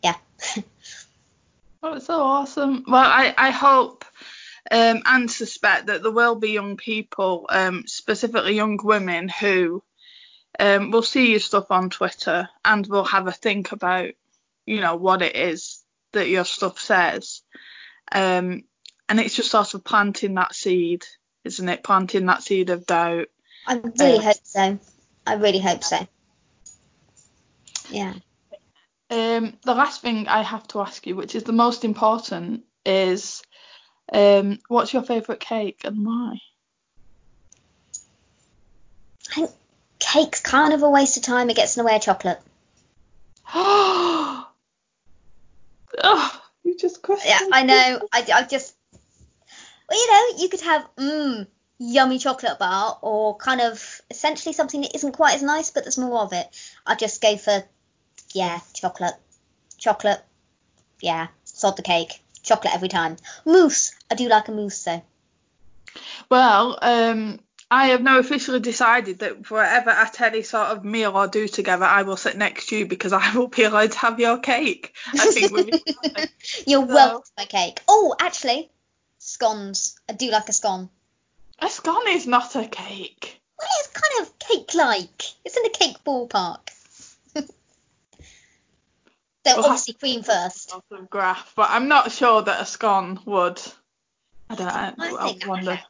yeah. 0.03 0.17
Oh, 1.87 1.93
it's 1.93 2.07
so 2.07 2.19
awesome. 2.19 2.83
Well, 2.89 3.05
I, 3.05 3.35
I 3.37 3.51
hope 3.51 4.07
um, 4.71 5.03
and 5.05 5.31
suspect 5.31 5.89
that 5.89 6.03
there 6.03 6.11
will 6.11 6.35
be 6.35 6.53
young 6.53 6.79
people, 6.79 7.47
um, 7.51 7.85
specifically 7.87 8.55
young 8.55 8.79
women, 8.83 9.29
who 9.29 9.83
um, 10.59 10.91
will 10.91 11.03
see 11.03 11.33
your 11.33 11.41
stuff 11.41 11.71
on 11.71 11.91
Twitter 11.91 12.49
and 12.65 12.87
will 12.87 13.05
have 13.05 13.27
a 13.27 13.33
think 13.33 13.73
about, 13.73 14.09
you 14.65 14.81
know, 14.81 14.97
what 14.97 15.21
it 15.21 15.37
is 15.37 15.83
that 16.13 16.29
your 16.29 16.45
stuff 16.47 16.79
says. 16.79 17.43
Um, 18.11 18.65
and 19.09 19.21
it's 19.21 19.37
just 19.37 19.51
sort 19.51 19.75
of 19.75 19.85
planting 19.85 20.35
that 20.35 20.55
seed, 20.55 21.05
isn't 21.45 21.69
it? 21.69 21.83
Planting 21.83 22.27
that 22.27 22.43
seed 22.43 22.71
of 22.71 22.87
doubt. 22.87 23.29
I 23.67 23.75
really 23.77 24.19
Uh, 24.19 24.23
hope 24.23 24.41
so. 24.45 24.79
I 25.27 25.35
really 25.35 25.61
hope 25.61 25.85
so. 25.85 26.07
Yeah. 27.91 28.15
Um, 29.11 29.57
the 29.65 29.75
last 29.75 30.03
thing 30.03 30.29
I 30.29 30.43
have 30.43 30.67
to 30.69 30.81
ask 30.81 31.07
you, 31.07 31.17
which 31.17 31.35
is 31.35 31.45
the 31.45 31.53
most 31.53 31.85
important, 31.85 32.65
is 32.85 33.43
um, 34.13 34.59
what's 34.69 34.93
your 34.93 35.03
favourite 35.03 35.41
cake 35.41 35.83
and 35.85 36.05
why? 36.05 36.39
I 39.31 39.35
think 39.35 39.51
cake's 39.99 40.41
kind 40.41 40.73
of 40.73 40.83
a 40.83 40.91
waste 40.91 41.17
of 41.17 41.23
time. 41.23 41.51
It 41.51 41.57
gets 41.57 41.77
in 41.77 41.83
the 41.83 41.87
way 41.87 41.97
of 41.97 42.03
chocolate. 42.03 42.41
oh, 43.55 44.47
you 46.65 46.77
just 46.77 47.03
crushed 47.03 47.27
Yeah. 47.27 47.41
I 47.53 47.63
know. 47.63 48.09
I, 48.13 48.27
I 48.35 48.43
just, 48.45 48.75
well, 49.89 49.99
you 49.99 50.11
know, 50.11 50.43
you 50.43 50.49
could 50.49 50.61
have 50.63 50.87
mmm 50.97 51.47
yummy 51.79 52.19
chocolate 52.19 52.59
bar 52.59 52.99
or 53.03 53.37
kind 53.37 53.61
of 53.61 54.01
essentially 54.11 54.53
something 54.53 54.83
that 54.83 54.95
isn't 54.95 55.13
quite 55.13 55.35
as 55.35 55.43
nice, 55.43 55.71
but 55.71 55.85
there's 55.85 55.99
more 55.99 56.21
of 56.21 56.33
it. 56.33 56.47
I 56.87 56.95
just 56.95 57.21
go 57.21 57.37
for 57.37 57.63
yeah, 58.33 58.61
chocolate, 58.73 59.15
chocolate. 59.79 60.21
Yeah, 61.01 61.29
sod 61.45 61.77
the 61.77 61.83
cake. 61.83 62.23
Chocolate 62.43 62.75
every 62.75 62.89
time. 62.89 63.17
Mousse. 63.47 63.93
I 64.11 64.15
do 64.15 64.29
like 64.29 64.49
a 64.49 64.53
mousse 64.53 64.83
though. 64.85 65.03
Well, 66.29 66.79
um, 66.83 67.41
I 67.71 67.87
have 67.89 68.03
now 68.03 68.19
officially 68.19 68.61
decided 68.61 69.21
that 69.21 69.51
wherever 69.51 69.91
at 69.91 70.21
any 70.21 70.43
sort 70.43 70.69
of 70.69 70.85
meal 70.85 71.17
or 71.17 71.27
do 71.27 71.49
together, 71.49 71.85
I 71.85 72.03
will 72.03 72.17
sit 72.17 72.37
next 72.37 72.69
to 72.69 72.77
you 72.77 72.87
because 72.87 73.13
I 73.13 73.35
will 73.37 73.49
be 73.49 73.63
allowed 73.65 73.93
to 73.93 73.99
have 73.99 74.21
your 74.21 74.39
cake. 74.39 74.95
I 75.13 75.31
think 75.31 75.51
You're 76.67 76.87
So- 76.87 76.95
welcome 76.95 77.23
to 77.23 77.31
my 77.39 77.45
cake. 77.47 77.81
Oh, 77.89 78.15
actually, 78.19 78.71
scones. 79.25 79.99
I 80.09 80.13
do 80.13 80.31
like 80.31 80.49
a 80.49 80.53
scone. 80.53 80.91
a 81.59 81.69
scone 81.69 82.09
is 82.09 82.27
not 82.27 82.55
a 82.57 82.67
cake. 82.67 83.41
Well, 83.59 83.69
it's 83.79 83.89
kind 83.89 84.27
of 84.27 84.39
cake-like. 84.39 85.23
It's 85.45 85.57
in 85.57 85.63
the 85.63 85.71
cake 85.71 85.97
ballpark. 86.05 86.69
so 87.35 87.45
We'll 89.47 89.65
obviously 89.65 89.95
cream 89.95 90.23
first. 90.23 90.75
Graph, 91.09 91.55
but 91.57 91.71
I'm 91.71 91.89
not 91.89 92.13
sure 92.13 92.43
that 92.43 92.61
a 92.61 92.67
scone 92.67 93.21
would. 93.25 93.61
I 94.51 94.55
don't 94.57 94.67
know. 94.99 95.19
I 95.19 95.39
I, 95.43 95.49
wonder 95.49 95.81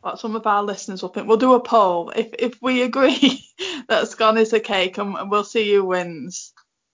what 0.00 0.20
some 0.20 0.36
of 0.36 0.46
our 0.46 0.62
listeners 0.62 1.02
will 1.02 1.08
think. 1.08 1.26
We'll 1.26 1.36
do 1.38 1.54
a 1.54 1.60
poll 1.60 2.10
if 2.10 2.28
if 2.38 2.62
we 2.62 2.82
agree 2.82 3.44
that 3.88 4.04
a 4.04 4.06
scone 4.06 4.38
is 4.38 4.52
a 4.52 4.60
cake, 4.60 4.98
and 4.98 5.30
we'll 5.30 5.44
see 5.44 5.72
who 5.72 5.84
wins. 5.84 6.52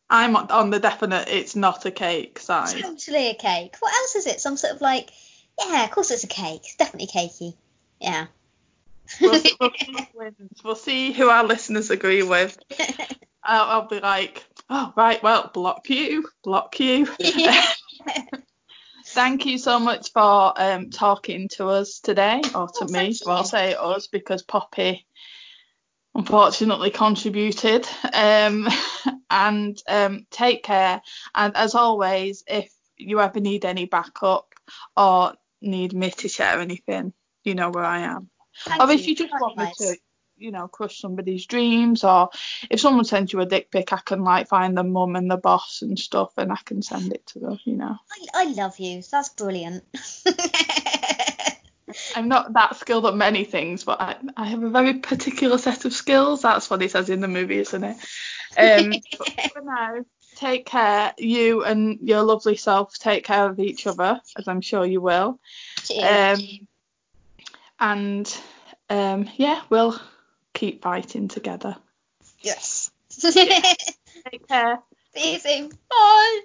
I'm 0.09 0.37
on- 0.37 0.51
on 0.51 0.70
the 0.70 0.78
definite 0.78 1.28
it's 1.28 1.57
not 1.57 1.87
a 1.87 1.91
cake 1.91 2.39
side. 2.39 2.80
Totally 2.80 3.30
a 3.30 3.35
cake. 3.35 3.76
What 3.80 3.93
else 3.93 4.14
is 4.14 4.26
it? 4.26 4.41
Some 4.41 4.57
sort 4.57 4.74
of 4.74 4.80
like, 4.80 5.11
yeah, 5.59 5.84
of 5.84 5.90
course 5.90 6.11
it's 6.11 6.24
a 6.24 6.28
cake. 6.28 6.62
It's 6.64 6.76
definitely 6.76 7.09
cakey. 7.09 7.55
Yeah. 8.00 8.26
We'll, 9.20 9.34
see- 9.34 9.55
we'll 9.61 9.70
see 9.78 9.92
who. 9.92 10.30
We'll 10.64 10.76
see 10.76 11.12
who 11.12 11.28
our 11.28 11.44
listeners 11.44 11.90
agree 11.90 12.22
with. 12.22 12.57
I'll, 13.44 13.82
I'll 13.82 13.88
be 13.88 14.00
like, 14.00 14.42
oh 14.70 14.92
right, 14.96 15.22
well, 15.22 15.50
block 15.52 15.90
you, 15.90 16.26
block 16.42 16.80
you. 16.80 17.07
Thank 19.07 19.44
you 19.44 19.59
so 19.59 19.78
much 19.78 20.12
for 20.12 20.55
um, 20.57 20.90
talking 20.90 21.48
to 21.57 21.66
us 21.66 22.00
today, 22.00 22.40
or 22.55 22.68
to 22.68 22.84
Oh, 22.84 22.86
me. 22.86 23.14
Well, 23.26 23.38
I'll 23.38 23.44
say 23.44 23.74
us 23.74 24.07
because 24.07 24.42
Poppy 24.42 25.07
unfortunately 26.14 26.90
contributed. 26.90 27.86
Um, 28.12 28.68
and 29.30 29.80
um, 29.88 30.26
take 30.30 30.62
care. 30.62 31.02
And 31.34 31.57
as 31.57 31.74
always, 31.74 32.44
if 32.46 32.72
you 32.96 33.20
ever 33.20 33.40
need 33.40 33.64
any 33.64 33.86
backup 33.86 34.55
or 34.96 35.34
need 35.64 35.92
me 35.92 36.10
to 36.10 36.28
share 36.28 36.60
anything, 36.60 37.12
you 37.42 37.54
know 37.54 37.70
where 37.70 37.84
I 37.84 38.00
am. 38.00 38.30
Thank 38.64 38.82
or 38.82 38.90
if 38.90 39.06
you 39.06 39.14
just 39.16 39.32
want 39.32 39.58
me 39.58 39.72
to, 39.78 39.96
you 40.36 40.50
know, 40.50 40.68
crush 40.68 41.00
somebody's 41.00 41.46
dreams, 41.46 42.04
or 42.04 42.30
if 42.70 42.80
someone 42.80 43.04
sends 43.04 43.32
you 43.32 43.40
a 43.40 43.46
dick 43.46 43.70
pic, 43.70 43.92
I 43.92 43.98
can 44.04 44.22
like 44.22 44.48
find 44.48 44.76
the 44.76 44.84
mum 44.84 45.16
and 45.16 45.30
the 45.30 45.36
boss 45.36 45.82
and 45.82 45.98
stuff, 45.98 46.32
and 46.36 46.52
I 46.52 46.58
can 46.64 46.82
send 46.82 47.12
it 47.12 47.26
to 47.28 47.40
them, 47.40 47.58
you 47.64 47.76
know. 47.76 47.96
I, 48.12 48.42
I 48.42 48.44
love 48.52 48.78
you. 48.78 49.02
That's 49.10 49.30
brilliant. 49.30 49.84
I'm 52.16 52.28
not 52.28 52.54
that 52.54 52.76
skilled 52.76 53.06
at 53.06 53.16
many 53.16 53.44
things, 53.44 53.84
but 53.84 54.00
I, 54.00 54.16
I 54.36 54.46
have 54.46 54.62
a 54.62 54.70
very 54.70 54.94
particular 54.94 55.58
set 55.58 55.84
of 55.84 55.92
skills. 55.92 56.42
That's 56.42 56.70
what 56.70 56.80
he 56.80 56.88
says 56.88 57.10
in 57.10 57.20
the 57.20 57.28
movie, 57.28 57.58
isn't 57.58 57.84
it? 57.84 57.96
Um, 58.56 58.94
but 59.18 59.50
for 59.52 59.62
now, 59.62 60.04
take 60.35 60.66
care. 60.66 61.12
You 61.18 61.64
and 61.64 61.99
your 62.01 62.22
lovely 62.22 62.57
self 62.57 62.99
take 62.99 63.24
care 63.24 63.49
of 63.49 63.59
each 63.61 63.87
other, 63.87 64.20
as 64.37 64.49
I'm 64.49 64.61
sure 64.61 64.85
you 64.85 65.01
will. 65.01 65.39
Um, 66.03 66.68
and 67.80 68.41
um, 68.91 69.30
yeah, 69.37 69.62
we'll 69.70 69.99
keep 70.53 70.82
fighting 70.82 71.28
together. 71.28 71.76
yes. 72.41 72.91
Take 73.20 74.49
care. 74.49 74.78
See 75.14 75.32
you 75.35 75.39
soon. 75.39 75.68
Bye. 75.91 76.41